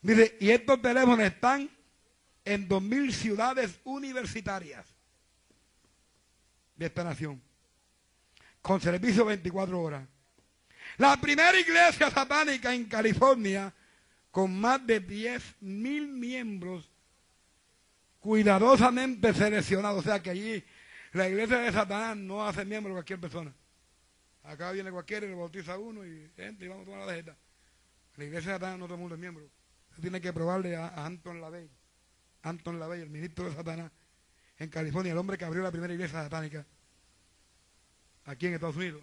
Dice, 0.00 0.36
y 0.40 0.50
estos 0.50 0.80
teléfonos 0.82 1.20
están 1.20 1.70
en 2.44 2.68
2.000 2.68 3.12
ciudades 3.12 3.80
universitarias 3.84 4.86
de 6.76 6.86
esta 6.86 7.04
nación, 7.04 7.40
con 8.60 8.80
servicio 8.80 9.24
24 9.24 9.80
horas. 9.80 10.08
La 10.98 11.16
primera 11.16 11.58
iglesia 11.58 12.10
satánica 12.10 12.74
en 12.74 12.84
California, 12.84 13.72
con 14.30 14.58
más 14.58 14.86
de 14.86 15.06
10.000 15.06 16.08
miembros 16.08 16.90
cuidadosamente 18.20 19.34
seleccionados. 19.34 20.00
O 20.00 20.02
sea 20.02 20.22
que 20.22 20.30
allí 20.30 20.64
la 21.12 21.28
iglesia 21.28 21.58
de 21.58 21.72
Satanás 21.72 22.16
no 22.16 22.46
hace 22.46 22.64
miembro 22.64 22.92
a 22.92 22.96
cualquier 22.96 23.20
persona. 23.20 23.52
Acá 24.44 24.72
viene 24.72 24.90
cualquiera 24.90 25.26
y 25.26 25.28
le 25.28 25.34
bautiza 25.34 25.74
a 25.74 25.78
uno 25.78 26.04
y 26.04 26.30
entra 26.36 26.64
y 26.64 26.68
vamos 26.68 26.82
a 26.82 26.86
tomar 26.86 27.00
la 27.00 27.06
tarjeta. 27.06 27.36
La 28.16 28.24
iglesia 28.24 28.52
de 28.52 28.56
Satanás 28.56 28.78
no 28.78 28.86
todo 28.86 28.94
el 28.94 29.00
mundo 29.00 29.14
es 29.14 29.20
miembro. 29.20 29.48
Tiene 30.00 30.20
que 30.20 30.32
probarle 30.32 30.76
a, 30.76 30.88
a 30.88 31.06
Anton 31.06 31.40
LaVey. 31.40 31.70
Anton 32.42 32.78
LaVey, 32.78 33.02
el 33.02 33.10
ministro 33.10 33.44
de 33.44 33.54
Satanás 33.54 33.92
en 34.58 34.68
California, 34.68 35.12
el 35.12 35.18
hombre 35.18 35.36
que 35.36 35.44
abrió 35.44 35.62
la 35.62 35.70
primera 35.70 35.92
iglesia 35.92 36.22
satánica 36.22 36.64
aquí 38.24 38.46
en 38.46 38.54
Estados 38.54 38.76
Unidos. 38.76 39.02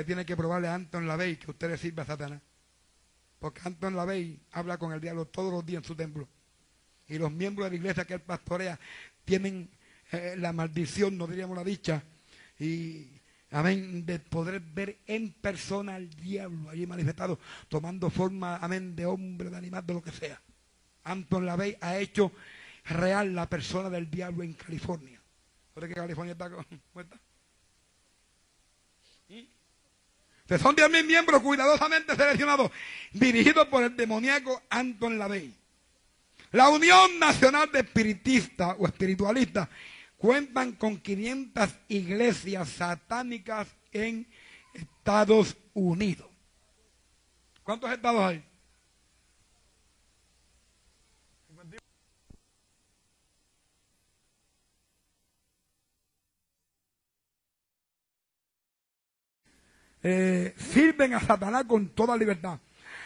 Usted 0.00 0.06
tiene 0.06 0.24
que 0.24 0.34
probarle 0.34 0.66
a 0.66 0.76
Anton 0.76 1.06
LaVey 1.06 1.36
que 1.36 1.50
usted 1.50 1.68
le 1.68 1.76
sirve 1.76 2.00
a 2.00 2.06
Satanás. 2.06 2.40
Porque 3.38 3.60
Anton 3.64 3.94
LaVey 3.94 4.40
habla 4.52 4.78
con 4.78 4.94
el 4.94 5.00
diablo 5.02 5.26
todos 5.26 5.52
los 5.52 5.66
días 5.66 5.82
en 5.82 5.86
su 5.86 5.94
templo. 5.94 6.26
Y 7.06 7.18
los 7.18 7.30
miembros 7.30 7.66
de 7.66 7.70
la 7.72 7.76
iglesia 7.76 8.06
que 8.06 8.14
él 8.14 8.22
pastorea 8.22 8.80
tienen 9.26 9.68
eh, 10.10 10.36
la 10.38 10.54
maldición, 10.54 11.18
no 11.18 11.26
diríamos 11.26 11.54
la 11.54 11.64
dicha, 11.64 12.02
y 12.58 13.08
amén, 13.50 14.06
de 14.06 14.20
poder 14.20 14.60
ver 14.60 15.00
en 15.06 15.34
persona 15.34 15.96
al 15.96 16.08
diablo 16.08 16.70
allí 16.70 16.86
manifestado, 16.86 17.38
tomando 17.68 18.08
forma, 18.08 18.56
amén, 18.56 18.96
de 18.96 19.04
hombre, 19.04 19.50
de 19.50 19.56
animal, 19.58 19.86
de 19.86 19.92
lo 19.92 20.02
que 20.02 20.12
sea. 20.12 20.40
Anton 21.04 21.44
LaVey 21.44 21.76
ha 21.82 21.98
hecho 21.98 22.32
real 22.86 23.34
la 23.34 23.50
persona 23.50 23.90
del 23.90 24.10
diablo 24.10 24.44
en 24.44 24.54
California. 24.54 25.20
¿Por 25.74 25.86
que 25.86 25.94
California 25.94 26.32
está 26.32 26.50
muerta? 30.50 30.58
son 30.58 30.76
10.000 30.76 31.06
miembros 31.06 31.42
cuidadosamente 31.42 32.16
seleccionados, 32.16 32.70
dirigidos 33.12 33.66
por 33.68 33.82
el 33.84 33.96
demoníaco 33.96 34.62
Anton 34.70 35.18
LaVey. 35.18 35.54
La 36.52 36.68
Unión 36.68 37.18
Nacional 37.18 37.70
de 37.70 37.80
Espiritistas 37.80 38.74
o 38.78 38.86
Espiritualistas 38.86 39.68
cuentan 40.16 40.72
con 40.72 40.98
500 40.98 41.70
iglesias 41.88 42.68
satánicas 42.68 43.68
en 43.92 44.26
Estados 44.74 45.56
Unidos. 45.74 46.28
¿Cuántos 47.62 47.90
estados 47.92 48.22
hay? 48.22 48.49
Eh, 60.02 60.54
sirven 60.56 61.14
a 61.14 61.20
Satanás 61.20 61.64
con 61.64 61.88
toda 61.88 62.16
libertad. 62.16 62.58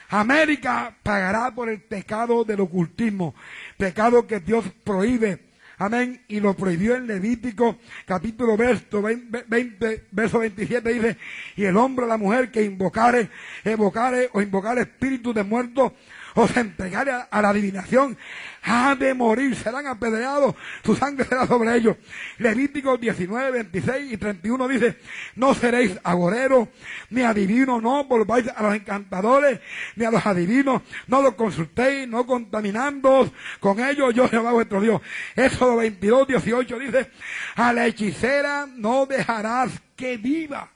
América 0.08 0.94
pagará 1.02 1.52
por 1.54 1.68
el 1.68 1.80
pecado 1.80 2.44
del 2.44 2.60
ocultismo, 2.60 3.34
pecado 3.76 4.26
que 4.26 4.40
Dios 4.40 4.64
prohíbe. 4.84 5.40
Amén. 5.76 6.22
Y 6.28 6.38
lo 6.38 6.54
prohibió 6.54 6.94
en 6.94 7.08
Levítico 7.08 7.78
capítulo 8.06 8.56
20, 8.56 10.06
verso 10.12 10.38
27 10.38 10.92
dice, 10.92 11.16
y 11.56 11.64
el 11.64 11.76
hombre 11.76 12.04
o 12.04 12.08
la 12.08 12.16
mujer 12.16 12.52
que 12.52 12.62
invocare, 12.62 13.28
evocare 13.64 14.30
o 14.32 14.40
invocare 14.40 14.82
espíritus 14.82 15.34
de 15.34 15.42
muertos 15.42 15.92
o 16.34 16.48
se 16.48 16.60
entregare 16.60 17.12
a, 17.30 17.42
la 17.42 17.50
adivinación, 17.50 18.16
ha 18.62 18.94
de 18.94 19.14
morir, 19.14 19.54
serán 19.54 19.86
apedreados, 19.86 20.54
su 20.84 20.96
sangre 20.96 21.24
será 21.24 21.46
sobre 21.46 21.76
ellos. 21.76 21.96
Levítico 22.38 22.96
19, 22.96 23.50
26 23.50 24.12
y 24.12 24.16
31 24.16 24.68
dice, 24.68 24.98
no 25.36 25.54
seréis 25.54 25.98
agoreros, 26.02 26.68
ni 27.10 27.22
adivinos, 27.22 27.82
no 27.82 28.04
volváis 28.04 28.48
a 28.48 28.62
los 28.62 28.74
encantadores, 28.74 29.60
ni 29.96 30.04
a 30.04 30.10
los 30.10 30.26
adivinos, 30.26 30.82
no 31.06 31.22
los 31.22 31.34
consultéis, 31.34 32.08
no 32.08 32.26
contaminándoos 32.26 33.30
con 33.60 33.80
ellos, 33.80 34.12
yo 34.14 34.28
Jehová 34.28 34.52
vuestro 34.52 34.80
Dios. 34.80 35.00
Éxodo 35.36 35.76
22, 35.76 36.28
18 36.28 36.78
dice, 36.78 37.10
a 37.54 37.72
la 37.72 37.86
hechicera 37.86 38.66
no 38.66 39.06
dejarás 39.06 39.70
que 39.94 40.16
viva. 40.16 40.70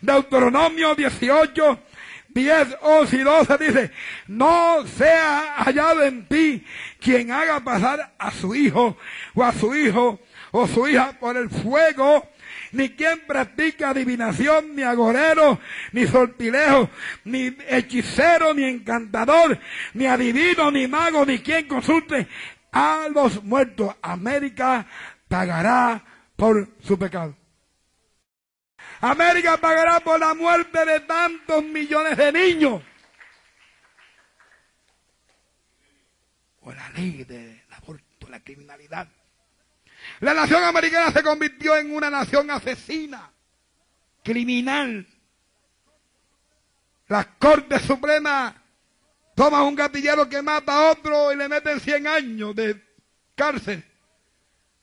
Deuteronomio 0.00 0.94
18, 0.94 1.80
10, 2.36 2.76
11 2.82 3.16
y 3.16 3.20
12 3.20 3.58
dice, 3.58 3.90
no 4.26 4.86
sea 4.86 5.54
hallado 5.56 6.02
en 6.02 6.26
ti 6.26 6.62
quien 7.00 7.30
haga 7.30 7.60
pasar 7.60 8.12
a 8.18 8.30
su 8.30 8.54
hijo 8.54 8.98
o 9.34 9.42
a 9.42 9.52
su 9.52 9.74
hijo 9.74 10.20
o 10.50 10.66
su 10.68 10.86
hija 10.86 11.16
por 11.18 11.38
el 11.38 11.48
fuego, 11.48 12.28
ni 12.72 12.90
quien 12.90 13.20
practica 13.26 13.88
adivinación, 13.90 14.76
ni 14.76 14.82
agorero, 14.82 15.58
ni 15.92 16.06
sortilejo, 16.06 16.90
ni 17.24 17.56
hechicero, 17.68 18.52
ni 18.52 18.64
encantador, 18.64 19.58
ni 19.94 20.04
adivino, 20.04 20.70
ni 20.70 20.86
mago, 20.86 21.24
ni 21.24 21.38
quien 21.38 21.66
consulte 21.66 22.26
a 22.70 23.08
los 23.14 23.42
muertos. 23.44 23.94
América 24.02 24.86
pagará 25.26 26.04
por 26.36 26.68
su 26.82 26.98
pecado. 26.98 27.34
América 29.00 29.56
pagará 29.58 30.00
por 30.00 30.18
la 30.18 30.34
muerte 30.34 30.84
de 30.84 31.00
tantos 31.00 31.62
millones 31.62 32.16
de 32.16 32.32
niños. 32.32 32.82
Por 36.60 36.74
la 36.74 36.88
ley 36.90 37.24
del 37.24 37.62
aborto, 37.70 38.28
la 38.28 38.40
criminalidad. 38.40 39.08
La 40.20 40.34
nación 40.34 40.64
americana 40.64 41.12
se 41.12 41.22
convirtió 41.22 41.76
en 41.76 41.94
una 41.94 42.10
nación 42.10 42.50
asesina, 42.50 43.30
criminal. 44.22 45.06
La 47.08 47.24
Corte 47.38 47.78
Suprema 47.78 48.62
toma 49.34 49.62
un 49.62 49.74
gatillero 49.74 50.28
que 50.28 50.42
mata 50.42 50.72
a 50.72 50.92
otro 50.92 51.32
y 51.32 51.36
le 51.36 51.48
meten 51.48 51.80
100 51.80 52.06
años 52.06 52.56
de 52.56 52.82
cárcel. 53.34 53.84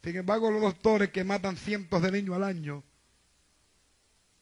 Sin 0.04 0.16
embargo, 0.18 0.52
los 0.52 0.62
doctores 0.62 1.10
que 1.10 1.24
matan 1.24 1.58
cientos 1.58 2.02
de 2.02 2.12
niños 2.12 2.36
al 2.36 2.44
año 2.44 2.84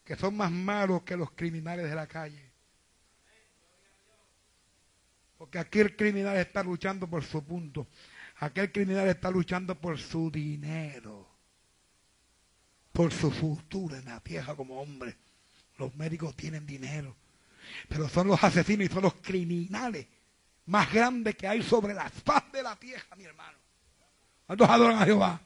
que 0.04 0.16
son 0.16 0.36
más 0.36 0.50
malos 0.50 1.02
que 1.02 1.16
los 1.16 1.30
criminales 1.32 1.88
de 1.88 1.94
la 1.94 2.06
calle. 2.06 2.50
Porque 5.38 5.58
aquel 5.58 5.96
criminal 5.96 6.36
está 6.36 6.62
luchando 6.62 7.08
por 7.08 7.24
su 7.24 7.44
punto. 7.44 7.88
Aquel 8.38 8.70
criminal 8.70 9.08
está 9.08 9.30
luchando 9.30 9.74
por 9.74 9.98
su 9.98 10.30
dinero. 10.30 11.28
Por 12.92 13.12
su 13.12 13.30
futuro 13.30 13.96
en 13.96 14.04
la 14.04 14.20
tierra 14.20 14.54
como 14.54 14.80
hombre. 14.80 15.16
Los 15.78 15.94
médicos 15.96 16.36
tienen 16.36 16.66
dinero. 16.66 17.16
Pero 17.88 18.08
son 18.08 18.28
los 18.28 18.42
asesinos 18.42 18.86
y 18.86 18.92
son 18.92 19.02
los 19.02 19.14
criminales 19.14 20.06
más 20.66 20.92
grandes 20.92 21.36
que 21.36 21.46
hay 21.46 21.62
sobre 21.62 21.94
la 21.94 22.08
faz 22.08 22.50
de 22.52 22.62
la 22.62 22.76
tierra, 22.76 23.16
mi 23.16 23.24
hermano. 23.24 23.58
¿Cuántos 24.46 24.68
adoran 24.68 25.02
a 25.02 25.04
Jehová? 25.04 25.40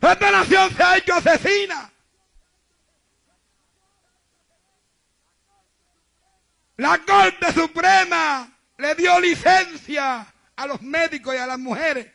Esta 0.00 0.30
nación 0.30 0.70
se 0.74 0.82
ha 0.82 0.96
hecho 0.96 1.14
asesina. 1.14 1.92
La 6.82 6.98
Corte 6.98 7.52
Suprema 7.52 8.52
le 8.78 8.94
dio 8.96 9.20
licencia 9.20 10.26
a 10.56 10.66
los 10.66 10.82
médicos 10.82 11.32
y 11.32 11.38
a 11.38 11.46
las 11.46 11.58
mujeres 11.60 12.08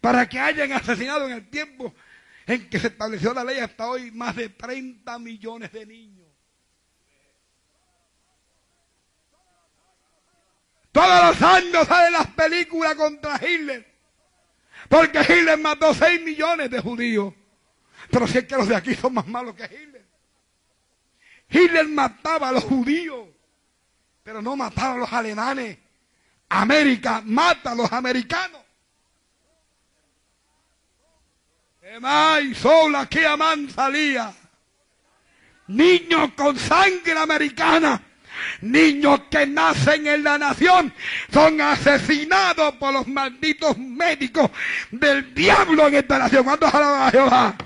para 0.00 0.26
que 0.26 0.40
hayan 0.40 0.72
asesinado 0.72 1.26
en 1.26 1.32
el 1.32 1.50
tiempo 1.50 1.94
en 2.46 2.70
que 2.70 2.80
se 2.80 2.86
estableció 2.86 3.34
la 3.34 3.44
ley 3.44 3.58
hasta 3.58 3.86
hoy 3.86 4.10
más 4.10 4.36
de 4.36 4.48
30 4.48 5.18
millones 5.18 5.70
de 5.70 5.84
niños. 5.84 6.26
Todos 10.90 11.26
los 11.26 11.42
años 11.42 11.86
salen 11.86 12.12
las 12.14 12.28
películas 12.28 12.94
contra 12.94 13.38
Hitler. 13.46 13.86
Porque 14.88 15.20
Hitler 15.20 15.58
mató 15.58 15.92
6 15.92 16.22
millones 16.22 16.70
de 16.70 16.80
judíos. 16.80 17.34
Pero 18.10 18.26
si 18.28 18.38
es 18.38 18.46
que 18.46 18.56
los 18.56 18.66
de 18.66 18.76
aquí 18.76 18.94
son 18.94 19.12
más 19.12 19.26
malos 19.26 19.54
que 19.54 19.64
Hitler. 19.64 20.06
Hitler 21.50 21.86
mataba 21.88 22.48
a 22.48 22.52
los 22.52 22.64
judíos 22.64 23.33
pero 24.24 24.40
no 24.40 24.56
mataron 24.56 24.96
a 24.96 25.00
los 25.00 25.12
alemanes. 25.12 25.78
América 26.48 27.22
mata 27.24 27.72
a 27.72 27.74
los 27.74 27.92
americanos. 27.92 28.62
sola 32.56 33.06
que 33.06 33.26
aman 33.26 33.70
salía. 33.70 34.34
Niños 35.68 36.30
con 36.34 36.58
sangre 36.58 37.18
americana. 37.18 38.02
Niños 38.62 39.20
que 39.30 39.46
nacen 39.46 40.06
en 40.06 40.24
la 40.24 40.38
nación 40.38 40.92
son 41.32 41.60
asesinados 41.60 42.74
por 42.76 42.92
los 42.92 43.06
malditos 43.06 43.76
médicos 43.78 44.50
del 44.90 45.34
diablo 45.34 45.86
en 45.86 45.96
esta 45.96 46.18
nación. 46.18 46.44
¿Cuántos 46.44 46.74
alaban 46.74 47.08
a 47.08 47.10
Jehová? 47.10 47.56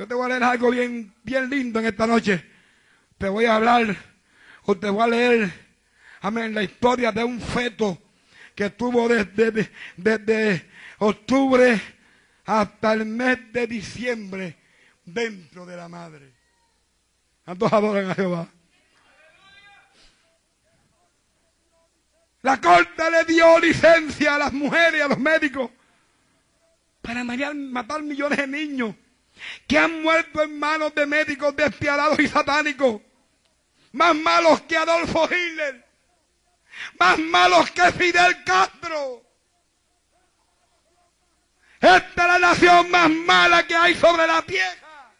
Yo 0.00 0.08
te 0.08 0.14
voy 0.14 0.24
a 0.24 0.28
leer 0.28 0.44
algo 0.44 0.70
bien, 0.70 1.12
bien 1.22 1.50
lindo 1.50 1.78
en 1.78 1.84
esta 1.84 2.06
noche. 2.06 2.42
Te 3.18 3.28
voy 3.28 3.44
a 3.44 3.56
hablar, 3.56 3.94
o 4.62 4.74
te 4.74 4.88
voy 4.88 5.02
a 5.02 5.06
leer, 5.06 5.52
amén, 6.22 6.54
la 6.54 6.62
historia 6.62 7.12
de 7.12 7.22
un 7.22 7.38
feto 7.38 7.98
que 8.54 8.64
estuvo 8.64 9.06
desde, 9.06 9.70
desde 9.98 10.70
octubre 11.00 11.78
hasta 12.46 12.94
el 12.94 13.04
mes 13.04 13.52
de 13.52 13.66
diciembre 13.66 14.56
dentro 15.04 15.66
de 15.66 15.76
la 15.76 15.86
madre. 15.86 16.32
¿Cuántos 17.44 17.70
adoran 17.70 18.10
a 18.10 18.14
Jehová? 18.14 18.48
La 22.40 22.58
corte 22.58 23.10
le 23.10 23.24
dio 23.26 23.58
licencia 23.58 24.36
a 24.36 24.38
las 24.38 24.52
mujeres 24.54 25.02
a 25.02 25.08
los 25.08 25.18
médicos 25.18 25.70
para 27.02 27.22
matar 27.22 28.02
millones 28.02 28.38
de 28.38 28.46
niños 28.46 28.94
que 29.66 29.78
han 29.78 30.02
muerto 30.02 30.42
en 30.42 30.58
manos 30.58 30.94
de 30.94 31.06
médicos 31.06 31.54
despiadados 31.56 32.18
y 32.18 32.28
satánicos, 32.28 33.00
más 33.92 34.14
malos 34.14 34.60
que 34.62 34.76
Adolfo 34.76 35.24
Hitler, 35.24 35.86
más 36.98 37.18
malos 37.18 37.70
que 37.70 37.92
Fidel 37.92 38.44
Castro. 38.44 39.22
Esta 41.80 41.96
es 41.96 42.14
la 42.16 42.38
nación 42.38 42.90
más 42.90 43.08
mala 43.08 43.66
que 43.66 43.74
hay 43.74 43.94
sobre 43.94 44.26
la 44.26 44.42
tierra. 44.42 45.12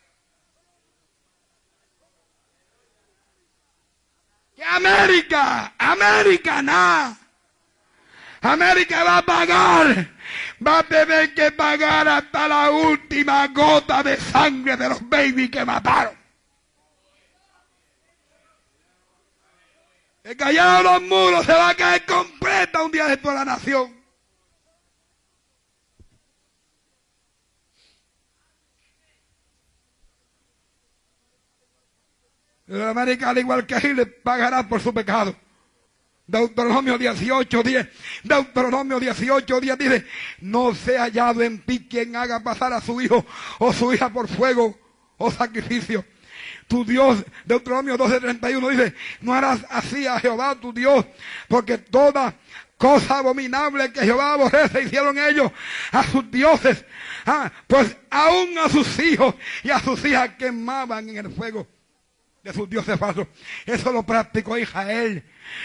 Que 4.54 4.64
América, 4.64 5.74
América, 5.78 6.62
nada. 6.62 7.16
América 8.42 9.04
va 9.04 9.18
a 9.18 9.22
pagar 9.22 10.19
va 10.66 10.80
a 10.80 10.82
tener 10.82 11.34
que 11.34 11.52
pagar 11.52 12.06
hasta 12.08 12.48
la 12.48 12.70
última 12.70 13.46
gota 13.48 14.02
de 14.02 14.16
sangre 14.16 14.76
de 14.76 14.88
los 14.88 15.08
babies 15.08 15.50
que 15.50 15.64
mataron. 15.64 16.18
El 20.22 20.36
callado 20.36 20.82
los 20.82 21.02
muros 21.02 21.46
se 21.46 21.52
va 21.52 21.70
a 21.70 21.74
caer 21.74 22.04
completa 22.04 22.82
un 22.82 22.92
día 22.92 23.06
de 23.06 23.16
toda 23.16 23.34
la 23.34 23.44
nación. 23.44 23.98
El 32.68 32.82
América, 32.82 33.30
al 33.30 33.38
igual 33.38 33.66
que 33.66 33.80
le 33.94 34.06
pagará 34.06 34.68
por 34.68 34.80
su 34.80 34.94
pecado. 34.94 35.34
Deuteronomio 36.30 36.96
18, 36.96 37.62
10. 37.62 37.88
Deuteronomio 38.22 39.00
18, 39.00 39.60
10 39.60 39.78
dice, 39.78 40.06
no 40.40 40.74
sea 40.74 41.02
hallado 41.02 41.42
en 41.42 41.58
ti 41.60 41.86
quien 41.88 42.14
haga 42.14 42.40
pasar 42.40 42.72
a 42.72 42.80
su 42.80 43.00
hijo 43.00 43.26
o 43.58 43.72
su 43.72 43.92
hija 43.92 44.10
por 44.10 44.28
fuego 44.28 44.78
o 45.18 45.30
sacrificio. 45.30 46.04
Tu 46.68 46.84
Dios, 46.84 47.24
Deuteronomio 47.44 47.96
12, 47.96 48.20
31 48.20 48.68
dice, 48.68 48.94
no 49.20 49.34
harás 49.34 49.66
así 49.68 50.06
a 50.06 50.20
Jehová 50.20 50.54
tu 50.54 50.72
Dios, 50.72 51.04
porque 51.48 51.78
toda 51.78 52.36
cosa 52.78 53.18
abominable 53.18 53.92
que 53.92 54.02
Jehová 54.02 54.34
aborrece 54.34 54.82
hicieron 54.82 55.18
ellos 55.18 55.50
a 55.90 56.04
sus 56.04 56.30
dioses, 56.30 56.84
ah, 57.26 57.50
pues 57.66 57.96
aún 58.08 58.56
a 58.56 58.68
sus 58.68 58.98
hijos 59.00 59.34
y 59.64 59.70
a 59.70 59.80
sus 59.80 60.04
hijas 60.04 60.30
quemaban 60.38 61.08
en 61.08 61.16
el 61.16 61.32
fuego 61.32 61.66
de 62.42 62.52
sus 62.54 62.68
dioses 62.68 62.98
falsos. 62.98 63.26
Eso 63.66 63.92
lo 63.92 64.02
practicó 64.02 64.56
Israel. 64.56 65.22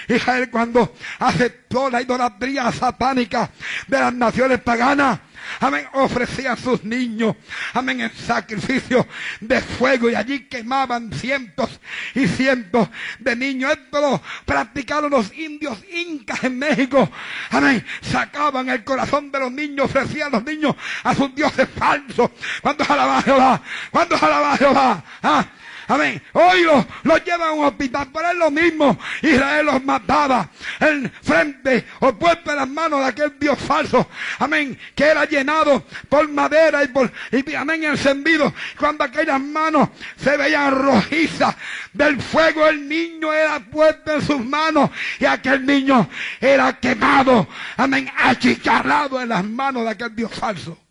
Israel 0.07 0.49
cuando 0.49 0.93
aceptó 1.19 1.89
la 1.89 2.01
idolatría 2.01 2.71
satánica 2.71 3.49
de 3.87 3.99
las 3.99 4.13
naciones 4.13 4.59
paganas. 4.61 5.19
Amén. 5.59 5.87
Ofrecían 5.93 6.57
sus 6.57 6.83
niños. 6.83 7.35
Amén. 7.73 8.01
En 8.01 8.11
sacrificio 8.13 9.07
de 9.39 9.61
fuego. 9.61 10.09
Y 10.09 10.15
allí 10.15 10.47
quemaban 10.47 11.13
cientos 11.13 11.79
y 12.13 12.27
cientos 12.27 12.89
de 13.19 13.35
niños. 13.35 13.71
Esto 13.71 14.01
lo 14.01 14.21
practicaron 14.45 15.11
los 15.11 15.33
indios 15.33 15.77
incas 15.93 16.43
en 16.43 16.59
México. 16.59 17.09
Amén. 17.51 17.85
Sacaban 18.01 18.69
el 18.69 18.83
corazón 18.83 19.31
de 19.31 19.39
los 19.39 19.51
niños. 19.51 19.85
Ofrecían 19.85 20.31
los 20.31 20.43
niños 20.43 20.75
a 21.03 21.13
sus 21.15 21.33
dioses 21.33 21.69
falsos. 21.69 22.31
Cuando 22.61 22.83
alaba 22.83 23.21
Jehová. 23.21 23.61
Cuando 23.91 24.15
alaba 24.17 24.57
Jehová. 24.57 25.03
¿Ah? 25.21 25.45
Amén. 25.87 26.21
Hoy 26.33 26.63
los, 26.63 27.23
llevan 27.23 27.49
a 27.49 27.51
un 27.51 27.65
hospital, 27.65 28.09
pero 28.11 28.31
es 28.31 28.37
lo 28.37 28.49
mismo. 28.49 28.97
Israel 29.21 29.65
los 29.67 29.83
mataba 29.83 30.49
en 30.79 31.11
frente 31.21 31.85
o 31.99 32.13
puesto 32.13 32.51
en 32.51 32.57
las 32.57 32.67
manos 32.67 33.01
de 33.01 33.05
aquel 33.05 33.39
Dios 33.39 33.59
falso. 33.59 34.07
Amén. 34.39 34.77
Que 34.95 35.05
era 35.05 35.25
llenado 35.25 35.83
por 36.09 36.27
madera 36.29 36.83
y 36.83 36.87
por, 36.87 37.11
y, 37.31 37.53
amén, 37.53 37.83
encendido. 37.83 38.53
Cuando 38.79 39.03
aquellas 39.03 39.39
manos 39.39 39.89
se 40.17 40.35
veían 40.37 40.73
rojizas 40.73 41.55
del 41.93 42.21
fuego, 42.21 42.67
el 42.67 42.87
niño 42.87 43.31
era 43.31 43.59
puesto 43.59 44.13
en 44.13 44.21
sus 44.21 44.43
manos 44.43 44.89
y 45.19 45.25
aquel 45.25 45.65
niño 45.65 46.09
era 46.41 46.79
quemado. 46.79 47.47
Amén. 47.77 48.09
Achicharrado 48.17 49.21
en 49.21 49.29
las 49.29 49.45
manos 49.45 49.83
de 49.83 49.91
aquel 49.91 50.15
Dios 50.15 50.33
falso. 50.33 50.84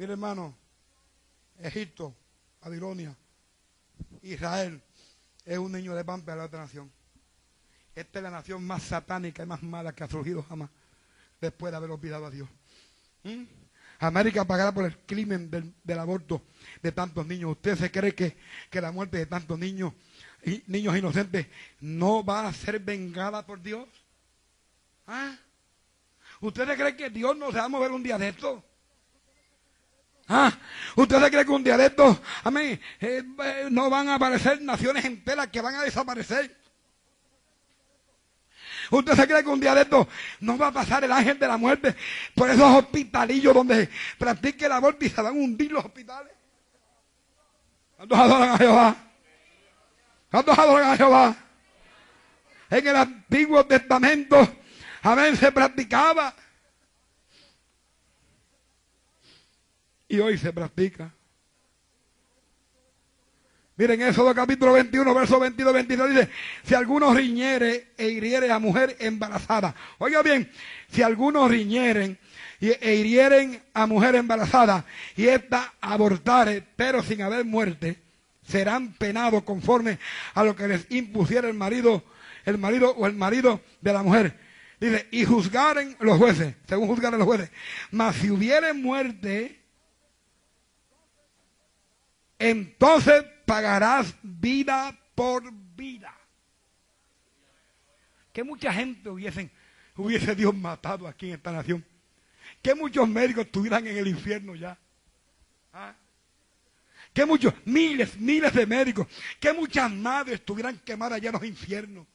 Mire 0.00 0.12
hermano, 0.12 0.56
Egipto, 1.58 2.16
Babilonia, 2.62 3.14
Israel 4.22 4.80
es 5.44 5.58
un 5.58 5.70
niño 5.72 5.94
de 5.94 6.02
pan 6.02 6.22
para 6.22 6.38
la 6.38 6.44
otra 6.46 6.60
nación. 6.60 6.90
Esta 7.94 8.18
es 8.18 8.22
la 8.22 8.30
nación 8.30 8.66
más 8.66 8.82
satánica 8.82 9.42
y 9.42 9.46
más 9.46 9.62
mala 9.62 9.94
que 9.94 10.02
ha 10.02 10.08
surgido 10.08 10.42
jamás 10.42 10.70
después 11.38 11.70
de 11.70 11.76
haber 11.76 11.90
olvidado 11.90 12.24
a 12.24 12.30
Dios. 12.30 12.48
¿Mm? 13.24 13.42
América 13.98 14.46
pagará 14.46 14.72
por 14.72 14.86
el 14.86 14.96
crimen 15.00 15.50
del, 15.50 15.98
aborto 15.98 16.46
de 16.82 16.92
tantos 16.92 17.26
niños. 17.26 17.50
¿Usted 17.50 17.76
se 17.76 17.90
cree 17.90 18.14
que, 18.14 18.38
que 18.70 18.80
la 18.80 18.92
muerte 18.92 19.18
de 19.18 19.26
tantos 19.26 19.58
niños, 19.58 19.92
niños 20.66 20.96
inocentes 20.96 21.46
no 21.78 22.24
va 22.24 22.48
a 22.48 22.54
ser 22.54 22.80
vengada 22.80 23.44
por 23.44 23.60
Dios? 23.60 23.86
¿Ah? 25.06 25.36
¿Usted 26.40 26.66
se 26.66 26.74
cree 26.74 26.96
que 26.96 27.10
Dios 27.10 27.36
no 27.36 27.52
se 27.52 27.58
va 27.58 27.64
a 27.64 27.68
mover 27.68 27.90
un 27.90 28.02
día 28.02 28.16
de 28.16 28.30
esto? 28.30 28.64
¿Ah? 30.32 30.52
¿Usted 30.94 31.20
se 31.20 31.28
cree 31.28 31.44
que 31.44 31.50
un 31.50 31.64
día 31.64 31.76
de 31.76 31.86
estos, 31.86 32.20
amén, 32.44 32.80
eh, 33.00 33.24
eh, 33.44 33.66
no 33.68 33.90
van 33.90 34.08
a 34.08 34.14
aparecer 34.14 34.62
naciones 34.62 35.04
enteras 35.04 35.48
que 35.48 35.60
van 35.60 35.74
a 35.74 35.82
desaparecer? 35.82 36.56
¿Usted 38.92 39.14
se 39.14 39.26
cree 39.26 39.42
que 39.42 39.48
un 39.48 39.58
día 39.58 39.74
de 39.74 40.06
no 40.38 40.56
va 40.56 40.68
a 40.68 40.72
pasar 40.72 41.02
el 41.02 41.10
ángel 41.10 41.36
de 41.36 41.48
la 41.48 41.56
muerte 41.56 41.96
por 42.32 42.48
esos 42.48 42.62
hospitalillos 42.62 43.52
donde 43.52 43.88
practique 44.18 44.68
la 44.68 44.76
aborto 44.76 45.04
y 45.04 45.08
se 45.08 45.20
van 45.20 45.26
a 45.26 45.36
hundir 45.36 45.72
los 45.72 45.84
hospitales? 45.84 46.32
¿Cuántos 47.96 48.18
adoran 48.18 48.48
a 48.50 48.58
Jehová? 48.58 48.96
¿Cuántos 50.30 50.58
adoran 50.58 50.90
a 50.92 50.96
Jehová? 50.96 51.36
En 52.70 52.86
el 52.86 52.96
Antiguo 52.96 53.66
Testamento, 53.66 54.48
amén, 55.02 55.36
se 55.36 55.50
practicaba 55.50 56.32
y 60.10 60.18
hoy 60.18 60.36
se 60.36 60.52
practica. 60.52 61.14
Miren, 63.76 64.02
Éxodo 64.02 64.34
capítulo 64.34 64.72
21, 64.72 65.14
verso 65.14 65.40
22, 65.40 65.72
23 65.72 66.10
dice, 66.10 66.28
si 66.64 66.74
alguno 66.74 67.14
riñere 67.14 67.92
e 67.96 68.08
hiriere 68.08 68.50
a 68.50 68.58
mujer 68.58 68.96
embarazada. 68.98 69.74
Oiga 69.98 70.20
bien, 70.22 70.50
si 70.90 71.00
algunos 71.00 71.48
riñeren 71.48 72.18
e 72.60 72.94
hirieren 72.96 73.62
a 73.72 73.86
mujer 73.86 74.16
embarazada 74.16 74.84
y 75.16 75.28
ésta 75.28 75.74
abortare, 75.80 76.62
pero 76.76 77.02
sin 77.02 77.22
haber 77.22 77.44
muerte, 77.46 77.96
serán 78.42 78.92
penados 78.94 79.44
conforme 79.44 79.98
a 80.34 80.42
lo 80.42 80.56
que 80.56 80.68
les 80.68 80.90
impusiera 80.90 81.48
el 81.48 81.54
marido, 81.54 82.02
el 82.44 82.58
marido 82.58 82.90
o 82.98 83.06
el 83.06 83.14
marido 83.14 83.60
de 83.80 83.92
la 83.92 84.02
mujer. 84.02 84.36
Dice, 84.80 85.06
y 85.12 85.24
juzgaren 85.24 85.96
los 86.00 86.18
jueces, 86.18 86.54
según 86.66 86.88
juzgaren 86.88 87.18
los 87.18 87.28
jueces. 87.28 87.50
Mas 87.92 88.16
si 88.16 88.30
hubiere 88.30 88.72
muerte, 88.72 89.59
entonces 92.40 93.22
pagarás 93.44 94.14
vida 94.22 94.98
por 95.14 95.52
vida. 95.76 96.16
Que 98.32 98.42
mucha 98.42 98.72
gente 98.72 99.10
hubiesen, 99.10 99.50
hubiese 99.94 100.34
Dios 100.34 100.54
matado 100.54 101.06
aquí 101.06 101.28
en 101.28 101.34
esta 101.34 101.52
nación. 101.52 101.84
Que 102.62 102.74
muchos 102.74 103.06
médicos 103.06 103.44
estuvieran 103.44 103.86
en 103.86 103.96
el 103.98 104.08
infierno 104.08 104.54
ya. 104.56 104.76
¿Ah? 105.74 105.94
Que 107.12 107.26
muchos, 107.26 107.52
miles, 107.66 108.16
miles 108.18 108.54
de 108.54 108.66
médicos, 108.66 109.06
que 109.38 109.52
muchas 109.52 109.90
madres 109.92 110.40
estuvieran 110.40 110.78
quemadas 110.78 111.16
allá 111.16 111.28
en 111.28 111.34
los 111.34 111.44
infiernos. 111.44 112.06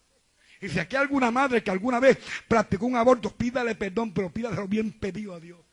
Y 0.59 0.69
si 0.69 0.80
aquí 0.80 0.95
hay 0.95 1.03
alguna 1.03 1.30
madre 1.30 1.61
que 1.61 1.69
alguna 1.69 1.99
vez 1.99 2.17
practicó 2.47 2.88
un 2.88 2.95
aborto, 2.95 3.30
pídale 3.30 3.76
perdón, 3.76 4.11
pero 4.11 4.32
pídale 4.32 4.65
bien 4.67 4.91
pedido 4.91 5.36
a 5.36 5.39
Dios 5.39 5.64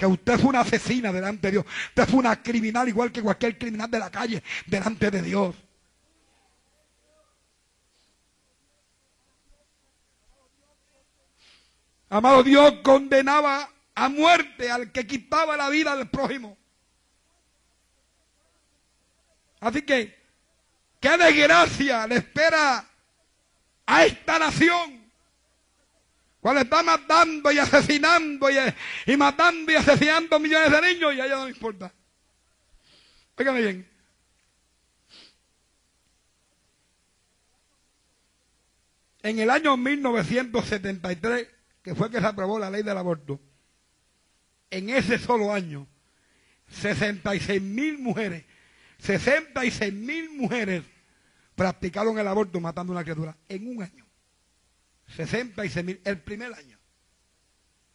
que 0.00 0.06
usted 0.06 0.38
fue 0.38 0.48
una 0.48 0.60
asesina 0.60 1.12
delante 1.12 1.48
de 1.48 1.52
Dios. 1.52 1.66
Usted 1.88 2.08
fue 2.08 2.20
una 2.20 2.42
criminal 2.42 2.88
igual 2.88 3.12
que 3.12 3.20
cualquier 3.20 3.58
criminal 3.58 3.90
de 3.90 3.98
la 3.98 4.10
calle 4.10 4.42
delante 4.66 5.10
de 5.10 5.20
Dios. 5.20 5.54
Amado 12.08 12.42
Dios 12.42 12.76
condenaba 12.82 13.68
a 13.94 14.08
muerte 14.08 14.70
al 14.70 14.90
que 14.90 15.06
quitaba 15.06 15.54
la 15.58 15.68
vida 15.68 15.94
del 15.94 16.08
prójimo. 16.08 16.56
Así 19.60 19.82
que, 19.82 20.18
qué 20.98 21.18
desgracia 21.18 22.06
le 22.06 22.16
espera 22.16 22.88
a 23.84 24.04
esta 24.06 24.38
nación 24.38 24.99
cuando 26.40 26.62
está 26.62 26.82
matando 26.82 27.52
y 27.52 27.58
asesinando 27.58 28.48
y, 29.06 29.16
matando 29.16 29.70
y 29.70 29.74
asesinando 29.74 30.40
millones 30.40 30.72
de 30.72 30.80
niños 30.80 31.14
y 31.14 31.20
a 31.20 31.26
ella 31.26 31.36
no 31.36 31.44
le 31.44 31.50
importa. 31.50 31.92
Óigame 33.36 33.60
bien. 33.60 33.90
En 39.22 39.38
el 39.38 39.50
año 39.50 39.76
1973, 39.76 41.46
que 41.82 41.94
fue 41.94 42.10
que 42.10 42.20
se 42.20 42.26
aprobó 42.26 42.58
la 42.58 42.70
ley 42.70 42.82
del 42.82 42.96
aborto, 42.96 43.38
en 44.70 44.88
ese 44.88 45.18
solo 45.18 45.52
año, 45.52 45.86
66 46.70 47.60
mil 47.60 47.98
mujeres, 47.98 48.44
66 48.98 49.92
mil 49.92 50.30
mujeres 50.30 50.84
practicaron 51.54 52.18
el 52.18 52.26
aborto 52.26 52.60
matando 52.60 52.92
a 52.92 52.96
una 52.96 53.02
criatura 53.02 53.36
en 53.46 53.76
un 53.76 53.82
año. 53.82 54.09
66 55.16 55.84
mil, 55.84 56.00
el 56.04 56.20
primer 56.20 56.52
año. 56.54 56.78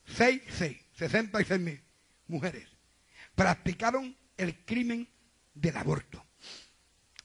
6, 0.05 0.41
6, 0.49 0.85
66 0.93 1.59
mil 1.59 1.81
mujeres 2.27 2.69
practicaron 3.33 4.15
el 4.37 4.65
crimen 4.65 5.09
del 5.53 5.77
aborto. 5.77 6.23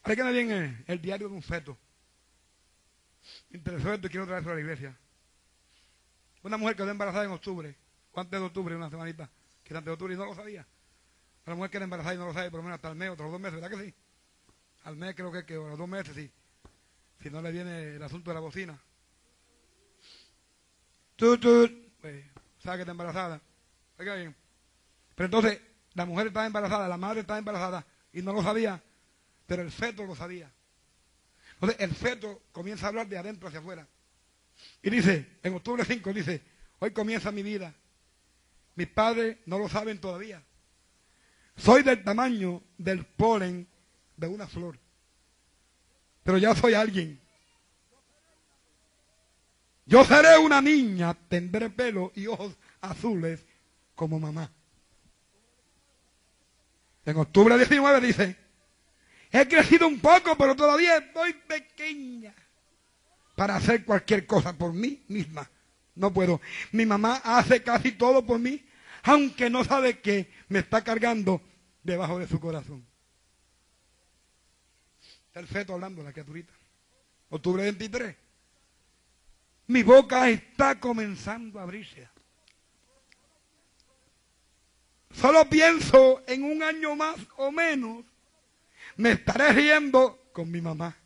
Ahora 0.02 0.30
bien 0.30 0.50
el, 0.50 0.84
el 0.86 1.00
diario 1.00 1.28
de 1.28 1.34
un 1.34 1.42
feto. 1.42 1.78
Interesante, 3.50 4.08
quiero 4.08 4.26
traerlo 4.26 4.52
a 4.52 4.54
la 4.54 4.60
iglesia. 4.60 4.98
Una 6.42 6.56
mujer 6.56 6.74
que 6.74 6.82
quedó 6.82 6.90
embarazada 6.90 7.24
en 7.24 7.32
octubre, 7.32 7.76
antes 8.14 8.40
de 8.40 8.46
octubre, 8.46 8.74
una 8.74 8.90
semanita, 8.90 9.30
que 9.62 9.74
antes 9.74 9.86
de 9.86 9.92
octubre 9.92 10.14
y 10.14 10.16
no 10.16 10.24
lo 10.24 10.34
sabía. 10.34 10.66
Una 11.46 11.56
mujer 11.56 11.70
que 11.70 11.76
era 11.76 11.84
embarazada 11.84 12.14
y 12.14 12.18
no 12.18 12.26
lo 12.26 12.32
sabe, 12.32 12.50
por 12.50 12.58
lo 12.58 12.64
menos 12.64 12.76
hasta 12.76 12.88
el 12.88 12.96
mes, 12.96 13.10
otros 13.10 13.30
dos 13.30 13.40
meses, 13.40 13.60
¿verdad 13.60 13.76
que 13.76 13.84
sí? 13.84 13.94
Al 14.84 14.96
mes 14.96 15.14
creo 15.14 15.30
que, 15.30 15.44
que 15.44 15.58
o 15.58 15.68
los 15.68 15.78
dos 15.78 15.88
meses, 15.88 16.14
sí. 16.14 16.30
Si 17.22 17.28
no 17.28 17.42
le 17.42 17.52
viene 17.52 17.96
el 17.96 18.02
asunto 18.02 18.30
de 18.30 18.34
la 18.34 18.40
bocina. 18.40 18.80
Pues, 21.20 22.24
sabe 22.62 22.78
que 22.78 22.82
está 22.82 22.92
embarazada. 22.92 23.42
Oiga 23.98 24.14
bien. 24.14 24.34
Pero 25.14 25.26
entonces, 25.26 25.60
la 25.92 26.06
mujer 26.06 26.28
estaba 26.28 26.46
embarazada, 26.46 26.88
la 26.88 26.96
madre 26.96 27.20
estaba 27.20 27.38
embarazada 27.38 27.86
y 28.10 28.22
no 28.22 28.32
lo 28.32 28.42
sabía, 28.42 28.82
pero 29.46 29.60
el 29.60 29.70
feto 29.70 30.06
lo 30.06 30.16
sabía. 30.16 30.50
Entonces, 31.54 31.78
el 31.80 31.94
feto 31.94 32.44
comienza 32.52 32.86
a 32.86 32.88
hablar 32.88 33.06
de 33.06 33.18
adentro 33.18 33.48
hacia 33.48 33.60
afuera. 33.60 33.86
Y 34.82 34.88
dice, 34.88 35.38
en 35.42 35.54
octubre 35.54 35.84
5, 35.84 36.10
dice, 36.14 36.42
hoy 36.78 36.92
comienza 36.92 37.30
mi 37.30 37.42
vida. 37.42 37.74
Mis 38.76 38.88
padres 38.88 39.36
no 39.44 39.58
lo 39.58 39.68
saben 39.68 40.00
todavía. 40.00 40.42
Soy 41.54 41.82
del 41.82 42.02
tamaño 42.02 42.62
del 42.78 43.04
polen 43.04 43.68
de 44.16 44.26
una 44.26 44.46
flor. 44.46 44.78
Pero 46.22 46.38
ya 46.38 46.54
soy 46.54 46.72
alguien. 46.72 47.19
Yo 49.90 50.04
seré 50.04 50.38
una 50.38 50.62
niña, 50.62 51.16
tendré 51.28 51.68
pelo 51.68 52.12
y 52.14 52.28
ojos 52.28 52.56
azules 52.80 53.44
como 53.96 54.20
mamá. 54.20 54.48
En 57.04 57.16
octubre 57.16 57.58
19 57.58 58.00
dice, 58.00 58.36
he 59.32 59.48
crecido 59.48 59.88
un 59.88 59.98
poco, 59.98 60.38
pero 60.38 60.54
todavía 60.54 60.98
estoy 60.98 61.32
pequeña 61.32 62.32
para 63.34 63.56
hacer 63.56 63.84
cualquier 63.84 64.26
cosa 64.26 64.56
por 64.56 64.72
mí 64.72 65.02
misma. 65.08 65.50
No 65.96 66.12
puedo. 66.12 66.40
Mi 66.70 66.86
mamá 66.86 67.20
hace 67.24 67.64
casi 67.64 67.90
todo 67.90 68.24
por 68.24 68.38
mí, 68.38 68.64
aunque 69.02 69.50
no 69.50 69.64
sabe 69.64 69.98
que 69.98 70.30
me 70.46 70.60
está 70.60 70.84
cargando 70.84 71.42
debajo 71.82 72.20
de 72.20 72.28
su 72.28 72.38
corazón. 72.38 72.86
Está 75.26 75.40
el 75.40 75.48
feto 75.48 75.74
hablando, 75.74 76.04
la 76.04 76.12
criaturita. 76.12 76.52
Octubre 77.28 77.64
23. 77.64 78.19
Mi 79.70 79.84
boca 79.84 80.28
está 80.28 80.80
comenzando 80.80 81.60
a 81.60 81.62
abrirse. 81.62 82.08
Solo 85.12 85.48
pienso 85.48 86.24
en 86.26 86.42
un 86.42 86.60
año 86.64 86.96
más 86.96 87.14
o 87.36 87.52
menos, 87.52 88.04
me 88.96 89.12
estaré 89.12 89.52
riendo 89.52 90.28
con 90.32 90.50
mi 90.50 90.60
mamá. 90.60 90.96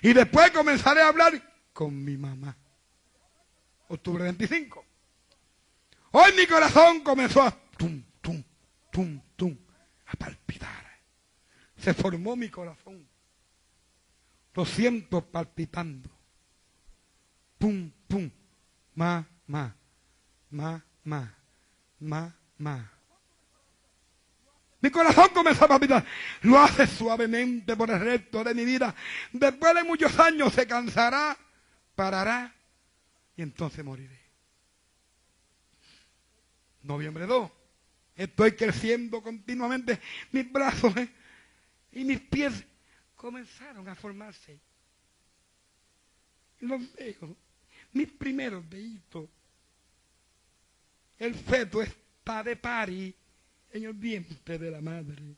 Y 0.00 0.12
después 0.12 0.52
comenzaré 0.52 1.02
a 1.02 1.08
hablar 1.08 1.32
con 1.72 2.04
mi 2.04 2.16
mamá. 2.16 2.56
Octubre 3.88 4.22
25. 4.22 4.84
Hoy 6.12 6.32
mi 6.36 6.46
corazón 6.46 7.00
comenzó 7.00 7.42
a 7.42 7.50
tum, 7.76 8.00
tum, 8.20 8.44
tum, 8.92 9.20
tum, 9.34 9.58
a 10.06 10.12
palpitar. 10.12 11.00
Se 11.78 11.94
formó 11.94 12.36
mi 12.36 12.48
corazón. 12.48 13.04
Lo 14.54 14.64
siento 14.64 15.20
palpitando. 15.20 16.13
Pum, 17.64 17.90
pum. 18.06 18.30
Ma, 18.94 19.24
ma, 19.46 19.74
ma, 20.50 20.82
ma, 21.02 21.34
ma, 21.98 22.32
ma. 22.58 22.90
Mi 24.82 24.90
corazón 24.90 25.30
comenzó 25.32 25.64
a 25.64 25.68
palpitar. 25.68 26.04
Lo 26.42 26.58
hace 26.58 26.86
suavemente 26.86 27.74
por 27.74 27.88
el 27.88 28.00
resto 28.00 28.44
de 28.44 28.52
mi 28.52 28.66
vida. 28.66 28.94
Después 29.32 29.74
de 29.74 29.82
muchos 29.82 30.18
años 30.18 30.52
se 30.52 30.66
cansará, 30.66 31.38
parará 31.94 32.54
y 33.34 33.40
entonces 33.40 33.82
moriré. 33.82 34.20
Noviembre 36.82 37.24
2. 37.24 37.50
Estoy 38.14 38.52
creciendo 38.52 39.22
continuamente. 39.22 40.02
Mis 40.32 40.52
brazos 40.52 40.94
eh, 40.98 41.08
y 41.92 42.04
mis 42.04 42.20
pies 42.20 42.62
comenzaron 43.16 43.88
a 43.88 43.94
formarse. 43.94 44.60
Los 46.60 46.92
veo. 46.92 47.43
Mis 47.94 48.10
primeros 48.12 48.68
deditos. 48.68 49.30
El 51.16 51.34
feto 51.34 51.80
está 51.80 52.42
de 52.42 52.56
pari 52.56 53.14
en 53.70 53.84
el 53.84 53.92
vientre 53.92 54.58
de 54.58 54.70
la 54.70 54.80
madre. 54.80 55.36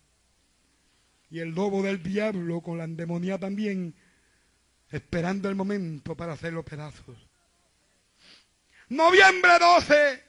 Y 1.30 1.38
el 1.38 1.50
lobo 1.50 1.82
del 1.82 2.02
diablo 2.02 2.62
con 2.62 2.78
la 2.78 2.84
endemonía 2.84 3.38
también, 3.38 3.94
esperando 4.90 5.50
el 5.50 5.54
momento 5.54 6.16
para 6.16 6.32
hacer 6.32 6.54
los 6.54 6.64
pedazos. 6.64 7.16
Noviembre 8.88 9.58
12, 9.58 10.24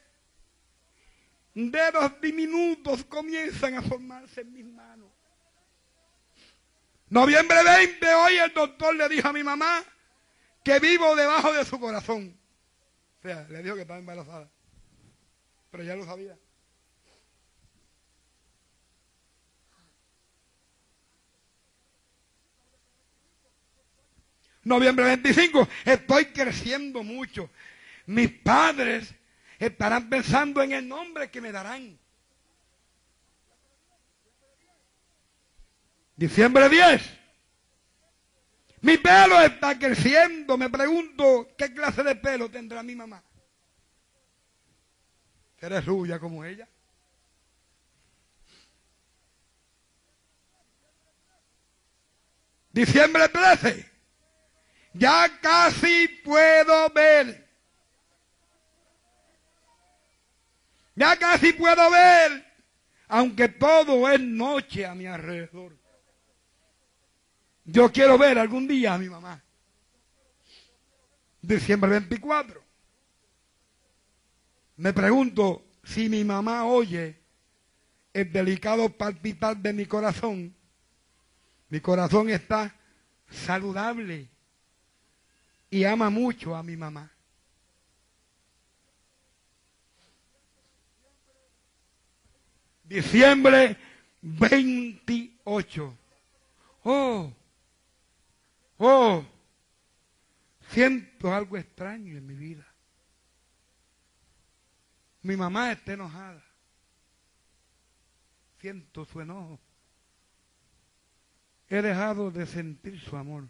dedos 1.54 2.20
diminutos 2.20 3.04
comienzan 3.04 3.74
a 3.74 3.82
formarse 3.82 4.42
en 4.42 4.52
mis 4.52 4.66
manos. 4.66 5.10
Noviembre 7.08 7.56
20, 7.64 8.14
hoy 8.14 8.36
el 8.36 8.52
doctor 8.52 8.94
le 8.94 9.08
dijo 9.08 9.28
a 9.28 9.32
mi 9.32 9.42
mamá 9.42 9.82
que 10.68 10.80
vivo 10.80 11.16
debajo 11.16 11.50
de 11.54 11.64
su 11.64 11.80
corazón. 11.80 12.38
O 13.20 13.22
sea, 13.22 13.46
le 13.48 13.62
dijo 13.62 13.74
que 13.74 13.82
estaba 13.82 13.98
embarazada. 13.98 14.50
Pero 15.70 15.82
ya 15.82 15.96
lo 15.96 16.04
sabía. 16.04 16.36
Noviembre 24.64 25.06
25, 25.06 25.66
estoy 25.86 26.26
creciendo 26.26 27.02
mucho. 27.02 27.48
Mis 28.04 28.30
padres 28.30 29.14
estarán 29.58 30.10
pensando 30.10 30.62
en 30.62 30.72
el 30.72 30.86
nombre 30.86 31.30
que 31.30 31.40
me 31.40 31.50
darán. 31.50 31.98
Diciembre 36.14 36.68
10. 36.68 37.17
Mi 38.80 38.96
pelo 38.96 39.40
está 39.40 39.78
creciendo. 39.78 40.56
Me 40.56 40.70
pregunto 40.70 41.48
qué 41.56 41.72
clase 41.72 42.02
de 42.02 42.14
pelo 42.14 42.50
tendrá 42.50 42.82
mi 42.82 42.94
mamá. 42.94 43.22
¿Será 45.60 45.80
rubia 45.80 46.18
como 46.18 46.44
ella? 46.44 46.68
Diciembre 52.72 53.28
13. 53.28 53.90
Ya 54.92 55.38
casi 55.40 56.08
puedo 56.24 56.90
ver. 56.90 57.48
Ya 60.98 61.16
casi 61.16 61.52
puedo 61.52 61.90
ver, 61.92 62.44
aunque 63.06 63.48
todo 63.48 64.10
es 64.10 64.18
noche 64.18 64.84
a 64.84 64.96
mi 64.96 65.06
alrededor. 65.06 65.77
Yo 67.70 67.92
quiero 67.92 68.16
ver 68.16 68.38
algún 68.38 68.66
día 68.66 68.94
a 68.94 68.98
mi 68.98 69.10
mamá. 69.10 69.42
Diciembre 71.42 71.90
24. 71.90 72.62
Me 74.78 74.94
pregunto 74.94 75.62
si 75.84 76.08
mi 76.08 76.24
mamá 76.24 76.64
oye 76.64 77.18
el 78.14 78.32
delicado 78.32 78.88
palpitar 78.88 79.54
de 79.58 79.74
mi 79.74 79.84
corazón. 79.84 80.54
Mi 81.68 81.78
corazón 81.80 82.30
está 82.30 82.74
saludable 83.28 84.28
y 85.68 85.84
ama 85.84 86.08
mucho 86.08 86.56
a 86.56 86.62
mi 86.62 86.74
mamá. 86.74 87.12
Diciembre 92.84 93.76
28. 94.22 95.94
Oh, 96.84 97.30
oh, 98.78 99.24
siento 100.70 101.32
algo 101.32 101.56
extraño 101.56 102.16
en 102.16 102.26
mi 102.26 102.34
vida. 102.34 102.66
Mi 105.22 105.36
mamá 105.36 105.72
está 105.72 105.92
enojada. 105.92 106.42
Siento 108.60 109.04
su 109.04 109.20
enojo. 109.20 109.60
He 111.68 111.82
dejado 111.82 112.30
de 112.30 112.46
sentir 112.46 112.98
su 113.00 113.16
amor. 113.16 113.48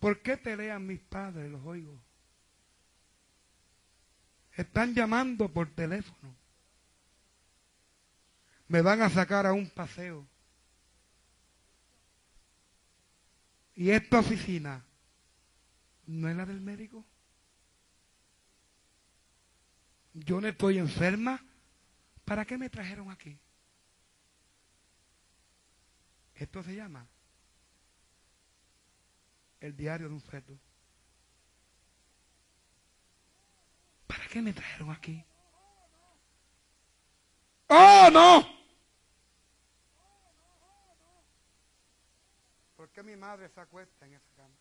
¿Por 0.00 0.22
qué 0.22 0.36
pelean 0.36 0.86
mis 0.86 1.00
padres? 1.00 1.50
Los 1.50 1.64
oigo. 1.64 2.00
Están 4.54 4.94
llamando 4.94 5.52
por 5.52 5.70
teléfono. 5.74 6.34
Me 8.66 8.82
van 8.82 9.02
a 9.02 9.10
sacar 9.10 9.46
a 9.46 9.52
un 9.52 9.70
paseo. 9.70 10.26
Y 13.80 13.92
esta 13.92 14.18
oficina 14.18 14.84
no 16.04 16.28
es 16.28 16.36
la 16.36 16.44
del 16.44 16.60
médico. 16.60 17.02
Yo 20.12 20.38
no 20.38 20.48
estoy 20.48 20.76
enferma. 20.76 21.42
¿Para 22.26 22.44
qué 22.44 22.58
me 22.58 22.68
trajeron 22.68 23.10
aquí? 23.10 23.38
Esto 26.34 26.62
se 26.62 26.76
llama 26.76 27.06
el 29.60 29.74
diario 29.74 30.08
de 30.08 30.14
un 30.14 30.20
feto. 30.20 30.52
¿Para 34.06 34.26
qué 34.26 34.42
me 34.42 34.52
trajeron 34.52 34.90
aquí? 34.90 35.24
¡Oh, 37.68 38.10
no! 38.12 38.59
Qué 43.00 43.02
mi 43.02 43.16
madre 43.16 43.48
se 43.48 43.58
acuesta 43.58 44.04
en 44.04 44.12
esa 44.12 44.30
cama? 44.36 44.54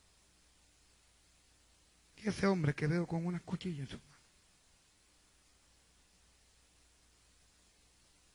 Y 2.16 2.30
ese 2.30 2.48
hombre 2.48 2.74
que 2.74 2.88
veo 2.88 3.06
con 3.06 3.26
una 3.26 3.42
cuchilla 3.42 3.82
en 3.82 3.88
su 3.88 3.98
mano. 3.98 4.24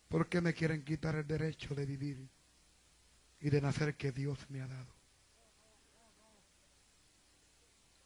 ¿Por 0.09 0.29
qué 0.29 0.43
me 0.43 0.53
quieren 0.53 0.85
quitar 0.85 1.15
el 1.17 1.27
derecho 1.27 1.75
de 1.75 1.87
vivir 1.87 2.29
y 3.41 3.49
de 3.49 3.61
nacer 3.63 3.97
que 3.97 4.13
Dios 4.13 4.39
me 4.51 4.61
ha 4.61 4.67
dado? 4.67 4.95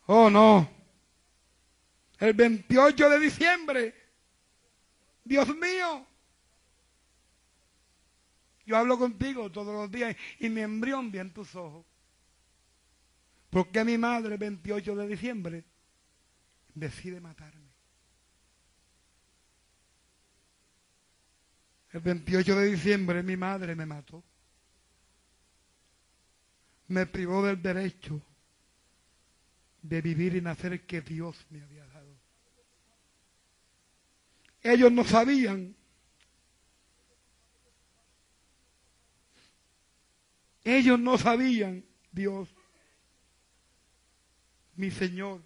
Oh, 0.06 0.30
no. 0.30 0.70
El 2.20 2.32
28 2.32 3.10
de 3.10 3.18
diciembre. 3.18 3.94
Dios 5.24 5.48
mío. 5.48 6.06
Yo 8.68 8.76
hablo 8.76 8.98
contigo 8.98 9.50
todos 9.50 9.74
los 9.74 9.90
días 9.90 10.14
y 10.38 10.50
mi 10.50 10.60
embrión 10.60 11.10
vi 11.10 11.20
en 11.20 11.32
tus 11.32 11.54
ojos. 11.54 11.86
¿Por 13.48 13.70
qué 13.70 13.82
mi 13.82 13.96
madre 13.96 14.34
el 14.34 14.38
28 14.38 14.94
de 14.94 15.08
diciembre 15.08 15.64
decide 16.74 17.18
matarme? 17.18 17.70
El 21.92 22.00
28 22.00 22.56
de 22.56 22.66
diciembre 22.66 23.22
mi 23.22 23.38
madre 23.38 23.74
me 23.74 23.86
mató. 23.86 24.22
Me 26.88 27.06
privó 27.06 27.42
del 27.46 27.62
derecho 27.62 28.20
de 29.80 30.02
vivir 30.02 30.36
y 30.36 30.42
nacer 30.42 30.84
que 30.84 31.00
Dios 31.00 31.46
me 31.48 31.62
había 31.62 31.86
dado. 31.86 32.14
Ellos 34.62 34.92
no 34.92 35.04
sabían. 35.04 35.77
Ellos 40.68 41.00
no 41.00 41.16
sabían, 41.16 41.82
Dios, 42.12 42.54
mi 44.74 44.90
Señor, 44.90 45.42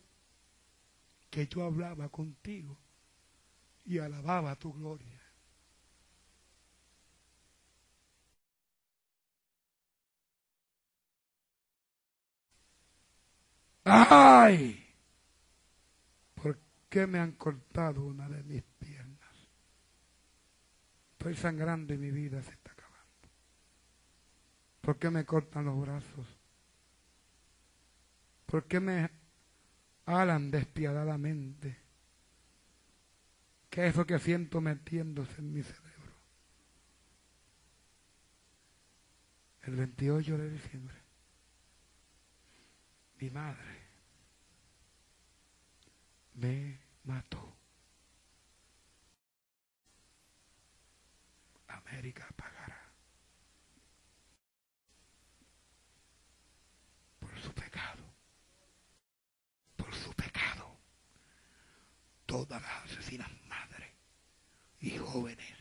que 1.30 1.46
yo 1.46 1.62
hablaba 1.62 2.08
contigo 2.08 2.76
y 3.84 3.98
alababa 3.98 4.56
tu 4.56 4.72
gloria. 4.72 5.22
¡Ay! 13.84 14.84
¿Por 16.34 16.58
qué 16.88 17.06
me 17.06 17.20
han 17.20 17.30
cortado 17.36 18.04
una 18.06 18.28
de 18.28 18.42
mis 18.42 18.62
piernas? 18.80 19.48
Estoy 21.12 21.36
sangrando 21.36 21.94
y 21.94 21.98
mi 21.98 22.10
vida 22.10 22.42
se 22.42 22.50
está 22.50 22.56
acabando. 22.56 22.61
¿Por 24.82 24.98
qué 24.98 25.08
me 25.10 25.24
cortan 25.24 25.64
los 25.64 25.80
brazos? 25.80 26.26
¿Por 28.44 28.66
qué 28.66 28.80
me 28.80 29.10
alan 30.04 30.50
despiadadamente? 30.50 31.78
¿Qué 33.70 33.86
es 33.86 33.94
eso 33.94 34.04
que 34.04 34.18
siento 34.18 34.60
metiéndose 34.60 35.40
en 35.40 35.52
mi 35.54 35.62
cerebro? 35.62 36.12
El 39.62 39.76
28 39.76 40.36
de 40.36 40.50
diciembre 40.50 41.02
mi 43.22 43.30
madre 43.30 43.78
me 46.34 46.80
mató. 47.04 47.56
América 51.68 52.26
pagará 52.36 52.92
por 57.20 57.31
su 57.42 57.52
pecado, 57.52 58.02
por 59.76 59.94
su 59.94 60.12
pecado. 60.14 60.78
Todas 62.26 62.62
las 62.62 62.84
asesinas 62.84 63.30
madres 63.48 63.90
y 64.80 64.96
jóvenes 64.96 65.58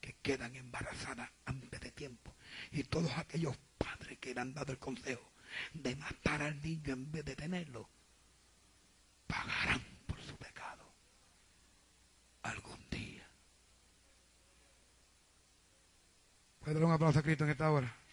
que 0.00 0.14
quedan 0.14 0.54
embarazadas 0.56 1.30
antes 1.44 1.80
de 1.80 1.92
tiempo 1.92 2.34
y 2.72 2.82
todos 2.84 3.10
aquellos 3.16 3.56
padres 3.78 4.18
que 4.18 4.34
le 4.34 4.40
han 4.40 4.54
dado 4.54 4.72
el 4.72 4.78
consejo 4.78 5.32
de 5.72 5.94
matar 5.96 6.42
al 6.42 6.60
niño 6.60 6.92
en 6.94 7.10
vez 7.12 7.24
de 7.24 7.36
tenerlo, 7.36 7.88
pagarán 9.26 9.82
por 10.06 10.20
su 10.22 10.36
pecado 10.36 10.92
algún 12.42 12.88
día. 12.90 13.28
¿Puede 16.60 16.74
dar 16.74 16.84
un 16.84 16.92
aplauso 16.92 17.18
a 17.20 17.22
Cristo 17.22 17.44
en 17.44 17.50
esta 17.50 17.70
hora? 17.70 18.05